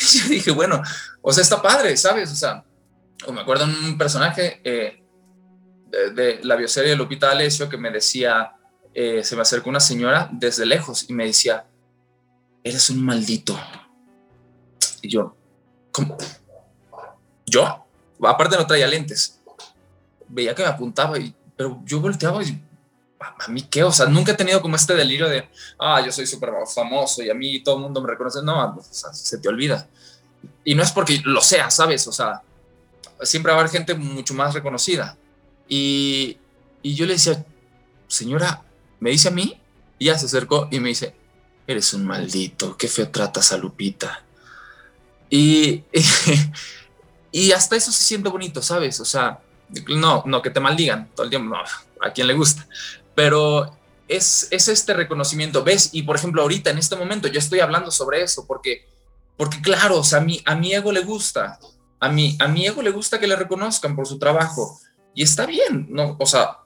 y 0.01 0.19
yo 0.19 0.29
dije, 0.29 0.51
bueno, 0.51 0.83
o 1.21 1.33
sea, 1.33 1.43
está 1.43 1.63
padre, 1.63 1.97
¿sabes? 1.97 2.33
O 2.33 2.35
sea, 2.35 2.65
o 3.25 3.33
me 3.33 3.43
acuerdo 3.43 3.65
un 3.65 3.97
personaje 3.97 4.61
eh, 4.65 5.05
de, 5.89 6.11
de, 6.11 6.41
la 6.43 6.57
bioserie 6.57 6.91
de 6.91 6.97
Lupita 6.97 7.31
Alessio 7.31 7.69
que 7.69 7.77
me 7.77 7.93
decía, 7.93 8.57
eh, 8.95 9.25
se 9.25 9.37
me 9.37 9.43
acercó 9.43 9.71
una 9.71 9.81
señora 9.81 10.29
desde 10.33 10.67
lejos 10.67 11.09
y 11.09 11.13
me 11.13 11.27
decía, 11.27 11.67
eres 12.63 12.91
un 12.91 13.05
maldito. 13.05 13.59
Y 15.01 15.09
yo, 15.09 15.35
¿cómo? 15.91 16.17
¿Yo? 17.47 17.85
Aparte 18.23 18.57
no 18.57 18.67
traía 18.67 18.87
lentes. 18.87 19.41
Veía 20.29 20.55
que 20.55 20.63
me 20.63 20.69
apuntaba, 20.69 21.19
y, 21.19 21.35
pero 21.57 21.81
yo 21.85 22.01
volteaba 22.01 22.43
y, 22.43 22.63
¿a 23.19 23.49
mí 23.49 23.63
qué? 23.63 23.83
O 23.83 23.93
sea, 23.93 24.07
nunca 24.07 24.33
he 24.33 24.37
tenido 24.37 24.61
como 24.61 24.77
este 24.77 24.95
delirio 24.95 25.29
de, 25.29 25.49
ah, 25.79 26.01
yo 26.05 26.13
soy 26.13 26.27
súper 26.27 26.51
famoso 26.73 27.23
y 27.23 27.31
a 27.31 27.35
mí 27.35 27.63
todo 27.63 27.77
el 27.77 27.83
mundo 27.83 28.01
me 28.01 28.09
reconoce. 28.09 28.43
No, 28.43 28.79
se 28.91 29.39
te 29.39 29.49
olvida. 29.49 29.89
Y 30.65 30.75
no 30.75 30.83
es 30.83 30.93
porque 30.93 31.21
lo 31.25 31.41
sea, 31.41 31.71
¿sabes? 31.71 32.07
O 32.07 32.13
sea, 32.13 32.43
siempre 33.23 33.53
va 33.53 33.59
a 33.59 33.61
haber 33.61 33.73
gente 33.73 33.95
mucho 33.95 34.35
más 34.35 34.55
reconocida. 34.55 35.17
Y, 35.69 36.39
y 36.83 36.95
yo 36.95 37.07
le 37.07 37.15
decía, 37.15 37.45
señora, 38.09 38.63
me 39.03 39.11
dice 39.11 39.27
a 39.27 39.33
mí, 39.33 39.61
y 39.99 40.05
ya 40.05 40.17
se 40.17 40.27
acercó 40.27 40.69
y 40.71 40.79
me 40.79 40.91
dice, 40.91 41.13
eres 41.67 41.93
un 41.93 42.07
maldito, 42.07 42.77
qué 42.77 42.87
feo 42.87 43.09
tratas 43.11 43.51
a 43.51 43.57
Lupita. 43.57 44.25
Y, 45.29 45.83
y, 47.33 47.51
hasta 47.51 47.75
eso 47.75 47.91
se 47.91 48.05
siente 48.05 48.29
bonito, 48.29 48.63
¿sabes? 48.63 49.01
O 49.01 49.05
sea, 49.05 49.41
no, 49.89 50.23
no, 50.25 50.41
que 50.41 50.51
te 50.51 50.61
maldigan 50.61 51.11
todo 51.17 51.25
el 51.25 51.31
tiempo, 51.31 51.57
no, 51.57 51.63
a 52.01 52.13
quien 52.13 52.29
le 52.29 52.35
gusta, 52.35 52.69
pero 53.13 53.77
es, 54.07 54.47
es 54.53 54.69
este 54.69 54.95
reconocimiento, 54.95 55.65
¿ves? 55.65 55.91
Y 55.93 56.05
por 56.05 56.15
ejemplo, 56.15 56.43
ahorita, 56.43 56.71
en 56.71 56.79
este 56.79 56.95
momento, 56.95 57.27
yo 57.27 57.41
estoy 57.41 57.59
hablando 57.59 57.91
sobre 57.91 58.23
eso, 58.23 58.47
porque, 58.47 58.87
porque 59.37 59.61
claro, 59.61 59.99
o 59.99 60.05
sea, 60.05 60.19
a, 60.19 60.23
mí, 60.23 60.41
a 60.45 60.55
mi 60.55 60.75
ego 60.75 60.93
le 60.93 61.01
gusta, 61.01 61.59
A 61.99 62.09
mi, 62.09 62.37
a 62.39 62.47
mi 62.47 62.67
ego 62.69 62.81
le 62.83 62.91
gusta 62.91 63.19
que 63.19 63.27
le 63.27 63.35
reconozcan 63.35 63.97
por 63.97 64.07
su 64.07 64.21
trabajo 64.21 64.79
y 65.13 65.25
está 65.25 65.45
bien, 65.45 65.89
no, 65.91 66.17
o 66.21 66.27
sea, 66.27 66.59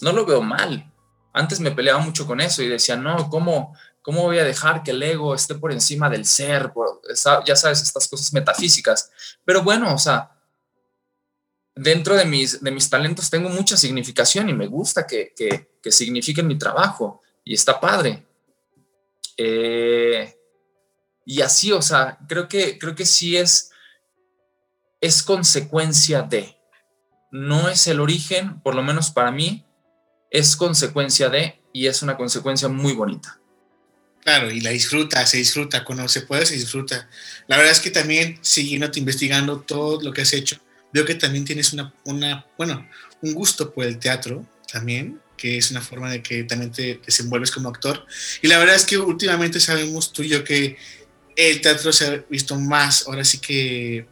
no 0.00 0.12
lo 0.12 0.24
veo 0.24 0.40
mal. 0.40 0.90
Antes 1.34 1.58
me 1.58 1.72
peleaba 1.72 1.98
mucho 1.98 2.26
con 2.26 2.40
eso 2.40 2.62
y 2.62 2.68
decía, 2.68 2.96
no, 2.96 3.28
¿cómo, 3.28 3.76
cómo 4.00 4.22
voy 4.22 4.38
a 4.38 4.44
dejar 4.44 4.84
que 4.84 4.92
el 4.92 5.02
ego 5.02 5.34
esté 5.34 5.56
por 5.56 5.72
encima 5.72 6.08
del 6.08 6.24
ser? 6.24 6.72
ya 7.44 7.56
sabes, 7.56 7.82
estas 7.82 8.08
cosas 8.08 8.32
metafísicas. 8.32 9.10
Pero 9.44 9.62
bueno, 9.64 9.92
o 9.92 9.98
sea, 9.98 10.30
dentro 11.74 12.14
de 12.14 12.24
mis, 12.24 12.62
de 12.62 12.70
mis 12.70 12.88
talentos 12.88 13.28
tengo 13.28 13.48
mucha 13.48 13.76
significación 13.76 14.48
y 14.48 14.54
me 14.54 14.68
gusta 14.68 15.06
que, 15.06 15.34
que, 15.36 15.78
que 15.82 15.90
signifiquen 15.90 16.46
mi 16.46 16.56
trabajo 16.56 17.20
y 17.44 17.54
está 17.54 17.80
padre. 17.80 18.24
Eh, 19.36 20.38
y 21.26 21.40
así, 21.40 21.72
o 21.72 21.82
sea, 21.82 22.18
creo 22.28 22.48
que, 22.48 22.78
creo 22.78 22.94
que 22.94 23.06
sí 23.06 23.36
es, 23.36 23.72
es 25.00 25.22
consecuencia 25.24 26.22
de, 26.22 26.56
no 27.32 27.68
es 27.68 27.88
el 27.88 28.00
origen, 28.00 28.60
por 28.60 28.76
lo 28.76 28.82
menos 28.84 29.10
para 29.10 29.32
mí, 29.32 29.66
es 30.34 30.56
consecuencia 30.56 31.28
de, 31.28 31.60
y 31.72 31.86
es 31.86 32.02
una 32.02 32.16
consecuencia 32.16 32.66
muy 32.66 32.92
bonita. 32.92 33.38
Claro, 34.24 34.50
y 34.50 34.60
la 34.60 34.70
disfruta, 34.70 35.24
se 35.26 35.36
disfruta, 35.36 35.84
cuando 35.84 36.08
se 36.08 36.22
puede 36.22 36.44
se 36.44 36.54
disfruta. 36.54 37.08
La 37.46 37.56
verdad 37.56 37.70
es 37.70 37.78
que 37.78 37.92
también, 37.92 38.38
siguiéndote 38.40 38.98
investigando 38.98 39.60
todo 39.60 40.02
lo 40.02 40.12
que 40.12 40.22
has 40.22 40.32
hecho, 40.32 40.56
veo 40.92 41.04
que 41.04 41.14
también 41.14 41.44
tienes 41.44 41.72
una, 41.72 41.94
una, 42.04 42.44
bueno, 42.58 42.84
un 43.22 43.32
gusto 43.32 43.72
por 43.72 43.84
el 43.84 44.00
teatro 44.00 44.44
también, 44.72 45.20
que 45.36 45.56
es 45.56 45.70
una 45.70 45.80
forma 45.80 46.10
de 46.10 46.20
que 46.20 46.42
también 46.42 46.72
te 46.72 47.00
desenvuelves 47.06 47.52
como 47.52 47.68
actor. 47.68 48.04
Y 48.42 48.48
la 48.48 48.58
verdad 48.58 48.74
es 48.74 48.86
que 48.86 48.98
últimamente 48.98 49.60
sabemos 49.60 50.12
tú 50.12 50.24
y 50.24 50.30
yo 50.30 50.42
que 50.42 50.76
el 51.36 51.60
teatro 51.60 51.92
se 51.92 52.06
ha 52.06 52.24
visto 52.28 52.58
más, 52.58 53.06
ahora 53.06 53.24
sí 53.24 53.38
que 53.38 54.08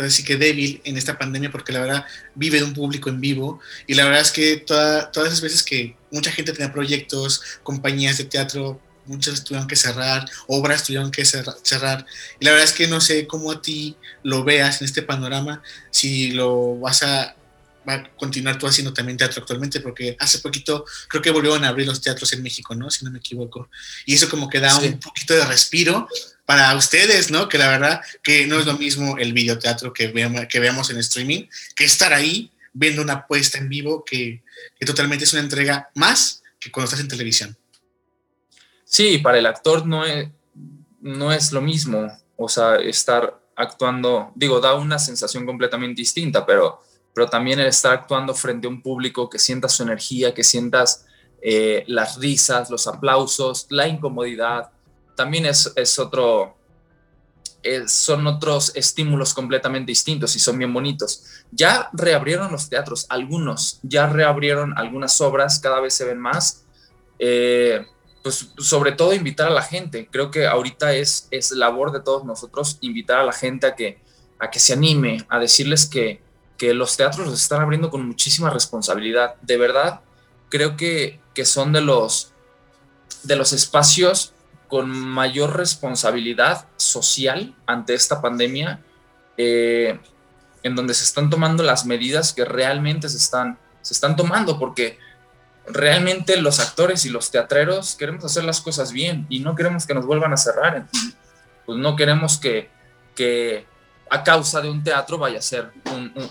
así 0.00 0.24
que 0.24 0.36
débil 0.36 0.80
en 0.84 0.96
esta 0.96 1.18
pandemia 1.18 1.50
porque 1.50 1.72
la 1.72 1.80
verdad 1.80 2.06
vive 2.34 2.58
de 2.58 2.64
un 2.64 2.74
público 2.74 3.08
en 3.08 3.20
vivo 3.20 3.60
y 3.86 3.94
la 3.94 4.04
verdad 4.04 4.20
es 4.20 4.30
que 4.30 4.56
todas 4.56 5.08
esas 5.14 5.40
veces 5.40 5.62
que 5.62 5.96
mucha 6.10 6.30
gente 6.32 6.52
tenía 6.52 6.72
proyectos, 6.72 7.42
compañías 7.62 8.18
de 8.18 8.24
teatro, 8.24 8.80
muchas 9.06 9.42
tuvieron 9.42 9.66
que 9.66 9.76
cerrar, 9.76 10.28
obras 10.46 10.84
tuvieron 10.84 11.10
que 11.10 11.24
cerrar 11.24 12.06
y 12.38 12.44
la 12.44 12.50
verdad 12.52 12.68
es 12.68 12.72
que 12.72 12.86
no 12.86 13.00
sé 13.00 13.26
cómo 13.26 13.50
a 13.50 13.62
ti 13.62 13.96
lo 14.22 14.44
veas 14.44 14.80
en 14.80 14.86
este 14.86 15.02
panorama, 15.02 15.62
si 15.90 16.32
lo 16.32 16.78
vas 16.78 17.02
a 17.02 17.34
va 17.88 17.94
a 17.94 18.10
continuar 18.16 18.58
tú 18.58 18.66
haciendo 18.66 18.92
también 18.92 19.16
teatro 19.16 19.40
actualmente, 19.40 19.80
porque 19.80 20.14
hace 20.20 20.40
poquito 20.40 20.84
creo 21.08 21.22
que 21.22 21.30
volvieron 21.30 21.64
a 21.64 21.68
abrir 21.68 21.86
los 21.86 22.02
teatros 22.02 22.30
en 22.34 22.42
México, 22.42 22.74
¿no? 22.74 22.90
Si 22.90 23.02
no 23.02 23.10
me 23.10 23.18
equivoco. 23.18 23.70
Y 24.04 24.14
eso 24.14 24.28
como 24.28 24.50
que 24.50 24.60
da 24.60 24.76
un 24.76 25.00
poquito 25.00 25.34
de 25.34 25.44
respiro 25.46 26.06
para 26.48 26.74
ustedes, 26.74 27.30
¿no? 27.30 27.46
Que 27.46 27.58
la 27.58 27.68
verdad 27.68 28.00
que 28.22 28.46
no 28.46 28.58
es 28.58 28.64
lo 28.64 28.78
mismo 28.78 29.18
el 29.18 29.34
videoteatro 29.34 29.92
que, 29.92 30.06
veamos, 30.06 30.46
que 30.48 30.60
veamos 30.60 30.88
en 30.88 30.96
streaming, 30.96 31.44
que 31.76 31.84
estar 31.84 32.14
ahí 32.14 32.50
viendo 32.72 33.02
una 33.02 33.26
puesta 33.26 33.58
en 33.58 33.68
vivo 33.68 34.02
que, 34.02 34.42
que 34.80 34.86
totalmente 34.86 35.24
es 35.24 35.32
una 35.34 35.42
entrega 35.42 35.90
más 35.94 36.42
que 36.58 36.72
cuando 36.72 36.86
estás 36.86 37.00
en 37.00 37.08
televisión. 37.08 37.54
Sí, 38.82 39.18
para 39.18 39.36
el 39.36 39.44
actor 39.44 39.86
no 39.86 40.06
es, 40.06 40.30
no 41.02 41.32
es 41.34 41.52
lo 41.52 41.60
mismo, 41.60 42.18
o 42.38 42.48
sea, 42.48 42.76
estar 42.76 43.38
actuando, 43.54 44.32
digo, 44.34 44.58
da 44.58 44.72
una 44.72 44.98
sensación 44.98 45.44
completamente 45.44 46.00
distinta, 46.00 46.46
pero 46.46 46.82
pero 47.14 47.28
también 47.28 47.58
el 47.58 47.66
estar 47.66 47.92
actuando 47.92 48.32
frente 48.32 48.68
a 48.68 48.70
un 48.70 48.80
público 48.80 49.28
que 49.28 49.40
sientas 49.40 49.72
su 49.72 49.82
energía, 49.82 50.32
que 50.32 50.44
sientas 50.44 51.04
eh, 51.42 51.82
las 51.88 52.16
risas, 52.16 52.70
los 52.70 52.86
aplausos, 52.86 53.66
la 53.70 53.88
incomodidad, 53.88 54.70
también 55.18 55.46
es, 55.46 55.72
es 55.74 55.98
otro, 55.98 56.56
son 57.88 58.24
otros 58.28 58.70
estímulos 58.76 59.34
completamente 59.34 59.90
distintos 59.90 60.36
y 60.36 60.38
son 60.38 60.56
bien 60.56 60.72
bonitos. 60.72 61.24
Ya 61.50 61.90
reabrieron 61.92 62.52
los 62.52 62.68
teatros, 62.68 63.04
algunos, 63.08 63.80
ya 63.82 64.06
reabrieron 64.06 64.78
algunas 64.78 65.20
obras, 65.20 65.58
cada 65.58 65.80
vez 65.80 65.94
se 65.94 66.04
ven 66.04 66.20
más. 66.20 66.64
Eh, 67.18 67.84
pues 68.22 68.50
sobre 68.58 68.92
todo 68.92 69.12
invitar 69.12 69.48
a 69.48 69.54
la 69.54 69.62
gente. 69.62 70.08
Creo 70.08 70.30
que 70.30 70.46
ahorita 70.46 70.94
es, 70.94 71.26
es 71.32 71.50
labor 71.50 71.90
de 71.90 72.00
todos 72.00 72.24
nosotros 72.24 72.78
invitar 72.80 73.18
a 73.18 73.24
la 73.24 73.32
gente 73.32 73.66
a 73.66 73.74
que, 73.74 74.00
a 74.38 74.50
que 74.50 74.60
se 74.60 74.74
anime, 74.74 75.26
a 75.28 75.40
decirles 75.40 75.86
que, 75.86 76.22
que 76.56 76.74
los 76.74 76.96
teatros 76.96 77.26
los 77.26 77.42
están 77.42 77.60
abriendo 77.60 77.90
con 77.90 78.06
muchísima 78.06 78.50
responsabilidad. 78.50 79.34
De 79.42 79.56
verdad, 79.56 80.02
creo 80.48 80.76
que, 80.76 81.20
que 81.34 81.44
son 81.44 81.72
de 81.72 81.80
los, 81.80 82.32
de 83.24 83.34
los 83.34 83.52
espacios 83.52 84.32
con 84.68 84.90
mayor 84.90 85.56
responsabilidad 85.56 86.66
social 86.76 87.54
ante 87.66 87.94
esta 87.94 88.20
pandemia, 88.20 88.80
eh, 89.36 89.98
en 90.62 90.74
donde 90.74 90.94
se 90.94 91.04
están 91.04 91.30
tomando 91.30 91.62
las 91.62 91.86
medidas 91.86 92.32
que 92.32 92.44
realmente 92.44 93.08
se 93.08 93.16
están, 93.16 93.58
se 93.80 93.94
están 93.94 94.14
tomando, 94.14 94.58
porque 94.58 94.98
realmente 95.66 96.40
los 96.40 96.60
actores 96.60 97.04
y 97.06 97.10
los 97.10 97.30
teatreros 97.30 97.94
queremos 97.96 98.24
hacer 98.24 98.44
las 98.44 98.60
cosas 98.60 98.92
bien 98.92 99.26
y 99.28 99.40
no 99.40 99.54
queremos 99.54 99.86
que 99.86 99.94
nos 99.94 100.06
vuelvan 100.06 100.32
a 100.32 100.36
cerrar. 100.36 100.86
Pues 101.64 101.78
no 101.78 101.96
queremos 101.96 102.38
que, 102.38 102.70
que 103.14 103.66
a 104.10 104.22
causa 104.22 104.60
de 104.60 104.70
un 104.70 104.82
teatro 104.82 105.18
vaya 105.18 105.38
a 105.38 105.42
ser 105.42 105.70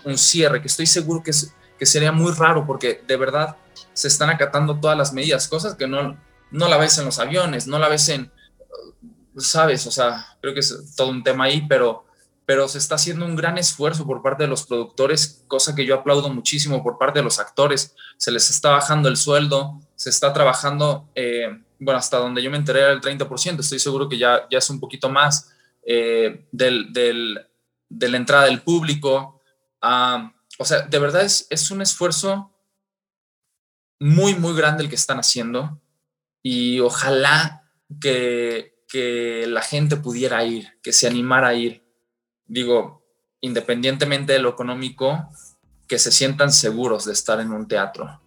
un, 0.04 0.18
cierre, 0.18 0.62
que 0.62 0.68
estoy 0.68 0.86
seguro 0.86 1.24
que, 1.24 1.32
que 1.78 1.86
sería 1.86 2.12
muy 2.12 2.32
raro 2.34 2.66
porque 2.66 3.04
de 3.08 3.18
verdad 3.18 3.56
se 3.94 4.08
están 4.08 4.30
acatando 4.30 4.80
todas 4.80 4.98
las 4.98 5.14
medidas, 5.14 5.48
cosas 5.48 5.76
que 5.76 5.88
no, 5.88 6.18
no 6.52 6.68
la 6.68 6.78
ves 6.78 6.98
en 6.98 7.06
los 7.06 7.20
aviones, 7.20 7.68
no 7.68 7.80
la 7.80 7.90
ves 7.90 8.10
en, 8.10 8.32
sabes, 9.38 9.86
o 9.88 9.92
sea, 9.92 10.38
creo 10.42 10.54
que 10.54 10.62
es 10.62 10.96
todo 10.96 11.10
un 11.10 11.24
tema 11.24 11.46
ahí, 11.46 11.66
pero, 11.68 12.06
pero 12.46 12.68
se 12.68 12.78
está 12.78 12.96
haciendo 12.96 13.26
un 13.26 13.36
gran 13.36 13.58
esfuerzo 13.58 14.06
por 14.06 14.22
parte 14.22 14.44
de 14.44 14.50
los 14.50 14.66
productores, 14.66 15.44
cosa 15.48 15.76
que 15.76 15.86
yo 15.86 15.96
aplaudo 15.96 16.30
muchísimo 16.30 16.84
por 16.84 16.98
parte 16.98 17.20
de 17.20 17.24
los 17.24 17.40
actores, 17.40 17.96
se 18.18 18.32
les 18.32 18.50
está 18.50 18.72
bajando 18.72 19.10
el 19.10 19.18
sueldo, 19.18 19.80
se 19.96 20.10
está 20.10 20.34
trabajando, 20.34 21.10
eh, 21.16 21.64
bueno, 21.80 22.00
hasta 22.00 22.18
donde 22.18 22.42
yo 22.42 22.50
me 22.50 22.58
enteré 22.58 22.80
era 22.80 22.92
el 22.92 23.02
30%, 23.02 23.60
estoy 23.60 23.80
seguro 23.80 24.10
que 24.10 24.18
ya, 24.18 24.48
ya 24.50 24.58
es 24.58 24.70
un 24.70 24.80
poquito 24.80 25.10
más 25.10 25.52
eh, 25.86 26.46
del, 26.52 26.92
del 26.94 27.40
de 27.90 28.10
la 28.10 28.18
entrada 28.18 28.46
del 28.46 28.62
público. 28.62 29.42
o 29.82 30.66
sea, 30.66 30.82
de 30.82 31.00
verdad 31.00 31.24
es, 31.24 31.48
es 31.50 31.72
un 31.72 31.82
esfuerzo 31.82 32.52
muy, 34.00 34.36
muy 34.36 34.56
grande 34.56 34.84
el 34.84 34.90
que 34.90 34.96
están 34.96 35.20
haciendo 35.20 35.80
y 36.50 36.80
ojalá 36.80 37.70
que, 38.00 38.82
que 38.88 39.46
la 39.48 39.62
gente 39.62 39.98
pudiera 39.98 40.46
ir, 40.46 40.80
que 40.82 40.94
se 40.94 41.06
animara 41.06 41.50
a 41.50 41.54
ir. 41.54 41.86
Digo, 42.46 43.04
independientemente 43.42 44.32
de 44.32 44.40
lo 44.40 44.48
económico, 44.48 45.28
que 45.90 46.00
se 46.00 46.10
sientan 46.10 46.54
seguros 46.54 47.04
de 47.04 47.12
estar 47.12 47.42
en 47.42 47.52
un 47.52 47.68
teatro. 47.68 48.22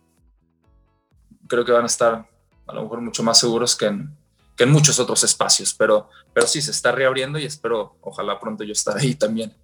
Creo 1.48 1.64
que 1.64 1.72
van 1.72 1.84
a 1.84 1.86
estar 1.86 2.28
a 2.66 2.74
lo 2.74 2.82
mejor 2.82 3.00
mucho 3.00 3.22
más 3.22 3.40
seguros 3.40 3.74
que 3.74 3.86
en, 3.86 4.14
que 4.54 4.64
en 4.64 4.70
muchos 4.70 5.00
otros 5.00 5.24
espacios, 5.24 5.72
pero, 5.72 6.10
pero 6.34 6.46
sí, 6.46 6.60
se 6.60 6.72
está 6.72 6.92
reabriendo 6.92 7.38
y 7.38 7.46
espero, 7.46 7.96
ojalá 8.02 8.38
pronto 8.38 8.64
yo 8.64 8.72
estar 8.72 8.98
ahí 8.98 9.14
también. 9.14 9.56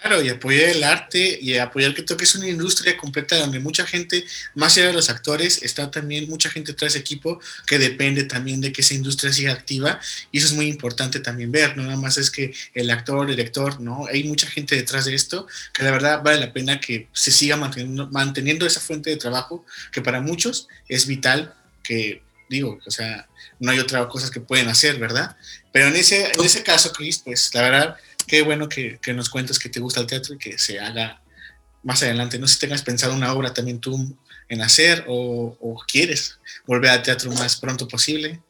Claro, 0.00 0.22
y 0.22 0.30
apoyar 0.30 0.70
el 0.70 0.82
arte 0.82 1.38
y 1.42 1.58
apoyar 1.58 1.94
que 1.94 2.02
toques 2.02 2.34
una 2.34 2.48
industria 2.48 2.96
completa 2.96 3.36
donde 3.36 3.58
mucha 3.58 3.86
gente, 3.86 4.24
más 4.54 4.76
allá 4.76 4.86
de 4.86 4.92
los 4.94 5.10
actores, 5.10 5.62
está 5.62 5.90
también 5.90 6.26
mucha 6.30 6.48
gente 6.48 6.72
tras 6.72 6.96
equipo 6.96 7.38
que 7.66 7.78
depende 7.78 8.24
también 8.24 8.62
de 8.62 8.72
que 8.72 8.80
esa 8.80 8.94
industria 8.94 9.30
siga 9.30 9.52
activa 9.52 10.00
y 10.32 10.38
eso 10.38 10.46
es 10.46 10.52
muy 10.54 10.68
importante 10.68 11.20
también 11.20 11.52
ver, 11.52 11.76
no 11.76 11.82
nada 11.82 11.96
más 11.96 12.16
es 12.16 12.30
que 12.30 12.54
el 12.72 12.88
actor, 12.88 13.28
el 13.28 13.36
director, 13.36 13.78
¿no? 13.78 14.06
Hay 14.06 14.24
mucha 14.24 14.46
gente 14.46 14.74
detrás 14.74 15.04
de 15.04 15.14
esto 15.14 15.46
que 15.74 15.82
la 15.82 15.90
verdad 15.90 16.22
vale 16.22 16.40
la 16.40 16.52
pena 16.52 16.80
que 16.80 17.08
se 17.12 17.30
siga 17.30 17.56
manteniendo, 17.56 18.08
manteniendo 18.08 18.64
esa 18.64 18.80
fuente 18.80 19.10
de 19.10 19.16
trabajo 19.16 19.66
que 19.92 20.00
para 20.00 20.22
muchos 20.22 20.66
es 20.88 21.06
vital 21.06 21.54
que 21.82 22.22
digo, 22.48 22.80
o 22.84 22.90
sea, 22.90 23.28
no 23.60 23.70
hay 23.70 23.78
otras 23.78 24.06
cosas 24.08 24.30
que 24.30 24.40
pueden 24.40 24.68
hacer, 24.68 24.98
¿verdad? 24.98 25.36
Pero 25.72 25.86
en 25.86 25.96
ese, 25.96 26.32
en 26.32 26.44
ese 26.44 26.62
caso, 26.62 26.92
Chris, 26.92 27.18
pues 27.18 27.50
la 27.54 27.62
verdad, 27.62 27.96
qué 28.30 28.42
bueno 28.42 28.68
que, 28.68 29.00
que, 29.02 29.12
nos 29.12 29.28
cuentes 29.28 29.58
que 29.58 29.68
te 29.68 29.80
gusta 29.80 29.98
el 29.98 30.06
teatro 30.06 30.34
y 30.34 30.38
que 30.38 30.56
se 30.56 30.78
haga 30.78 31.20
más 31.82 32.00
adelante. 32.04 32.38
No 32.38 32.46
sé 32.46 32.54
si 32.54 32.60
tengas 32.60 32.82
pensado 32.82 33.12
una 33.12 33.32
obra 33.32 33.52
también 33.52 33.80
tú 33.80 34.16
en 34.48 34.62
hacer 34.62 35.04
o, 35.08 35.56
o 35.60 35.82
quieres 35.84 36.38
volver 36.64 36.90
al 36.90 37.02
teatro 37.02 37.32
más 37.32 37.56
pronto 37.56 37.88
posible. 37.88 38.40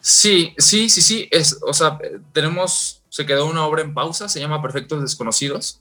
Sí, 0.00 0.54
sí, 0.58 0.90
sí, 0.90 1.00
sí. 1.00 1.28
Es, 1.30 1.58
o 1.62 1.72
sea, 1.72 1.98
tenemos, 2.34 3.02
se 3.08 3.24
quedó 3.24 3.46
una 3.46 3.64
obra 3.64 3.80
en 3.80 3.94
pausa, 3.94 4.28
se 4.28 4.38
llama 4.38 4.60
Perfectos 4.60 5.00
Desconocidos. 5.00 5.80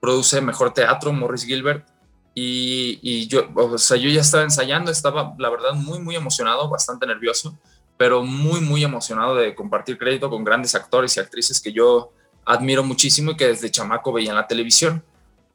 Produce 0.00 0.40
Mejor 0.40 0.74
Teatro, 0.74 1.12
Morris 1.12 1.44
Gilbert. 1.44 1.86
Y, 2.34 3.28
yo, 3.28 3.48
o 3.54 3.78
sea, 3.78 3.96
yo 3.96 4.10
ya 4.10 4.20
estaba 4.20 4.42
ensayando, 4.42 4.90
estaba, 4.90 5.36
la 5.38 5.48
verdad, 5.48 5.74
muy, 5.74 6.00
muy 6.00 6.16
emocionado, 6.16 6.68
bastante 6.68 7.06
nervioso, 7.06 7.56
pero 7.96 8.24
muy, 8.24 8.60
muy 8.60 8.82
emocionado 8.82 9.36
de 9.36 9.54
compartir 9.54 9.96
crédito 9.96 10.28
con 10.28 10.42
grandes 10.42 10.74
actores 10.74 11.16
y 11.16 11.20
actrices 11.20 11.60
que 11.60 11.72
yo 11.72 12.12
admiro 12.44 12.82
muchísimo 12.82 13.32
y 13.32 13.36
que 13.36 13.48
desde 13.48 13.70
chamaco 13.70 14.12
veía 14.12 14.30
en 14.30 14.36
la 14.36 14.46
televisión. 14.46 15.04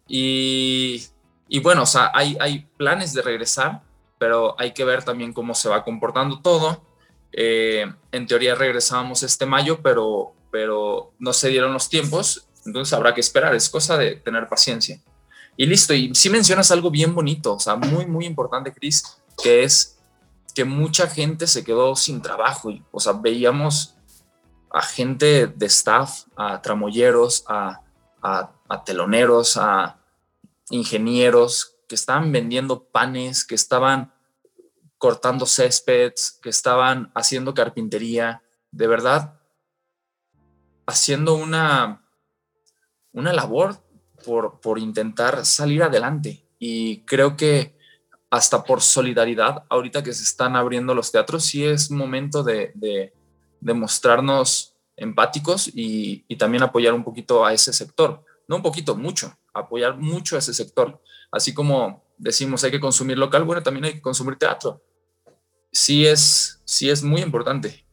Y, 0.08 1.06
y 1.48 1.60
bueno, 1.60 1.84
o 1.84 1.86
sea, 1.86 2.12
hay, 2.14 2.38
hay 2.40 2.68
planes 2.78 3.14
de 3.14 3.22
regresar, 3.22 3.82
pero 4.18 4.56
hay 4.60 4.74
que 4.74 4.86
ver 4.86 5.04
también 5.04 5.34
cómo 5.34 5.54
se 5.54 5.70
va 5.70 5.84
comportando 5.84 6.40
todo. 6.42 6.82
Eh, 7.32 7.86
en 8.12 8.28
teoría 8.28 8.56
regresábamos 8.56 9.24
este 9.24 9.46
mayo, 9.46 9.82
pero, 9.82 10.34
pero 10.52 11.12
no 11.20 11.34
se 11.34 11.50
dieron 11.50 11.74
los 11.74 11.90
tiempos 11.90 12.48
Entonces 12.66 12.94
habrá 12.94 13.14
que 13.14 13.22
esperar, 13.22 13.54
es 13.54 13.70
cosa 13.70 13.98
de 13.98 14.16
tener 14.16 14.48
paciencia. 14.48 15.00
Y 15.56 15.66
listo, 15.66 15.94
y 15.94 16.14
si 16.14 16.30
mencionas 16.30 16.72
algo 16.72 16.92
bien 16.92 17.16
bonito, 17.16 17.56
o 17.56 17.60
sea, 17.60 17.76
muy, 17.76 18.06
muy 18.06 18.26
importante, 18.26 18.72
Chris, 18.72 19.18
que 19.42 19.64
es 19.64 19.98
que 20.54 20.66
mucha 20.66 21.08
gente 21.08 21.48
se 21.48 21.64
quedó 21.64 21.96
sin 21.96 22.22
trabajo. 22.22 22.70
Y, 22.70 22.84
o 22.92 23.00
sea, 23.00 23.14
veíamos 23.14 23.97
a 24.78 24.82
gente 24.84 25.48
de 25.48 25.66
staff, 25.66 26.26
a 26.36 26.62
tramoyeros, 26.62 27.44
a, 27.48 27.82
teloneros, 28.86 29.58
a 29.58 30.00
ingenieros 30.70 31.78
que 31.88 31.96
estaban 31.96 32.32
vendiendo 32.32 32.84
panes, 32.84 33.44
que 33.44 33.56
estaban 33.56 34.14
cortando 35.00 35.48
céspedes, 35.48 36.40
que 36.44 36.50
estaban 36.50 37.12
haciendo 37.16 37.56
carpintería, 37.56 38.44
de 38.72 38.88
verdad, 38.88 39.40
haciendo 40.86 41.34
una, 41.34 42.06
una 43.14 43.34
labor 43.34 43.78
por, 44.24 44.60
por 44.60 44.78
intentar 44.78 45.44
salir 45.44 45.82
adelante. 45.82 46.46
Y 46.60 47.04
creo 47.06 47.36
que 47.36 47.78
hasta 48.30 48.64
por 48.64 48.82
solidaridad, 48.82 49.64
ahorita 49.70 50.04
que 50.04 50.14
se 50.14 50.24
están 50.24 50.56
abriendo 50.56 50.94
los 50.94 51.12
teatros, 51.12 51.46
sí 51.46 51.66
es 51.66 51.90
momento 51.90 52.44
de, 52.44 53.14
mostrarnos 53.62 54.76
empáticos 54.96 55.68
y, 55.68 56.26
y, 56.28 56.36
también 56.38 56.64
apoyar 56.64 56.94
un 56.94 57.04
poquito 57.04 57.46
a 57.46 57.54
ese 57.54 57.72
sector. 57.74 58.24
No 58.48 58.58
un 58.58 58.62
poquito, 58.62 58.96
mucho, 58.96 59.38
apoyar 59.54 59.98
mucho 59.98 60.36
a 60.36 60.40
ese 60.40 60.54
sector. 60.54 61.02
Así 61.32 61.54
como 61.54 62.04
decimos 62.18 62.64
hay 62.64 62.72
que 62.72 62.80
consumir 62.80 63.18
local, 63.18 63.44
bueno, 63.44 63.62
también 63.62 63.86
hay 63.86 63.94
que 63.94 64.02
consumir 64.02 64.38
teatro 64.38 64.82
sí 65.78 66.08
es, 66.08 66.62
sí 66.66 66.90
es 66.90 67.04
muy 67.04 67.22
importante. 67.22 67.86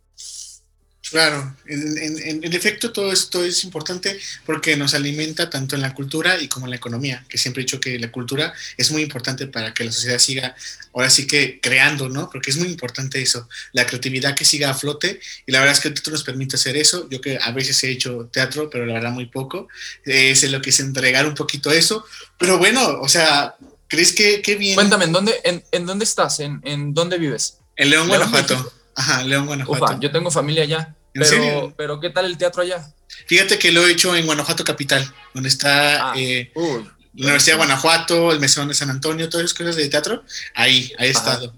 Claro, 1.11 1.55
en, 1.67 2.55
efecto 2.55 2.91
todo 2.91 3.13
esto 3.13 3.45
es 3.45 3.63
importante 3.65 4.19
porque 4.47 4.75
nos 4.75 4.95
alimenta 4.95 5.51
tanto 5.51 5.77
en 5.77 5.83
la 5.83 5.93
cultura 5.93 6.41
y 6.41 6.49
como 6.49 6.67
en 6.67 6.71
la 6.71 6.77
economía, 6.77 7.25
que 7.29 7.37
siempre 7.37 7.61
he 7.61 7.67
dicho 7.67 7.79
que 7.79 7.99
la 7.99 8.11
cultura 8.11 8.55
es 8.79 8.91
muy 8.91 9.03
importante 9.03 9.47
para 9.47 9.75
que 9.75 9.85
la 9.85 9.93
sociedad 9.93 10.19
siga, 10.19 10.57
ahora 10.95 11.11
sí 11.11 11.27
que 11.27 11.61
creando, 11.61 12.09
¿no? 12.09 12.31
Porque 12.31 12.51
es 12.51 12.57
muy 12.57 12.69
importante 12.69 13.21
eso, 13.21 13.49
la 13.73 13.87
creatividad 13.87 14.35
que 14.35 14.47
siga 14.47 14.71
a 14.71 14.75
flote 14.75 15.21
y 15.45 15.53
la 15.53 15.61
verdad 15.61 15.75
es 15.75 15.81
que 15.81 15.89
el 15.89 15.95
teatro 15.95 16.13
nos 16.13 16.25
permite 16.25 16.57
hacer 16.57 16.77
eso. 16.77 17.07
Yo 17.11 17.21
que 17.21 17.39
a 17.41 17.51
veces 17.53 17.85
he 17.85 17.91
hecho 17.91 18.31
teatro, 18.33 18.71
pero 18.71 18.87
la 18.87 18.95
verdad 18.95 19.11
muy 19.11 19.27
poco, 19.27 19.69
es 20.05 20.51
lo 20.51 20.63
que 20.63 20.71
es 20.71 20.81
entregar 20.81 21.27
un 21.27 21.35
poquito 21.35 21.71
eso, 21.71 22.05
pero 22.39 22.57
bueno, 22.57 23.01
o 23.01 23.09
sea, 23.11 23.57
¿crees 23.89 24.13
que, 24.13 24.41
qué 24.41 24.57
bien? 24.57 24.75
Cuéntame, 24.75 25.05
¿en 25.05 25.13
dónde, 25.13 25.35
en, 25.45 25.87
dónde 25.87 26.07
estás? 26.07 26.41
¿En, 26.41 26.63
¿En 26.65 26.95
dónde 26.95 27.19
vives? 27.19 27.59
En 27.77 27.91
León, 27.91 28.09
Guanajuato. 28.09 28.73
Ajá, 28.95 29.23
León, 29.25 29.47
Guanajuato. 29.47 29.85
Ufa, 29.85 30.01
yo 30.01 30.11
tengo 30.11 30.31
familia 30.31 30.63
allá. 30.63 30.95
pero, 31.13 31.75
pero 31.77 32.01
¿qué 32.01 32.11
tal 32.11 32.27
el 32.27 32.39
teatro 32.39 32.63
allá? 32.63 32.93
Fíjate 33.27 33.59
que 33.59 33.73
lo 33.73 33.87
he 33.87 33.93
hecho 33.93 34.15
en 34.17 34.27
Guanajuato 34.27 34.65
Capital, 34.65 35.09
donde 35.33 35.49
está 35.49 36.11
ah, 36.11 36.15
eh, 36.17 36.53
la 36.55 37.27
Universidad 37.27 37.55
de 37.55 37.59
Guanajuato, 37.59 38.33
el 38.33 38.41
Mesón 38.41 38.69
de 38.69 38.75
San 38.75 38.91
Antonio, 38.91 39.29
todas 39.29 39.45
esas 39.45 39.57
cosas 39.57 39.77
de 39.77 39.89
teatro. 39.89 40.25
Ahí, 40.55 40.93
ahí 40.99 41.09
he 41.09 41.11
estado. 41.11 41.55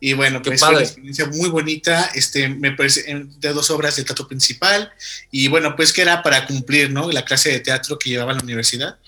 Y 0.00 0.14
bueno, 0.14 0.42
pues 0.42 0.58
fue 0.58 0.70
una 0.70 0.80
experiencia 0.80 1.26
muy 1.26 1.48
bonita, 1.48 2.10
este, 2.14 2.48
me 2.48 2.72
parece, 2.72 3.04
de 3.38 3.52
dos 3.52 3.70
obras 3.70 3.94
de 3.96 4.04
teatro 4.04 4.26
principal. 4.26 4.92
Y 5.30 5.48
bueno, 5.48 5.76
pues 5.76 5.92
que 5.92 6.02
era 6.02 6.22
para 6.22 6.46
cumplir, 6.46 6.90
¿no? 6.90 7.10
La 7.12 7.24
clase 7.24 7.50
de 7.50 7.60
teatro 7.60 7.98
que 7.98 8.10
llevaba 8.10 8.32
a 8.32 8.34
la 8.34 8.42
universidad 8.42 8.98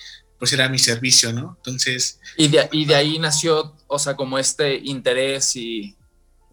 pues 0.45 0.53
era 0.53 0.69
mi 0.69 0.79
servicio, 0.79 1.33
¿no? 1.33 1.55
Entonces... 1.57 2.21
Y 2.37 2.49
de, 2.49 2.69
y 2.71 2.85
de 2.85 2.95
ahí 2.95 3.19
nació, 3.19 3.75
o 3.87 3.99
sea, 3.99 4.15
como 4.15 4.39
este 4.39 4.77
interés 4.77 5.57
y, 5.57 5.97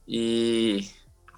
y 0.07 0.89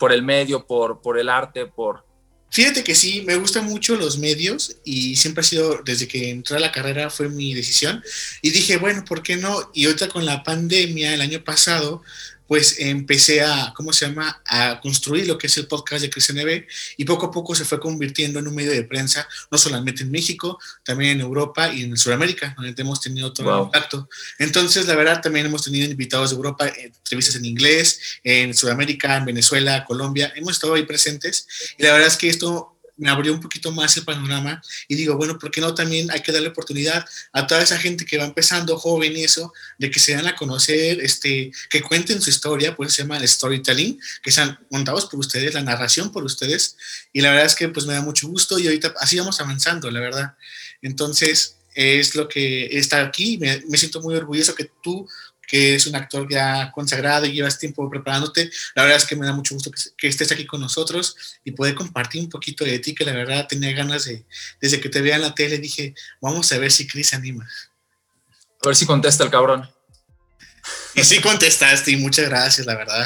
por 0.04 0.12
el 0.12 0.22
medio, 0.22 0.68
por, 0.68 1.02
por 1.02 1.18
el 1.18 1.30
arte, 1.30 1.66
por... 1.66 2.06
Fíjate 2.52 2.84
que 2.84 2.94
sí, 2.94 3.22
me 3.26 3.38
gustan 3.38 3.64
mucho 3.64 3.96
los 3.96 4.18
medios 4.18 4.76
y 4.84 5.16
siempre 5.16 5.40
ha 5.40 5.46
sido, 5.46 5.80
desde 5.86 6.10
que 6.10 6.30
entré 6.30 6.58
a 6.58 6.60
la 6.60 6.74
carrera 6.74 7.10
fue 7.10 7.30
mi 7.30 7.54
decisión 7.54 8.04
y 8.42 8.50
dije, 8.50 8.76
bueno, 8.76 9.06
¿por 9.06 9.24
qué 9.24 9.38
no? 9.38 9.72
Y 9.74 9.86
ahorita 9.86 10.10
con 10.10 10.26
la 10.26 10.44
pandemia 10.44 11.14
el 11.14 11.22
año 11.22 11.42
pasado, 11.42 12.02
pues 12.48 12.80
empecé 12.80 13.42
a, 13.42 13.74
¿cómo 13.76 13.94
se 13.94 14.08
llama?, 14.08 14.42
a 14.46 14.80
construir 14.82 15.28
lo 15.28 15.38
que 15.38 15.48
es 15.48 15.58
el 15.58 15.68
podcast 15.68 16.02
de 16.02 16.10
CRISNB 16.10 16.66
y 16.98 17.06
poco 17.06 17.28
a 17.28 17.32
poco 17.32 17.56
se 17.56 17.66
fue 17.66 17.80
convirtiendo 17.80 18.40
en 18.40 18.48
un 18.48 18.56
medio 18.56 18.72
de 18.72 18.84
prensa, 18.84 19.28
no 19.52 19.58
solamente 19.58 20.04
en 20.04 20.12
México, 20.12 20.60
también 20.84 21.12
en 21.12 21.22
Europa 21.22 21.74
y 21.74 21.84
en 21.84 21.98
Sudamérica, 21.98 22.54
donde 22.58 22.74
hemos 22.82 23.02
tenido 23.02 23.32
todo 23.34 23.56
el 23.56 23.64
impacto. 23.64 24.10
Entonces, 24.40 24.88
la 24.88 24.96
verdad, 24.96 25.22
también 25.22 25.46
hemos 25.46 25.64
tenido 25.64 25.90
invitados 25.90 26.32
de 26.32 26.36
Europa, 26.36 26.68
entrevistas 26.68 27.36
en 27.36 27.46
inglés, 27.46 28.00
en 28.24 28.54
Sudamérica, 28.54 29.18
en 29.18 29.26
Venezuela, 29.26 29.86
Colombia, 29.86 30.34
hemos 30.36 30.54
estado 30.54 30.74
ahí 30.74 30.84
presentes 30.84 31.48
y 31.78 31.84
la 31.84 31.94
verdad 31.94 32.08
es 32.08 32.18
que 32.18 32.30
esto 32.30 32.73
me 33.04 33.10
abrió 33.10 33.34
un 33.34 33.42
poquito 33.42 33.70
más 33.74 33.98
el 33.98 34.06
panorama 34.06 34.62
y 34.88 34.96
digo, 34.96 35.18
bueno, 35.18 35.38
¿por 35.38 35.52
qué 35.52 35.60
no 35.60 35.76
también 35.76 36.10
hay 36.10 36.22
que 36.22 36.32
darle 36.32 36.48
oportunidad 36.48 37.06
a 37.34 37.46
toda 37.46 37.62
esa 37.62 37.78
gente 37.78 38.06
que 38.06 38.18
va 38.18 38.24
empezando, 38.24 38.78
joven 38.78 39.18
y 39.18 39.26
eso, 39.26 39.52
de 39.78 39.92
que 39.92 40.00
se 40.00 40.16
dan 40.16 40.26
a 40.26 40.38
conocer, 40.38 41.02
este, 41.02 41.52
que 41.70 41.82
cuenten 41.82 42.22
su 42.22 42.30
historia, 42.30 42.78
pues 42.78 42.94
se 42.94 43.02
llama 43.02 43.18
el 43.18 43.28
storytelling, 43.28 44.00
que 44.24 44.32
sean 44.32 44.58
montados 44.70 45.08
por 45.08 45.20
ustedes, 45.20 45.54
la 45.54 45.62
narración 45.62 46.14
por 46.14 46.24
ustedes, 46.24 46.78
y 47.12 47.20
la 47.20 47.32
verdad 47.32 47.48
es 47.48 47.56
que 47.56 47.68
pues 47.68 47.86
me 47.86 47.94
da 47.94 48.02
mucho 48.02 48.30
gusto 48.30 48.58
y 48.58 48.68
ahorita 48.68 48.94
así 49.02 49.20
vamos 49.20 49.42
avanzando, 49.42 49.92
la 49.92 50.00
verdad. 50.00 50.36
Entonces, 50.82 51.58
es 51.76 52.16
lo 52.16 52.30
que 52.30 52.78
está 52.78 53.02
aquí, 53.02 53.38
me, 53.38 53.64
me 53.68 53.78
siento 53.78 54.00
muy 54.00 54.16
orgulloso 54.16 54.56
que 54.56 54.72
tú 54.82 55.10
que 55.54 55.70
eres 55.70 55.86
un 55.86 55.96
actor 55.96 56.28
ya 56.28 56.72
consagrado 56.72 57.28
y 57.28 57.34
llevas 57.34 57.60
tiempo 57.60 57.88
preparándote. 57.88 58.50
La 58.74 58.82
verdad 58.82 58.98
es 58.98 59.06
que 59.06 59.16
me 59.16 59.28
da 59.28 59.34
mucho 59.34 59.54
gusto 59.54 59.70
que, 59.96 60.08
estés 60.08 60.32
aquí 60.32 60.48
con 60.48 60.60
nosotros 60.60 61.16
y 61.44 61.52
poder 61.52 61.76
compartir 61.76 62.24
un 62.24 62.30
poquito 62.30 62.66
de 62.66 62.80
ti, 62.80 62.96
que 62.96 63.06
la 63.06 63.12
verdad 63.12 63.46
tenía 63.48 63.72
ganas 63.72 64.06
de, 64.06 64.26
desde 64.60 64.82
que 64.82 64.90
te 64.90 65.00
veía 65.00 65.18
en 65.18 65.22
la 65.22 65.36
tele, 65.36 65.60
dije, 65.60 65.94
vamos 66.20 66.52
a 66.52 66.58
ver 66.58 66.72
si 66.72 66.88
Chris 66.88 67.14
anima. 67.14 67.48
A 68.64 68.68
ver 68.68 68.76
si 68.76 68.88
contesta 68.88 69.24
el 69.24 69.30
cabrón. 69.30 69.70
Y 70.96 71.04
sí 71.04 71.22
contestaste 71.22 71.92
y 71.92 71.98
muchas 71.98 72.28
gracias, 72.30 72.66
la 72.66 72.76
verdad. 72.76 73.06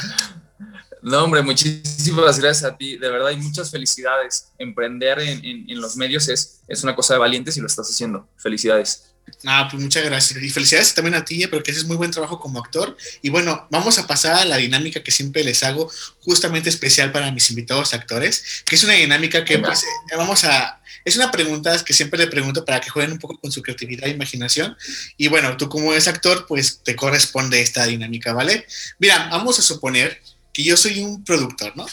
No, 1.01 1.25
hombre, 1.25 1.41
muchísimas 1.41 2.39
gracias 2.39 2.63
a 2.63 2.77
ti, 2.77 2.97
de 2.97 3.10
verdad, 3.10 3.31
y 3.31 3.36
muchas 3.36 3.71
felicidades. 3.71 4.53
Emprender 4.57 5.19
en, 5.19 5.69
en 5.69 5.81
los 5.81 5.97
medios 5.97 6.29
es, 6.29 6.62
es 6.69 6.81
una 6.81 6.95
cosa 6.95 7.15
de 7.15 7.19
valientes 7.19 7.57
y 7.57 7.60
lo 7.60 7.67
estás 7.67 7.89
haciendo. 7.89 8.29
Felicidades. 8.38 9.16
Ah, 9.45 9.67
pues 9.69 9.81
muchas 9.81 10.03
gracias. 10.03 10.41
Y 10.41 10.49
felicidades 10.49 10.93
también 10.93 11.15
a 11.15 11.25
ti, 11.25 11.45
porque 11.47 11.71
haces 11.71 11.85
muy 11.85 11.95
buen 11.95 12.11
trabajo 12.11 12.39
como 12.39 12.59
actor. 12.59 12.97
Y 13.21 13.29
bueno, 13.29 13.67
vamos 13.69 13.99
a 13.99 14.07
pasar 14.07 14.35
a 14.35 14.45
la 14.45 14.57
dinámica 14.57 15.03
que 15.03 15.11
siempre 15.11 15.43
les 15.43 15.63
hago, 15.63 15.91
justamente 16.21 16.69
especial 16.69 17.11
para 17.11 17.31
mis 17.31 17.49
invitados 17.49 17.93
actores, 17.93 18.63
que 18.65 18.75
es 18.75 18.83
una 18.83 18.93
dinámica 18.93 19.45
que 19.45 19.59
pues, 19.59 19.83
eh, 19.83 20.15
vamos 20.15 20.43
a... 20.43 20.81
Es 21.05 21.15
una 21.15 21.31
pregunta 21.31 21.83
que 21.85 21.93
siempre 21.93 22.19
le 22.19 22.27
pregunto 22.27 22.65
para 22.65 22.81
que 22.81 22.89
jueguen 22.89 23.13
un 23.13 23.19
poco 23.19 23.39
con 23.39 23.51
su 23.51 23.61
creatividad 23.61 24.07
e 24.07 24.11
imaginación. 24.11 24.75
Y 25.15 25.27
bueno, 25.29 25.55
tú 25.55 25.69
como 25.69 25.93
eres 25.93 26.07
actor, 26.07 26.45
pues 26.47 26.81
te 26.83 26.95
corresponde 26.95 27.61
esta 27.61 27.85
dinámica, 27.85 28.33
¿vale? 28.33 28.65
Mira, 28.99 29.29
vamos 29.29 29.57
a 29.59 29.61
suponer 29.61 30.21
que 30.53 30.63
yo 30.63 30.75
soy 30.75 30.99
un 30.99 31.23
productor, 31.23 31.77
¿no? 31.77 31.85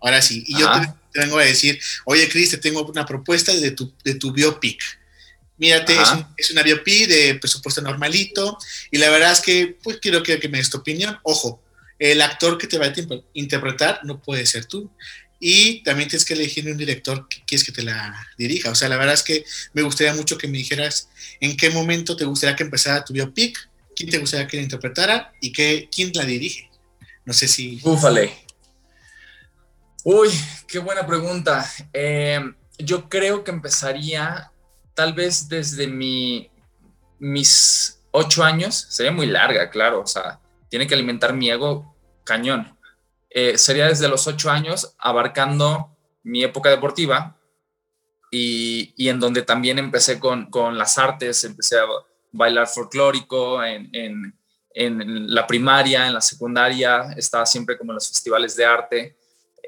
Ahora 0.00 0.20
sí, 0.20 0.44
y 0.46 0.58
yo 0.58 0.68
te, 1.12 1.20
vengo 1.20 1.38
a 1.38 1.44
decir, 1.44 1.80
oye, 2.04 2.28
Cris, 2.28 2.50
te 2.50 2.58
tengo 2.58 2.82
una 2.82 3.06
propuesta 3.06 3.52
de 3.52 3.70
tu, 3.70 3.92
de 4.04 4.14
tu 4.14 4.32
biopic 4.32 4.82
Mírate, 5.58 5.96
es, 6.36 6.50
una 6.50 6.62
biopí 6.62 7.06
de 7.06 7.36
presupuesto 7.36 7.80
normalito 7.80 8.58
y 8.90 8.98
la 8.98 9.08
verdad 9.08 9.32
es 9.32 9.40
que 9.40 9.78
pues 9.82 9.98
quiero 9.98 10.22
que, 10.22 10.36
me 10.48 10.58
des 10.58 10.68
tu 10.68 10.78
opinión. 10.78 11.18
Ojo, 11.22 11.62
el 11.98 12.20
actor 12.20 12.58
que 12.58 12.66
te 12.66 12.78
va 12.78 12.86
a 12.86 12.92
interpretar 13.32 14.00
no 14.04 14.20
puede 14.20 14.44
ser 14.46 14.66
tú. 14.66 14.90
Y 15.38 15.82
también 15.82 16.08
tienes 16.08 16.24
que 16.24 16.34
elegir 16.34 16.66
un 16.66 16.76
director 16.76 17.28
que 17.28 17.42
quieres 17.46 17.64
que 17.64 17.72
te 17.72 17.82
la 17.82 18.14
dirija. 18.38 18.70
O 18.70 18.74
sea, 18.74 18.88
la 18.88 18.96
verdad 18.96 19.14
es 19.14 19.22
que 19.22 19.44
me 19.74 19.82
gustaría 19.82 20.14
mucho 20.14 20.38
que 20.38 20.48
me 20.48 20.58
dijeras 20.58 21.08
en 21.40 21.56
qué 21.56 21.70
momento 21.70 22.16
te 22.16 22.24
gustaría 22.24 22.56
que 22.56 22.62
empezara 22.62 23.04
tu 23.04 23.12
biopic, 23.12 23.68
quién 23.94 24.10
te 24.10 24.18
gustaría 24.18 24.46
que 24.46 24.56
la 24.56 24.62
interpretara 24.62 25.32
y 25.40 25.52
qué, 25.52 25.88
quién 25.94 26.10
la 26.14 26.24
dirige. 26.24 26.70
No 27.24 27.32
sé 27.32 27.48
si... 27.48 27.80
Ufale. 27.82 28.32
Uy, 30.04 30.30
qué 30.68 30.78
buena 30.78 31.06
pregunta. 31.06 31.70
Eh, 31.92 32.40
yo 32.78 33.08
creo 33.08 33.42
que 33.42 33.50
empezaría 33.50 34.52
tal 34.96 35.12
vez 35.12 35.48
desde 35.48 35.86
mi, 35.86 36.50
mis 37.18 38.02
ocho 38.10 38.42
años, 38.42 38.74
sería 38.88 39.12
muy 39.12 39.26
larga, 39.26 39.68
claro, 39.68 40.00
o 40.00 40.06
sea, 40.06 40.40
tiene 40.70 40.86
que 40.86 40.94
alimentar 40.94 41.34
mi 41.34 41.50
ego 41.50 41.94
cañón. 42.24 42.76
Eh, 43.28 43.58
sería 43.58 43.88
desde 43.88 44.08
los 44.08 44.26
ocho 44.26 44.50
años, 44.50 44.96
abarcando 44.98 45.94
mi 46.22 46.42
época 46.42 46.70
deportiva 46.70 47.36
y, 48.30 48.94
y 48.96 49.10
en 49.10 49.20
donde 49.20 49.42
también 49.42 49.78
empecé 49.78 50.18
con, 50.18 50.50
con, 50.50 50.78
las 50.78 50.96
artes, 50.96 51.44
empecé 51.44 51.78
a 51.78 51.84
bailar 52.32 52.66
folclórico 52.66 53.62
en, 53.62 53.90
en, 53.92 54.38
en, 54.74 55.34
la 55.34 55.46
primaria, 55.46 56.06
en 56.06 56.14
la 56.14 56.22
secundaria, 56.22 57.12
estaba 57.18 57.44
siempre 57.44 57.76
como 57.76 57.92
en 57.92 57.96
los 57.96 58.08
festivales 58.08 58.56
de 58.56 58.64
arte. 58.64 59.16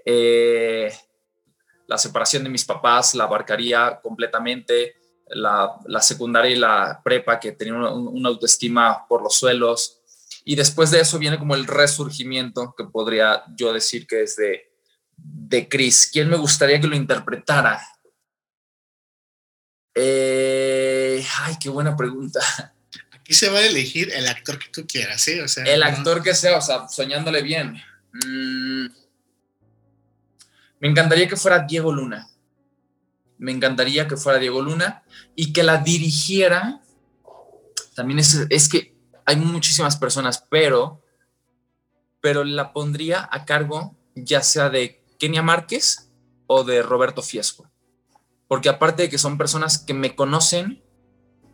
Eh, 0.06 0.90
la 1.86 1.98
separación 1.98 2.44
de 2.44 2.50
mis 2.50 2.64
papás 2.64 3.14
la 3.14 3.24
abarcaría 3.24 4.00
completamente 4.02 4.96
la, 5.30 6.00
secundaria 6.00 6.50
y 6.50 6.58
la 6.58 7.00
prepa, 7.04 7.38
que 7.38 7.52
tenía 7.52 7.74
una, 7.74 8.28
autoestima 8.28 9.06
por 9.06 9.22
los 9.22 9.34
suelos. 9.34 10.00
Y 10.44 10.56
después 10.56 10.90
de 10.90 11.00
eso 11.00 11.18
viene 11.18 11.38
como 11.38 11.54
el 11.54 11.66
resurgimiento, 11.66 12.74
que 12.76 12.84
podría 12.84 13.44
yo 13.56 13.72
decir 13.72 14.06
que 14.06 14.22
es 14.22 14.36
de, 14.36 14.72
de 15.16 15.68
Chris. 15.68 16.08
¿Quién 16.12 16.28
me 16.28 16.36
gustaría 16.36 16.80
que 16.80 16.86
lo 16.86 16.96
interpretara? 16.96 17.80
Eh, 19.94 21.24
ay, 21.40 21.56
qué 21.60 21.68
buena 21.68 21.96
pregunta. 21.96 22.40
Aquí 23.10 23.34
se 23.34 23.50
va 23.50 23.58
a 23.58 23.66
elegir 23.66 24.10
el 24.14 24.26
actor 24.28 24.58
que 24.58 24.68
tú 24.68 24.86
quieras, 24.86 25.20
¿sí? 25.20 25.38
O 25.40 25.48
sea, 25.48 25.64
el 25.64 25.82
actor 25.82 26.22
que 26.22 26.34
sea, 26.34 26.56
o 26.56 26.62
sea, 26.62 26.88
soñándole 26.88 27.42
bien. 27.42 27.76
Mm, 28.12 28.86
me 30.80 30.88
encantaría 30.88 31.28
que 31.28 31.36
fuera 31.36 31.58
Diego 31.58 31.92
Luna. 31.92 32.28
Me 33.38 33.52
encantaría 33.52 34.08
que 34.08 34.16
fuera 34.16 34.38
Diego 34.38 34.60
Luna 34.60 35.04
y 35.34 35.52
que 35.52 35.62
la 35.62 35.78
dirigiera. 35.78 36.82
También 37.94 38.18
es, 38.18 38.46
es 38.50 38.68
que 38.68 38.96
hay 39.24 39.36
muchísimas 39.36 39.96
personas, 39.96 40.44
pero, 40.50 41.02
pero 42.20 42.44
la 42.44 42.72
pondría 42.72 43.28
a 43.30 43.44
cargo 43.44 43.96
ya 44.14 44.42
sea 44.42 44.70
de 44.70 45.04
Kenia 45.18 45.42
Márquez 45.42 46.10
o 46.46 46.64
de 46.64 46.82
Roberto 46.82 47.22
Fiesco. 47.22 47.70
Porque 48.48 48.68
aparte 48.68 49.04
de 49.04 49.10
que 49.10 49.18
son 49.18 49.38
personas 49.38 49.78
que 49.78 49.94
me 49.94 50.16
conocen, 50.16 50.82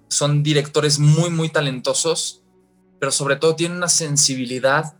son 0.08 0.42
directores 0.42 0.98
muy, 0.98 1.30
muy 1.30 1.48
talentosos, 1.48 2.42
pero 3.00 3.10
sobre 3.10 3.36
todo 3.36 3.56
tienen 3.56 3.78
una 3.78 3.88
sensibilidad 3.88 4.96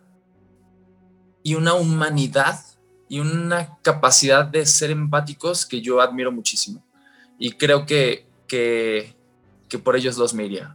y 1.43 1.55
una 1.55 1.75
humanidad 1.75 2.61
y 3.15 3.21
una 3.21 3.79
capacidad 3.83 4.45
de 4.45 4.67
ser 4.67 4.91
empáticos 4.91 5.65
que 5.65 5.81
yo 5.81 6.01
admiro 6.01 6.33
muchísimo. 6.33 6.85
Y 7.39 7.53
creo 7.53 7.87
que, 7.87 8.27
que, 8.49 9.15
que 9.69 9.79
por 9.79 9.95
ellos 9.95 10.17
los 10.17 10.35
me 10.35 10.47
iría. 10.47 10.75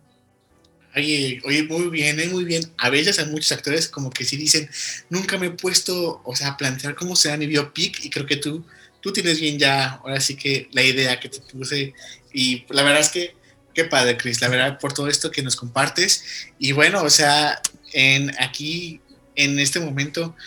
Oye, 0.95 1.41
muy 1.67 1.89
bien, 1.89 2.17
eh, 2.17 2.30
muy 2.30 2.45
bien. 2.45 2.63
A 2.78 2.89
veces 2.89 3.19
hay 3.19 3.25
muchos 3.25 3.52
actores 3.52 3.89
como 3.89 4.10
que 4.10 4.23
sí 4.23 4.38
dicen, 4.38 4.69
nunca 5.10 5.38
me 5.38 5.47
he 5.47 5.52
puesto, 5.52 6.21
o 6.23 6.34
sea, 6.34 6.52
a 6.52 6.58
plantear 6.58 6.95
cómo 6.95 7.13
será 7.13 7.36
mi 7.36 7.45
biopic 7.45 8.06
y 8.06 8.10
creo 8.10 8.25
que 8.25 8.38
tú, 8.38 8.65
tú 9.02 9.12
tienes 9.12 9.41
bien 9.41 9.60
ya, 9.60 9.95
ahora 9.95 10.21
sí 10.21 10.38
que 10.38 10.69
la 10.71 10.82
idea 10.82 11.19
que 11.19 11.28
te 11.28 11.41
puse 11.41 11.93
y 12.34 12.65
la 12.69 12.84
verdad 12.84 13.02
es 13.02 13.10
que, 13.10 13.36
qué 13.73 13.84
padre, 13.84 14.15
Chris, 14.15 14.39
la 14.39 14.47
verdad 14.47 14.80
por 14.80 14.93
todo 14.93 15.10
esto 15.10 15.30
que 15.30 15.43
nos 15.43 15.58
compartes 15.58 16.23
y 16.58 16.71
bueno, 16.71 17.04
o 17.04 17.10
sea, 17.10 17.62
en 17.91 18.32
aquí, 18.41 19.02
en 19.36 19.60
este 19.60 19.82
momento, 19.82 20.38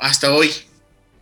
hasta 0.00 0.32
hoy, 0.32 0.50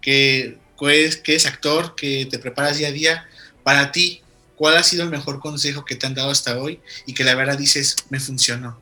que, 0.00 0.58
pues, 0.76 1.16
que 1.16 1.34
es 1.34 1.46
actor, 1.46 1.94
que 1.94 2.26
te 2.30 2.38
preparas 2.38 2.78
día 2.78 2.88
a 2.88 2.92
día, 2.92 3.28
para 3.62 3.92
ti, 3.92 4.22
¿Cuál 4.58 4.76
ha 4.76 4.82
sido 4.82 5.04
el 5.04 5.10
mejor 5.10 5.38
consejo 5.38 5.84
que 5.84 5.94
te 5.94 6.04
han 6.04 6.14
dado 6.14 6.32
hasta 6.32 6.58
hoy 6.58 6.82
y 7.06 7.14
que 7.14 7.22
la 7.22 7.36
verdad 7.36 7.56
dices, 7.56 7.94
me 8.10 8.20
funcionó? 8.20 8.80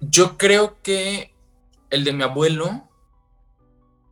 yo 0.00 0.38
creo 0.38 0.80
que 0.82 1.34
el 1.90 2.04
de 2.04 2.12
mi 2.12 2.22
abuelo, 2.22 2.88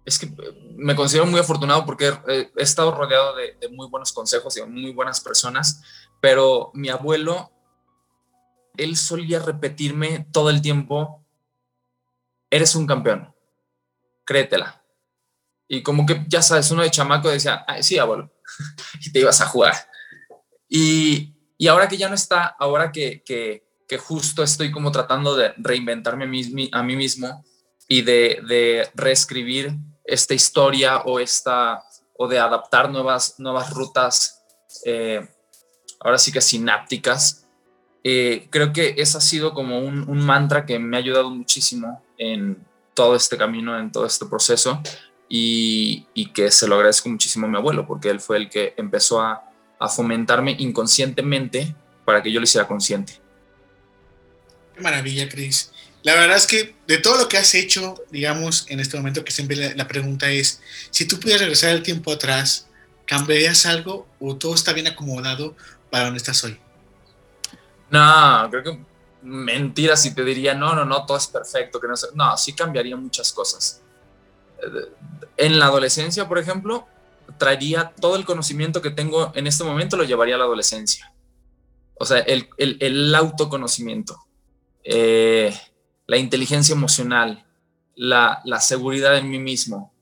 es 0.05 0.19
que 0.19 0.31
me 0.77 0.95
considero 0.95 1.27
muy 1.27 1.41
afortunado 1.41 1.87
porque 1.87 2.13
he, 2.29 2.51
estado 2.57 2.93
rodeado 2.93 3.37
de, 3.37 3.57
de, 3.61 3.69
muy 3.69 3.89
buenos 3.89 4.13
consejos 4.13 4.57
y 4.57 4.63
muy 4.63 4.93
buenas 4.93 5.21
personas, 5.21 5.83
pero 6.21 6.71
mi 6.75 6.89
abuelo, 6.91 7.51
él 8.77 8.97
solía 8.97 9.39
repetirme 9.39 10.27
todo 10.33 10.51
el 10.51 10.63
tiempo 10.63 11.23
eres 12.53 12.75
un 12.75 12.87
campeón, 12.87 13.35
créetela. 14.25 14.85
Y 15.67 15.83
como 15.83 16.05
que, 16.05 16.23
ya 16.29 16.43
sabes, 16.43 16.71
uno 16.71 16.83
de 16.83 16.91
chamaco 16.91 17.31
decía, 17.31 17.65
sí, 17.81 17.99
abuelo, 17.99 18.31
y 19.01 19.11
te 19.11 19.21
ibas 19.21 19.41
a 19.41 19.47
jugar. 19.47 19.75
Y, 20.69 21.35
y 21.57 21.69
ahora 21.69 21.89
que 21.89 21.97
ya 21.97 22.11
no 22.11 22.15
está, 22.15 22.45
ahora 22.59 22.93
que, 22.93 23.23
que, 23.25 23.67
que, 23.89 23.97
justo 23.97 24.43
estoy 24.43 24.71
como 24.71 24.93
tratando 24.93 25.35
de 25.35 25.55
reinventarme 25.57 26.25
a 26.25 26.29
mí, 26.29 26.69
a 26.73 26.83
mí 26.83 26.95
mismo 26.95 27.43
y 27.89 28.03
de, 28.03 28.41
de, 28.47 28.91
reescribir 28.95 29.73
esta 30.05 30.35
historia 30.35 30.99
o, 31.07 31.21
esta, 31.21 31.83
o 32.19 32.29
de 32.29 32.39
adaptar 32.39 32.91
nuevas, 32.91 33.37
nuevas 33.39 33.71
rutas, 33.71 34.43
eh, 34.85 35.27
ahora 36.01 36.19
sí 36.19 36.33
que 36.33 36.43
sinápticas, 36.43 37.42
eh, 38.05 38.49
creo 38.51 38.73
que 38.73 38.95
ese 38.99 39.19
ha 39.19 39.21
sido 39.21 39.55
como 39.55 39.79
un, 39.79 40.07
mantra 40.19 40.67
que 40.67 40.79
me 40.79 40.97
ha 40.97 41.01
ayudado 41.01 41.31
muchísimo 41.31 42.03
en 42.19 42.59
todo 42.95 43.15
este 43.15 43.37
camino, 43.37 43.79
en 43.79 43.93
todo 43.93 44.07
este 44.07 44.27
proceso 44.27 44.83
y, 45.29 46.07
que 46.35 46.51
se 46.51 46.67
lo 46.67 46.75
agradezco 46.75 47.09
muchísimo 47.09 47.47
a 47.47 47.51
mi 47.51 47.57
abuelo 47.57 47.87
porque 47.87 48.11
él 48.11 48.21
fue 48.21 48.39
el 48.39 48.51
que 48.51 48.75
empezó 48.77 49.21
a, 49.21 49.45
a 49.79 49.89
fomentarme 49.89 50.57
inconscientemente 50.59 51.75
para 52.05 52.23
que 52.23 52.33
yo 52.33 52.41
lo 52.41 52.45
hiciera 52.45 52.67
consciente. 52.67 53.21
Qué 54.75 54.81
maravilla, 54.81 55.29
Cris. 55.29 55.71
La 56.03 56.15
verdad 56.15 56.37
es 56.37 56.47
que 56.49 56.75
de 56.89 56.99
todo 56.99 57.17
lo 57.19 57.29
que 57.29 57.37
has 57.37 57.55
hecho, 57.55 57.95
digamos, 58.11 58.67
en 58.69 58.81
este 58.81 58.97
momento 58.97 59.25
que 59.25 59.31
siempre 59.31 59.57
la, 59.57 59.75
la, 59.75 59.87
pregunta 59.87 60.29
es, 60.31 60.61
si 60.91 61.07
tú 61.07 61.21
pudieras 61.21 61.43
regresar 61.43 61.71
el 61.71 61.83
tiempo 61.85 62.11
atrás, 62.11 62.67
¿cambiarías 63.07 63.67
algo 63.67 64.09
o 64.19 64.37
todo 64.37 64.55
está 64.55 64.73
bien 64.73 64.89
acomodado 64.89 65.55
para 65.91 66.07
donde 66.07 66.19
estás 66.19 66.43
hoy? 66.43 66.59
No, 67.93 68.49
creo 68.51 68.63
que 68.63 68.79
mentiras 69.21 70.05
y 70.07 70.15
te 70.15 70.25
diría, 70.25 70.55
no, 70.55 70.75
no, 70.75 70.85
no, 70.87 71.05
todo 71.05 71.19
es 71.19 71.27
perfecto, 71.27 71.79
que 71.79 71.87
no 71.87 71.95
No, 72.15 72.37
sí 72.39 72.55
cambiaría 72.55 72.97
muchas 72.97 73.33
cosas. 73.33 73.83
En 75.37 75.59
la 75.59 75.67
adolescencia, 75.67 76.27
por 76.27 76.39
ejemplo, 76.39 76.87
traería 77.37 77.93
todo 78.01 78.17
el 78.17 78.25
conocimiento 78.25 78.81
que 78.81 78.91
tengo 78.91 79.31
en 79.35 79.47
este 79.47 79.63
momento, 79.63 79.99
lo 79.99 80.05
llevaría 80.05 80.37
a 80.37 80.39
la 80.39 80.45
adolescencia. 80.45 81.13
O 81.99 82.07
sea, 82.07 82.21
el, 82.21 83.15
autoconocimiento, 83.15 84.19
eh, 84.83 85.55
la 86.07 86.17
inteligencia 86.17 86.73
emocional, 86.73 87.45
la, 87.95 88.41
la 88.45 88.61
seguridad 88.61 89.19
en 89.19 89.29
mí 89.29 89.39
mismo. 89.39 89.93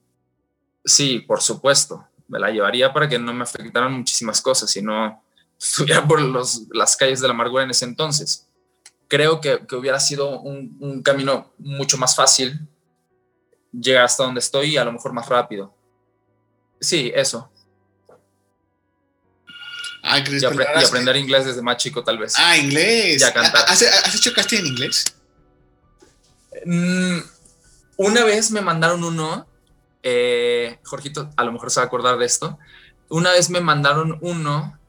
Sí, 0.85 1.19
por 1.19 1.41
supuesto, 1.41 2.07
me 2.29 2.39
la 2.39 2.51
llevaría 2.51 2.93
para 2.93 3.09
que 3.09 3.19
no 3.19 3.33
me 3.33 3.43
afectaran 3.43 3.91
muchísimas 3.91 4.41
cosas 4.41 4.73
y 4.77 4.81
no 4.81 5.21
estuviera 5.61 6.07
por 6.07 6.21
los, 6.21 6.63
las 6.71 6.95
calles 6.95 7.21
de 7.21 7.27
la 7.27 7.33
amargura 7.33 7.63
en 7.63 7.71
ese 7.71 7.85
entonces 7.85 8.47
creo 9.11 9.41
que, 9.41 9.67
que 9.67 9.75
hubiera 9.75 9.99
sido 9.99 10.39
un, 10.39 10.77
un, 10.79 11.03
camino 11.03 11.51
mucho 11.57 11.97
más 11.97 12.15
fácil 12.15 12.65
llegar 13.73 14.05
hasta 14.05 14.23
donde 14.23 14.39
estoy 14.39 14.69
y 14.69 14.77
a 14.77 14.85
lo 14.85 14.93
mejor 14.93 15.11
más 15.11 15.27
rápido. 15.27 15.75
Sí, 16.79 17.11
eso. 17.13 17.51
Ah, 20.01 20.17
y, 20.17 20.45
apre 20.45 20.65
y, 20.79 20.83
aprender 20.85 21.17
inglés 21.17 21.45
desde 21.45 21.61
más 21.61 21.75
chico, 21.75 22.05
tal 22.05 22.19
vez. 22.19 22.35
Ah, 22.37 22.55
inglés. 22.55 23.19
Ya 23.19 23.33
cantar. 23.33 23.65
¿Has, 23.67 23.81
¿Has, 23.81 24.15
hecho 24.15 24.31
casting 24.33 24.59
en 24.59 24.67
inglés? 24.67 25.03
Mm, 26.65 27.17
una 27.97 28.23
vez 28.23 28.49
me 28.51 28.61
mandaron 28.61 29.03
uno, 29.03 29.45
eh, 30.03 30.79
Jorgito, 30.85 31.29
a 31.35 31.43
lo 31.43 31.51
mejor 31.51 31.69
se 31.69 31.81
va 31.81 31.83
a 31.83 31.87
acordar 31.87 32.17
de 32.17 32.25
esto. 32.25 32.57
Una 33.09 33.31
vez 33.31 33.49
me 33.49 33.59
mandaron 33.59 34.17
uno 34.21 34.79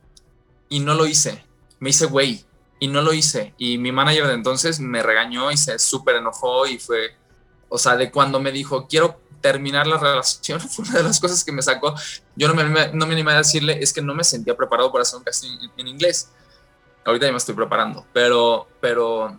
y 0.73 0.81
no 0.81 0.95
lo 0.95 1.07
hice. 1.07 1.45
Me 1.81 1.91
hice 1.91 2.07
güey 2.07 2.43
y 2.81 2.89
no 2.89 3.03
lo 3.03 3.13
hice. 3.13 3.53
Y 3.59 3.77
mi 3.77 3.93
manager 3.93 4.27
de 4.27 4.33
entonces 4.33 4.81
me 4.81 5.03
regañó 5.03 5.51
y 5.53 5.57
se 5.59 5.79
súper 5.79 6.17
enojó 6.17 6.67
y 6.67 6.79
fue, 6.79 7.15
o 7.69 7.77
sea, 7.77 7.95
de 7.97 8.11
cuando 8.11 8.41
me 8.41 8.53
dijo, 8.53 8.87
quiero 8.89 9.21
terminar 9.43 9.87
la 9.87 9.99
relación, 9.99 10.61
fue 10.61 10.87
una 10.87 10.99
de 10.99 11.03
las 11.05 11.21
cosas 11.21 11.45
que 11.45 11.53
me 11.53 11.61
sacó. 11.61 11.95
Yo 12.37 12.49
no 12.49 12.55
me, 12.55 12.89
no 12.89 13.07
me 13.07 13.13
animé 13.13 13.33
a 13.33 13.37
decirle, 13.37 13.83
es 13.83 13.93
que 13.93 14.01
no 14.01 14.15
me 14.15 14.25
sentía 14.25 14.57
preparado 14.57 14.91
para 14.91 15.03
hacer 15.03 15.19
un 15.19 15.25
casting 15.25 15.59
en, 15.77 15.87
inglés. 15.87 16.31
Ahorita 17.05 17.27
ya 17.27 17.33
me 17.33 17.39
estoy 17.39 17.55
preparando, 17.55 18.07
pero, 18.15 18.67
pero, 18.81 19.37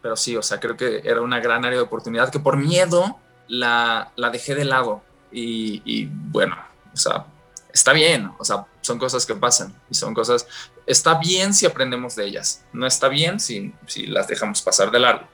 pero 0.00 0.16
sí, 0.16 0.34
o 0.34 0.42
sea, 0.42 0.60
creo 0.60 0.78
que 0.78 1.02
era 1.04 1.20
una 1.20 1.40
gran 1.40 1.62
área 1.66 1.78
de 1.78 1.84
oportunidad 1.84 2.30
que 2.30 2.40
por 2.40 2.56
miedo 2.56 3.18
la, 3.48 4.12
la 4.16 4.30
dejé 4.30 4.54
de 4.54 4.64
lado. 4.64 5.02
Y, 5.30 5.82
y 5.84 6.06
bueno, 6.10 6.56
o 6.94 6.96
sea, 6.96 7.26
está 7.72 7.92
bien, 7.92 8.30
o 8.38 8.44
sea, 8.44 8.66
son 8.80 8.98
cosas 8.98 9.26
que 9.26 9.34
pasan 9.34 9.74
y 9.90 9.94
son 9.94 10.14
cosas, 10.14 10.46
está 10.86 11.18
bien 11.18 11.54
si 11.54 11.66
aprendemos 11.66 12.16
de 12.16 12.26
ellas, 12.26 12.64
no 12.72 12.86
está 12.86 13.08
bien 13.08 13.40
si, 13.40 13.74
si 13.86 14.06
las 14.06 14.28
dejamos 14.28 14.62
pasar 14.62 14.90
de 14.90 15.00
largo. 15.00 15.28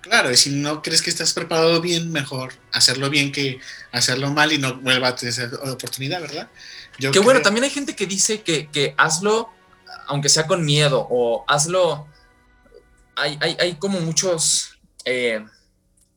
Claro, 0.00 0.30
y 0.30 0.36
si 0.36 0.50
no 0.50 0.82
crees 0.82 1.02
que 1.02 1.10
estás 1.10 1.32
preparado 1.32 1.80
bien, 1.80 2.10
mejor 2.10 2.54
hacerlo 2.72 3.10
bien 3.10 3.30
que 3.30 3.60
hacerlo 3.92 4.30
mal 4.30 4.52
y 4.52 4.58
no 4.58 4.76
vuelva 4.76 5.08
a 5.08 5.16
tener 5.16 5.32
esa 5.32 5.50
oportunidad, 5.70 6.20
¿verdad? 6.20 6.48
Yo 6.98 7.10
que 7.10 7.18
creo... 7.18 7.24
bueno, 7.24 7.42
también 7.42 7.64
hay 7.64 7.70
gente 7.70 7.94
que 7.94 8.06
dice 8.06 8.42
que, 8.42 8.68
que 8.68 8.94
hazlo 8.96 9.50
aunque 10.06 10.28
sea 10.28 10.46
con 10.46 10.64
miedo 10.64 11.06
o 11.10 11.44
hazlo, 11.48 12.06
hay, 13.16 13.38
hay, 13.40 13.56
hay 13.58 13.74
como 13.76 14.00
muchos 14.00 14.78
eh, 15.04 15.44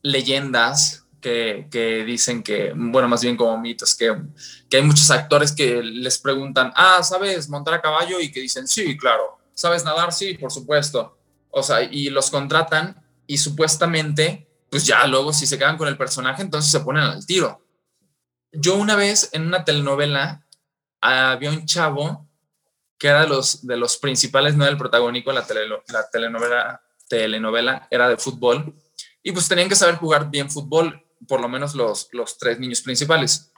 leyendas 0.02 1.05
que, 1.70 2.04
dicen 2.06 2.42
que, 2.42 2.72
bueno, 2.74 3.08
más 3.08 3.22
bien 3.22 3.36
como 3.36 3.58
mitos, 3.58 3.96
que, 3.96 4.14
que 4.70 4.76
hay 4.76 4.82
muchos 4.82 5.10
actores 5.10 5.52
que 5.52 5.82
les 5.82 6.18
preguntan, 6.18 6.72
ah, 6.76 7.02
¿sabes 7.02 7.48
montar 7.48 7.74
a 7.74 7.80
caballo? 7.80 8.20
Y 8.20 8.30
que 8.30 8.40
dicen, 8.40 8.68
sí, 8.68 8.96
claro. 8.96 9.38
¿Sabes 9.52 9.84
nadar? 9.84 10.12
Sí, 10.12 10.34
por 10.34 10.52
supuesto. 10.52 11.18
O 11.50 11.62
sea, 11.62 11.82
y 11.82 12.10
los 12.10 12.30
contratan 12.30 13.02
y 13.26 13.38
supuestamente, 13.38 14.48
pues 14.70 14.86
ya 14.86 15.06
luego 15.06 15.32
si 15.32 15.46
se 15.46 15.58
quedan 15.58 15.76
con 15.76 15.88
el 15.88 15.96
personaje, 15.96 16.42
entonces 16.42 16.70
se 16.70 16.80
ponen 16.80 17.02
al 17.02 17.26
tiro. 17.26 17.66
Yo 18.52 18.76
una 18.76 18.94
vez 18.94 19.30
en 19.32 19.46
una 19.46 19.64
telenovela 19.64 20.46
había 21.00 21.50
un 21.50 21.66
chavo 21.66 22.28
que 22.98 23.08
era 23.08 23.22
de 23.22 23.28
los, 23.28 23.66
de 23.66 23.76
los 23.76 23.96
principales, 23.96 24.56
no 24.56 24.64
era 24.64 24.72
el 24.72 24.78
protagónico, 24.78 25.32
la, 25.32 25.44
la 25.88 26.10
telenovela, 26.10 26.80
telenovela 27.08 27.88
era 27.90 28.08
de 28.08 28.16
fútbol 28.16 28.74
y 29.22 29.32
pues 29.32 29.48
tenían 29.48 29.68
que 29.68 29.74
saber 29.74 29.96
jugar 29.96 30.30
bien 30.30 30.50
fútbol, 30.50 31.05
por 31.26 31.40
lo 31.40 31.48
menos 31.48 31.74
los, 31.74 32.08
los 32.12 32.38
tres 32.38 32.58
niños 32.58 32.82
principales. 32.82 33.52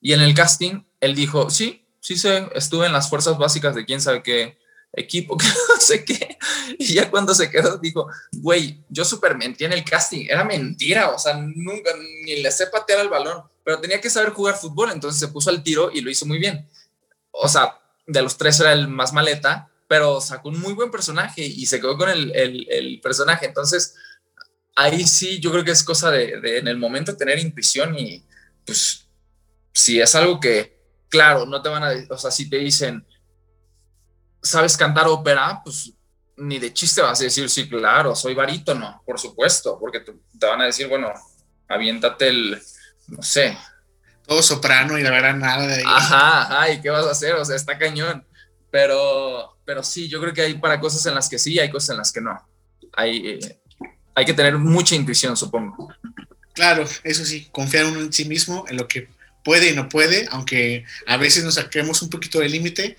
Y 0.00 0.12
en 0.12 0.20
el 0.20 0.34
casting, 0.34 0.82
él 1.00 1.14
dijo, 1.14 1.50
sí, 1.50 1.86
sí 2.00 2.16
sé, 2.16 2.48
estuve 2.54 2.86
en 2.86 2.92
las 2.92 3.08
fuerzas 3.08 3.38
básicas 3.38 3.74
de 3.74 3.84
quién 3.84 4.00
sabe 4.00 4.22
qué 4.22 4.58
equipo, 4.92 5.36
que 5.38 5.46
no 5.46 5.76
sé 5.78 6.04
qué. 6.04 6.38
Y 6.78 6.94
ya 6.94 7.10
cuando 7.10 7.34
se 7.34 7.50
quedó, 7.50 7.78
dijo, 7.78 8.08
güey, 8.32 8.82
yo 8.88 9.04
súper 9.04 9.36
mentí 9.36 9.64
en 9.64 9.72
el 9.72 9.84
casting, 9.84 10.26
era 10.28 10.44
mentira, 10.44 11.10
o 11.10 11.18
sea, 11.18 11.34
nunca, 11.34 11.90
ni 12.24 12.42
le 12.42 12.50
sé 12.50 12.66
patear 12.66 13.00
el 13.00 13.08
balón, 13.08 13.42
pero 13.64 13.80
tenía 13.80 14.00
que 14.00 14.10
saber 14.10 14.30
jugar 14.30 14.56
fútbol, 14.56 14.90
entonces 14.90 15.20
se 15.20 15.28
puso 15.28 15.50
al 15.50 15.62
tiro 15.62 15.90
y 15.92 16.00
lo 16.00 16.10
hizo 16.10 16.26
muy 16.26 16.38
bien. 16.38 16.68
O 17.30 17.48
sea, 17.48 17.78
de 18.06 18.22
los 18.22 18.36
tres 18.36 18.58
era 18.60 18.72
el 18.72 18.88
más 18.88 19.12
maleta, 19.12 19.68
pero 19.86 20.20
sacó 20.20 20.48
un 20.48 20.60
muy 20.60 20.72
buen 20.72 20.90
personaje 20.90 21.42
y 21.44 21.66
se 21.66 21.80
quedó 21.80 21.96
con 21.96 22.08
el, 22.08 22.32
el 22.34 23.00
personaje. 23.00 23.46
Entonces, 23.46 23.94
ahí 24.76 25.06
sí 25.06 25.40
yo 25.40 25.50
creo 25.50 25.64
que 25.64 25.70
es 25.70 25.82
cosa 25.82 26.10
de, 26.10 26.58
en 26.58 26.68
el 26.68 26.78
momento 26.78 27.16
tener 27.16 27.38
intuición 27.38 27.98
y 27.98 28.24
pues 28.64 29.06
si 29.72 30.00
es 30.00 30.14
algo 30.14 30.40
que, 30.40 30.78
claro, 31.08 31.46
no 31.46 31.62
te 31.62 31.68
van 31.68 31.84
a, 31.84 31.92
o 32.10 32.18
sea, 32.18 32.30
si 32.30 32.48
te 32.48 32.58
dicen, 32.58 33.06
¿sabes 34.42 34.76
cantar 34.76 35.06
ópera? 35.08 35.60
Pues 35.64 35.92
ni 36.36 36.58
de 36.58 36.72
chiste 36.72 37.02
vas 37.02 37.20
a 37.20 37.24
decir, 37.24 37.48
sí, 37.48 37.68
claro, 37.68 38.14
soy 38.16 38.34
barítono, 38.34 39.02
por 39.04 39.18
supuesto, 39.18 39.78
porque 39.78 40.00
te, 40.00 40.12
van 40.46 40.62
a 40.62 40.66
decir, 40.66 40.88
bueno, 40.88 41.12
aviéntate 41.68 42.28
el, 42.28 42.60
no 43.08 43.22
sé. 43.22 43.56
Todo 44.26 44.42
soprano 44.42 44.98
y 44.98 45.02
la 45.02 45.10
verdad 45.10 45.34
nada 45.34 45.66
de 45.66 45.74
ahí. 45.74 45.84
Ajá, 45.86 46.42
ajá, 46.42 46.70
¿y 46.70 46.80
qué 46.80 46.90
vas 46.90 47.06
a 47.06 47.10
hacer? 47.10 47.34
O 47.34 47.44
sea, 47.44 47.56
está 47.56 47.76
cañón. 47.76 48.24
Pero, 48.70 49.58
pero 49.64 49.82
sí, 49.82 50.08
yo 50.08 50.20
creo 50.20 50.32
que 50.32 50.42
hay 50.42 50.54
para 50.54 50.78
cosas 50.78 51.04
en 51.06 51.14
las 51.14 51.28
que 51.28 51.38
sí, 51.38 51.58
hay 51.58 51.70
cosas 51.70 51.90
en 51.90 51.96
las 51.98 52.12
que 52.12 52.20
no. 52.20 52.48
Hay, 52.92 53.26
eh, 53.26 53.59
hay 54.14 54.24
que 54.24 54.34
tener 54.34 54.58
mucha 54.58 54.94
intuición, 54.94 55.36
supongo. 55.36 55.92
Claro, 56.52 56.84
eso 57.04 57.24
sí, 57.24 57.48
confiar 57.52 57.86
uno 57.86 58.00
en 58.00 58.12
sí 58.12 58.24
mismo, 58.24 58.64
en 58.68 58.76
lo 58.76 58.88
que 58.88 59.08
puede 59.44 59.70
y 59.70 59.74
no 59.74 59.88
puede, 59.88 60.26
aunque 60.30 60.84
a 61.06 61.16
veces 61.16 61.44
nos 61.44 61.54
saquemos 61.54 62.02
un 62.02 62.10
poquito 62.10 62.40
del 62.40 62.52
límite, 62.52 62.96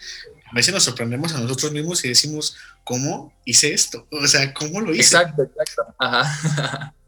a 0.51 0.55
veces 0.55 0.73
nos 0.73 0.83
sorprendemos 0.83 1.33
a 1.33 1.39
nosotros 1.39 1.71
mismos 1.71 2.03
y 2.03 2.09
decimos, 2.09 2.57
¿cómo 2.83 3.33
hice 3.45 3.73
esto? 3.73 4.07
O 4.11 4.27
sea, 4.27 4.53
¿cómo 4.53 4.81
lo 4.81 4.91
hice? 4.91 5.15
Exacto, 5.15 5.43
exacto. 5.43 5.95
Ajá. 5.97 6.93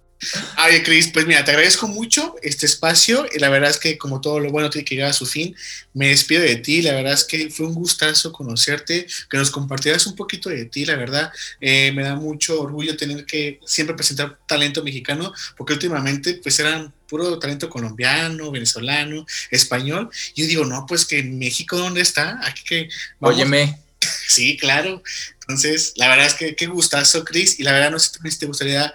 Ay, 0.56 0.84
Cris, 0.84 1.10
pues 1.14 1.26
mira, 1.26 1.44
te 1.44 1.52
agradezco 1.52 1.88
mucho 1.88 2.36
este 2.42 2.66
espacio 2.66 3.26
y 3.34 3.40
la 3.40 3.50
verdad 3.50 3.70
es 3.70 3.78
que 3.78 3.98
como 3.98 4.22
todo 4.22 4.40
lo 4.40 4.52
bueno 4.52 4.70
tiene 4.70 4.86
que 4.86 4.96
llegar 4.96 5.12
a 5.12 5.14
su 5.14 5.26
fin, 5.26 5.56
me 5.94 6.10
despido 6.10 6.42
de 6.42 6.56
ti, 6.58 6.82
la 6.82 6.94
verdad 6.94 7.14
es 7.14 7.24
que 7.24 7.50
fue 7.50 7.68
un 7.68 7.74
gustazo 7.74 8.32
conocerte, 8.32 9.08
que 9.30 9.38
nos 9.38 9.52
compartieras 9.52 10.06
un 10.08 10.16
poquito 10.16 10.50
de 10.50 10.66
ti, 10.66 10.86
la 10.86 10.96
verdad, 10.96 11.32
eh, 11.62 11.92
me 11.94 12.04
da 12.04 12.16
mucho 12.16 12.62
orgullo 12.62 12.98
tener 12.98 13.26
que 13.26 13.60
siempre 13.66 13.96
presentar 13.96 14.40
talento 14.48 14.84
mexicano, 14.84 15.34
porque 15.58 15.74
últimamente 15.74 16.36
pues 16.36 16.60
eran 16.60 16.94
puro 17.08 17.38
talento 17.38 17.70
colombiano, 17.70 18.52
venezolano, 18.52 19.26
español, 19.52 20.10
y 20.36 20.42
yo 20.42 20.48
digo, 20.48 20.66
no, 20.66 20.86
pues 20.88 21.06
que 21.06 21.20
en 21.20 21.38
México, 21.38 21.78
¿dónde 21.78 22.02
está? 22.02 22.40
Aquí 22.44 22.64
que... 22.64 22.90
Óyeme. 23.20 23.80
Sí, 24.28 24.58
claro. 24.58 25.02
Entonces, 25.42 25.94
la 25.96 26.08
verdad 26.08 26.26
es 26.26 26.34
que 26.34 26.56
qué 26.56 26.68
gustazo, 26.68 27.24
Cris, 27.24 27.60
y 27.60 27.64
la 27.64 27.72
verdad 27.72 27.92
no 27.92 28.00
sé 28.00 28.12
si 28.30 28.40
te 28.40 28.46
gustaría 28.46 28.94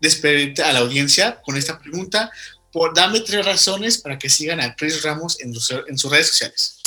despedirte 0.00 0.62
a 0.62 0.72
la 0.72 0.80
audiencia 0.80 1.40
con 1.42 1.56
esta 1.56 1.78
pregunta. 1.78 2.30
Por, 2.72 2.94
dame 2.94 3.20
tres 3.20 3.44
razones 3.44 3.98
para 3.98 4.18
que 4.18 4.30
sigan 4.30 4.60
a 4.60 4.74
Chris 4.74 5.02
Ramos 5.02 5.40
en, 5.40 5.54
sus 5.54 6.10
redes 6.10 6.28
sociales. 6.28 6.80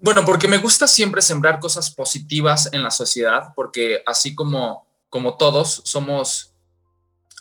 Bueno, 0.00 0.24
porque 0.24 0.46
me 0.46 0.58
gusta 0.58 0.86
siempre 0.86 1.22
sembrar 1.22 1.58
cosas 1.58 1.90
positivas 1.92 2.68
en 2.72 2.82
la 2.82 2.90
sociedad, 2.90 3.52
porque 3.56 4.02
así 4.06 4.34
como, 4.34 4.86
como 5.08 5.36
todos 5.36 5.82
somos 5.84 6.54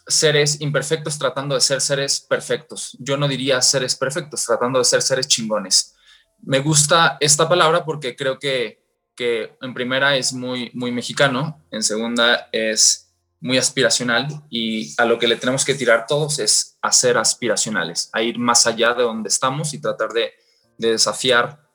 seres 0.07 0.61
imperfectos 0.61 1.19
tratando 1.19 1.55
de 1.55 1.61
ser 1.61 1.81
seres 1.81 2.21
perfectos. 2.21 2.95
Yo 2.99 3.17
no 3.17 3.27
diría 3.27 3.61
seres 3.61 3.95
perfectos, 3.95 4.45
tratando 4.45 4.79
de 4.79 4.85
ser 4.85 5.01
seres 5.01 5.27
chingones. 5.27 5.95
Me 6.41 6.59
gusta 6.59 7.17
esta 7.19 7.49
palabra 7.49 7.83
porque 7.83 8.15
creo 8.15 8.39
que, 8.39 8.81
que 9.15 9.57
en 9.61 9.73
primera 9.73 10.15
es 10.15 10.31
muy, 10.33 10.71
muy 10.73 10.91
mexicano, 10.91 11.61
en 11.71 11.83
segunda 11.83 12.47
es 12.51 13.06
muy 13.39 13.57
aspiracional 13.57 14.27
y 14.49 14.99
a 14.99 15.05
lo 15.05 15.19
que 15.19 15.27
le 15.27 15.35
tenemos 15.35 15.63
que 15.63 15.75
tirar 15.75 16.05
todos 16.07 16.39
es 16.39 16.77
a 16.81 16.91
ser 16.91 17.17
aspiracionales, 17.17 18.09
a 18.13 18.21
ir 18.21 18.39
más 18.39 18.65
allá 18.65 18.93
de 18.93 19.03
donde 19.03 19.29
estamos 19.29 19.73
y 19.73 19.79
tratar 19.79 20.11
de, 20.11 20.33
desafiar 20.77 21.67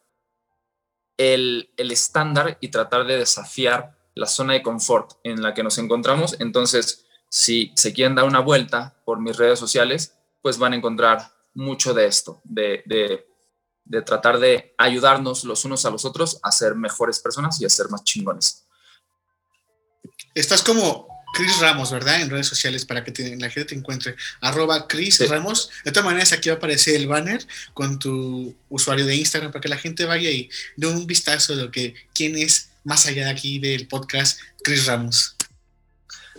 el, 1.16 1.70
estándar 1.76 2.56
y 2.60 2.68
tratar 2.68 3.04
de 3.04 3.18
desafiar 3.18 3.96
la 4.14 4.26
zona 4.26 4.54
de 4.54 4.62
confort 4.62 5.12
en 5.24 5.42
la 5.42 5.54
que 5.54 5.62
nos 5.62 5.78
encontramos. 5.78 6.36
Entonces, 6.40 7.06
si 7.28 7.72
se 7.74 7.92
quieren 7.92 8.14
dar 8.14 8.26
una 8.26 8.40
vuelta 8.40 9.00
por 9.04 9.20
mis 9.20 9.36
redes 9.36 9.58
sociales, 9.58 10.16
pues 10.40 10.58
van 10.58 10.72
a 10.72 10.76
encontrar 10.76 11.32
mucho 11.54 11.94
de 11.94 12.06
esto, 12.06 12.40
de, 12.44 12.82
de 13.84 14.02
tratar 14.02 14.38
de 14.38 14.74
ayudarnos 14.78 15.44
los 15.44 15.64
unos 15.64 15.84
a 15.84 15.90
los 15.90 16.04
otros 16.04 16.38
a 16.42 16.52
ser 16.52 16.74
mejores 16.74 17.20
personas 17.20 17.60
y 17.60 17.64
a 17.64 17.68
ser 17.68 17.88
más 17.88 18.04
chingones. 18.04 18.66
Estás 20.34 20.62
como 20.62 21.11
Chris 21.32 21.58
Ramos, 21.60 21.90
¿verdad? 21.90 22.20
En 22.20 22.30
redes 22.30 22.46
sociales 22.46 22.84
para 22.84 23.02
que 23.02 23.12
la 23.36 23.50
gente 23.50 23.64
te 23.64 23.74
encuentre. 23.74 24.16
Arroba 24.40 24.86
Chris 24.86 25.28
Ramos. 25.28 25.70
De 25.84 25.90
todas 25.90 26.04
maneras, 26.04 26.32
aquí 26.32 26.48
va 26.50 26.54
a 26.54 26.58
aparecer 26.58 26.94
el 26.96 27.06
banner 27.06 27.46
con 27.74 27.98
tu 27.98 28.54
usuario 28.68 29.06
de 29.06 29.16
Instagram 29.16 29.50
para 29.50 29.62
que 29.62 29.68
la 29.68 29.78
gente 29.78 30.04
vaya 30.04 30.30
y 30.30 30.50
dé 30.76 30.86
un 30.86 31.06
vistazo 31.06 31.56
de 31.56 31.64
lo 31.64 31.70
que, 31.70 31.94
quién 32.14 32.36
es 32.36 32.70
más 32.84 33.06
allá 33.06 33.24
de 33.24 33.30
aquí 33.30 33.58
del 33.58 33.88
podcast 33.88 34.40
Chris 34.62 34.86
Ramos. 34.86 35.36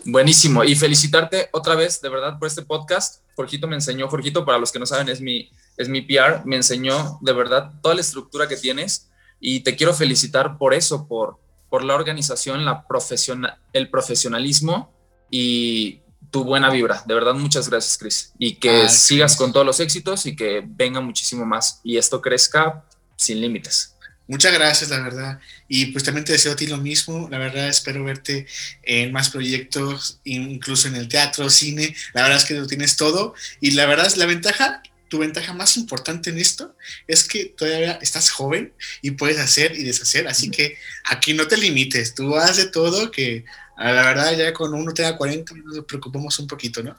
Buenísimo. 0.05 0.63
Y 0.63 0.75
felicitarte 0.75 1.49
otra 1.51 1.75
vez, 1.75 2.01
de 2.01 2.09
verdad, 2.09 2.37
por 2.37 2.47
este 2.47 2.61
podcast. 2.61 3.21
Jorgito 3.35 3.67
me 3.67 3.75
enseñó, 3.75 4.07
Jorgito, 4.09 4.45
para 4.45 4.57
los 4.57 4.71
que 4.71 4.79
no 4.79 4.85
saben, 4.85 5.09
es 5.09 5.21
mi, 5.21 5.49
es 5.77 5.89
mi 5.89 6.01
PR, 6.01 6.45
me 6.45 6.55
enseñó 6.55 7.17
de 7.21 7.33
verdad 7.33 7.71
toda 7.81 7.95
la 7.95 8.01
estructura 8.01 8.47
que 8.47 8.57
tienes 8.57 9.07
y 9.39 9.61
te 9.61 9.75
quiero 9.75 9.93
felicitar 9.93 10.57
por 10.57 10.73
eso, 10.73 11.07
por, 11.07 11.37
por 11.73 11.83
la 11.83 11.95
organización, 11.95 12.65
la 12.65 12.85
profesional, 12.85 13.57
el 13.73 13.89
profesionalismo 13.89 14.93
y 15.31 16.01
tu 16.29 16.43
buena 16.43 16.69
vibra. 16.69 17.03
De 17.07 17.15
verdad, 17.15 17.33
muchas 17.33 17.67
gracias, 17.67 17.97
Chris. 17.97 18.31
Y 18.37 18.57
que 18.57 18.83
ah, 18.83 18.89
sigas 18.89 19.35
con 19.35 19.51
todos 19.51 19.65
los 19.65 19.79
éxitos 19.79 20.27
y 20.27 20.35
que 20.35 20.61
venga 20.63 21.01
muchísimo 21.01 21.47
más 21.47 21.81
y 21.83 21.97
esto 21.97 22.21
crezca 22.21 22.85
sin 23.15 23.41
límites. 23.41 23.95
Muchas 24.27 24.53
gracias, 24.53 24.91
la 24.91 24.99
verdad. 24.99 25.39
Y 25.67 25.87
pues 25.87 26.03
también 26.03 26.23
te 26.25 26.33
deseo 26.33 26.51
a 26.51 26.55
ti 26.55 26.67
lo 26.67 26.77
mismo. 26.77 27.27
La 27.31 27.39
verdad, 27.39 27.67
espero 27.67 28.03
verte 28.03 28.45
en 28.83 29.11
más 29.11 29.31
proyectos, 29.31 30.19
incluso 30.25 30.87
en 30.87 30.95
el 30.95 31.07
teatro, 31.07 31.49
cine. 31.49 31.95
La 32.13 32.21
verdad 32.21 32.37
es 32.37 32.45
que 32.45 32.53
lo 32.53 32.67
tienes 32.67 32.97
todo. 32.97 33.33
Y 33.61 33.71
la 33.71 33.87
verdad 33.87 34.05
es 34.05 34.17
la 34.17 34.27
ventaja 34.27 34.83
tu 35.13 35.19
ventaja 35.19 35.53
más 35.53 35.77
importante 35.77 36.31
en 36.31 36.39
esto 36.39 36.75
es 37.05 37.23
que 37.23 37.45
todavía 37.45 37.99
estás 38.01 38.31
joven 38.31 38.73
y 39.03 39.11
puedes 39.11 39.37
hacer 39.37 39.77
y 39.77 39.83
deshacer, 39.83 40.27
así 40.27 40.49
que 40.49 40.75
aquí 41.03 41.35
no 41.35 41.47
te 41.47 41.55
limites, 41.55 42.15
tú 42.15 42.35
haz 42.35 42.57
de 42.57 42.65
todo 42.65 43.11
que 43.11 43.45
a 43.77 43.91
la 43.91 44.05
verdad 44.05 44.35
ya 44.35 44.51
con 44.53 44.73
uno 44.73 44.91
te 44.91 45.03
da 45.03 45.15
40 45.15 45.53
nos 45.65 45.85
preocupamos 45.85 46.39
un 46.39 46.47
poquito, 46.47 46.81
¿no? 46.81 46.97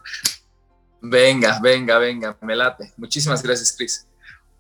Venga, 1.00 1.58
venga, 1.60 1.98
venga, 1.98 2.38
me 2.40 2.54
late. 2.54 2.92
Muchísimas 2.96 3.42
gracias, 3.42 3.74
Chris. 3.76 4.06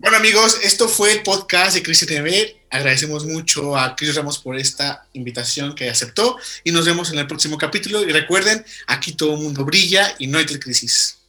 Bueno 0.00 0.16
amigos, 0.16 0.58
esto 0.64 0.88
fue 0.88 1.12
el 1.12 1.22
podcast 1.22 1.76
de 1.76 1.84
Crisis 1.84 2.08
TV. 2.08 2.60
Agradecemos 2.70 3.24
mucho 3.24 3.76
a 3.76 3.94
Chris 3.94 4.16
Ramos 4.16 4.40
por 4.40 4.58
esta 4.58 5.06
invitación 5.12 5.76
que 5.76 5.88
aceptó 5.88 6.36
y 6.64 6.72
nos 6.72 6.86
vemos 6.86 7.12
en 7.12 7.20
el 7.20 7.28
próximo 7.28 7.56
capítulo. 7.56 8.02
Y 8.02 8.10
recuerden, 8.10 8.64
aquí 8.88 9.12
todo 9.12 9.34
el 9.34 9.42
mundo 9.42 9.64
brilla 9.64 10.12
y 10.18 10.26
no 10.26 10.38
hay 10.38 10.44
crisis. 10.44 11.23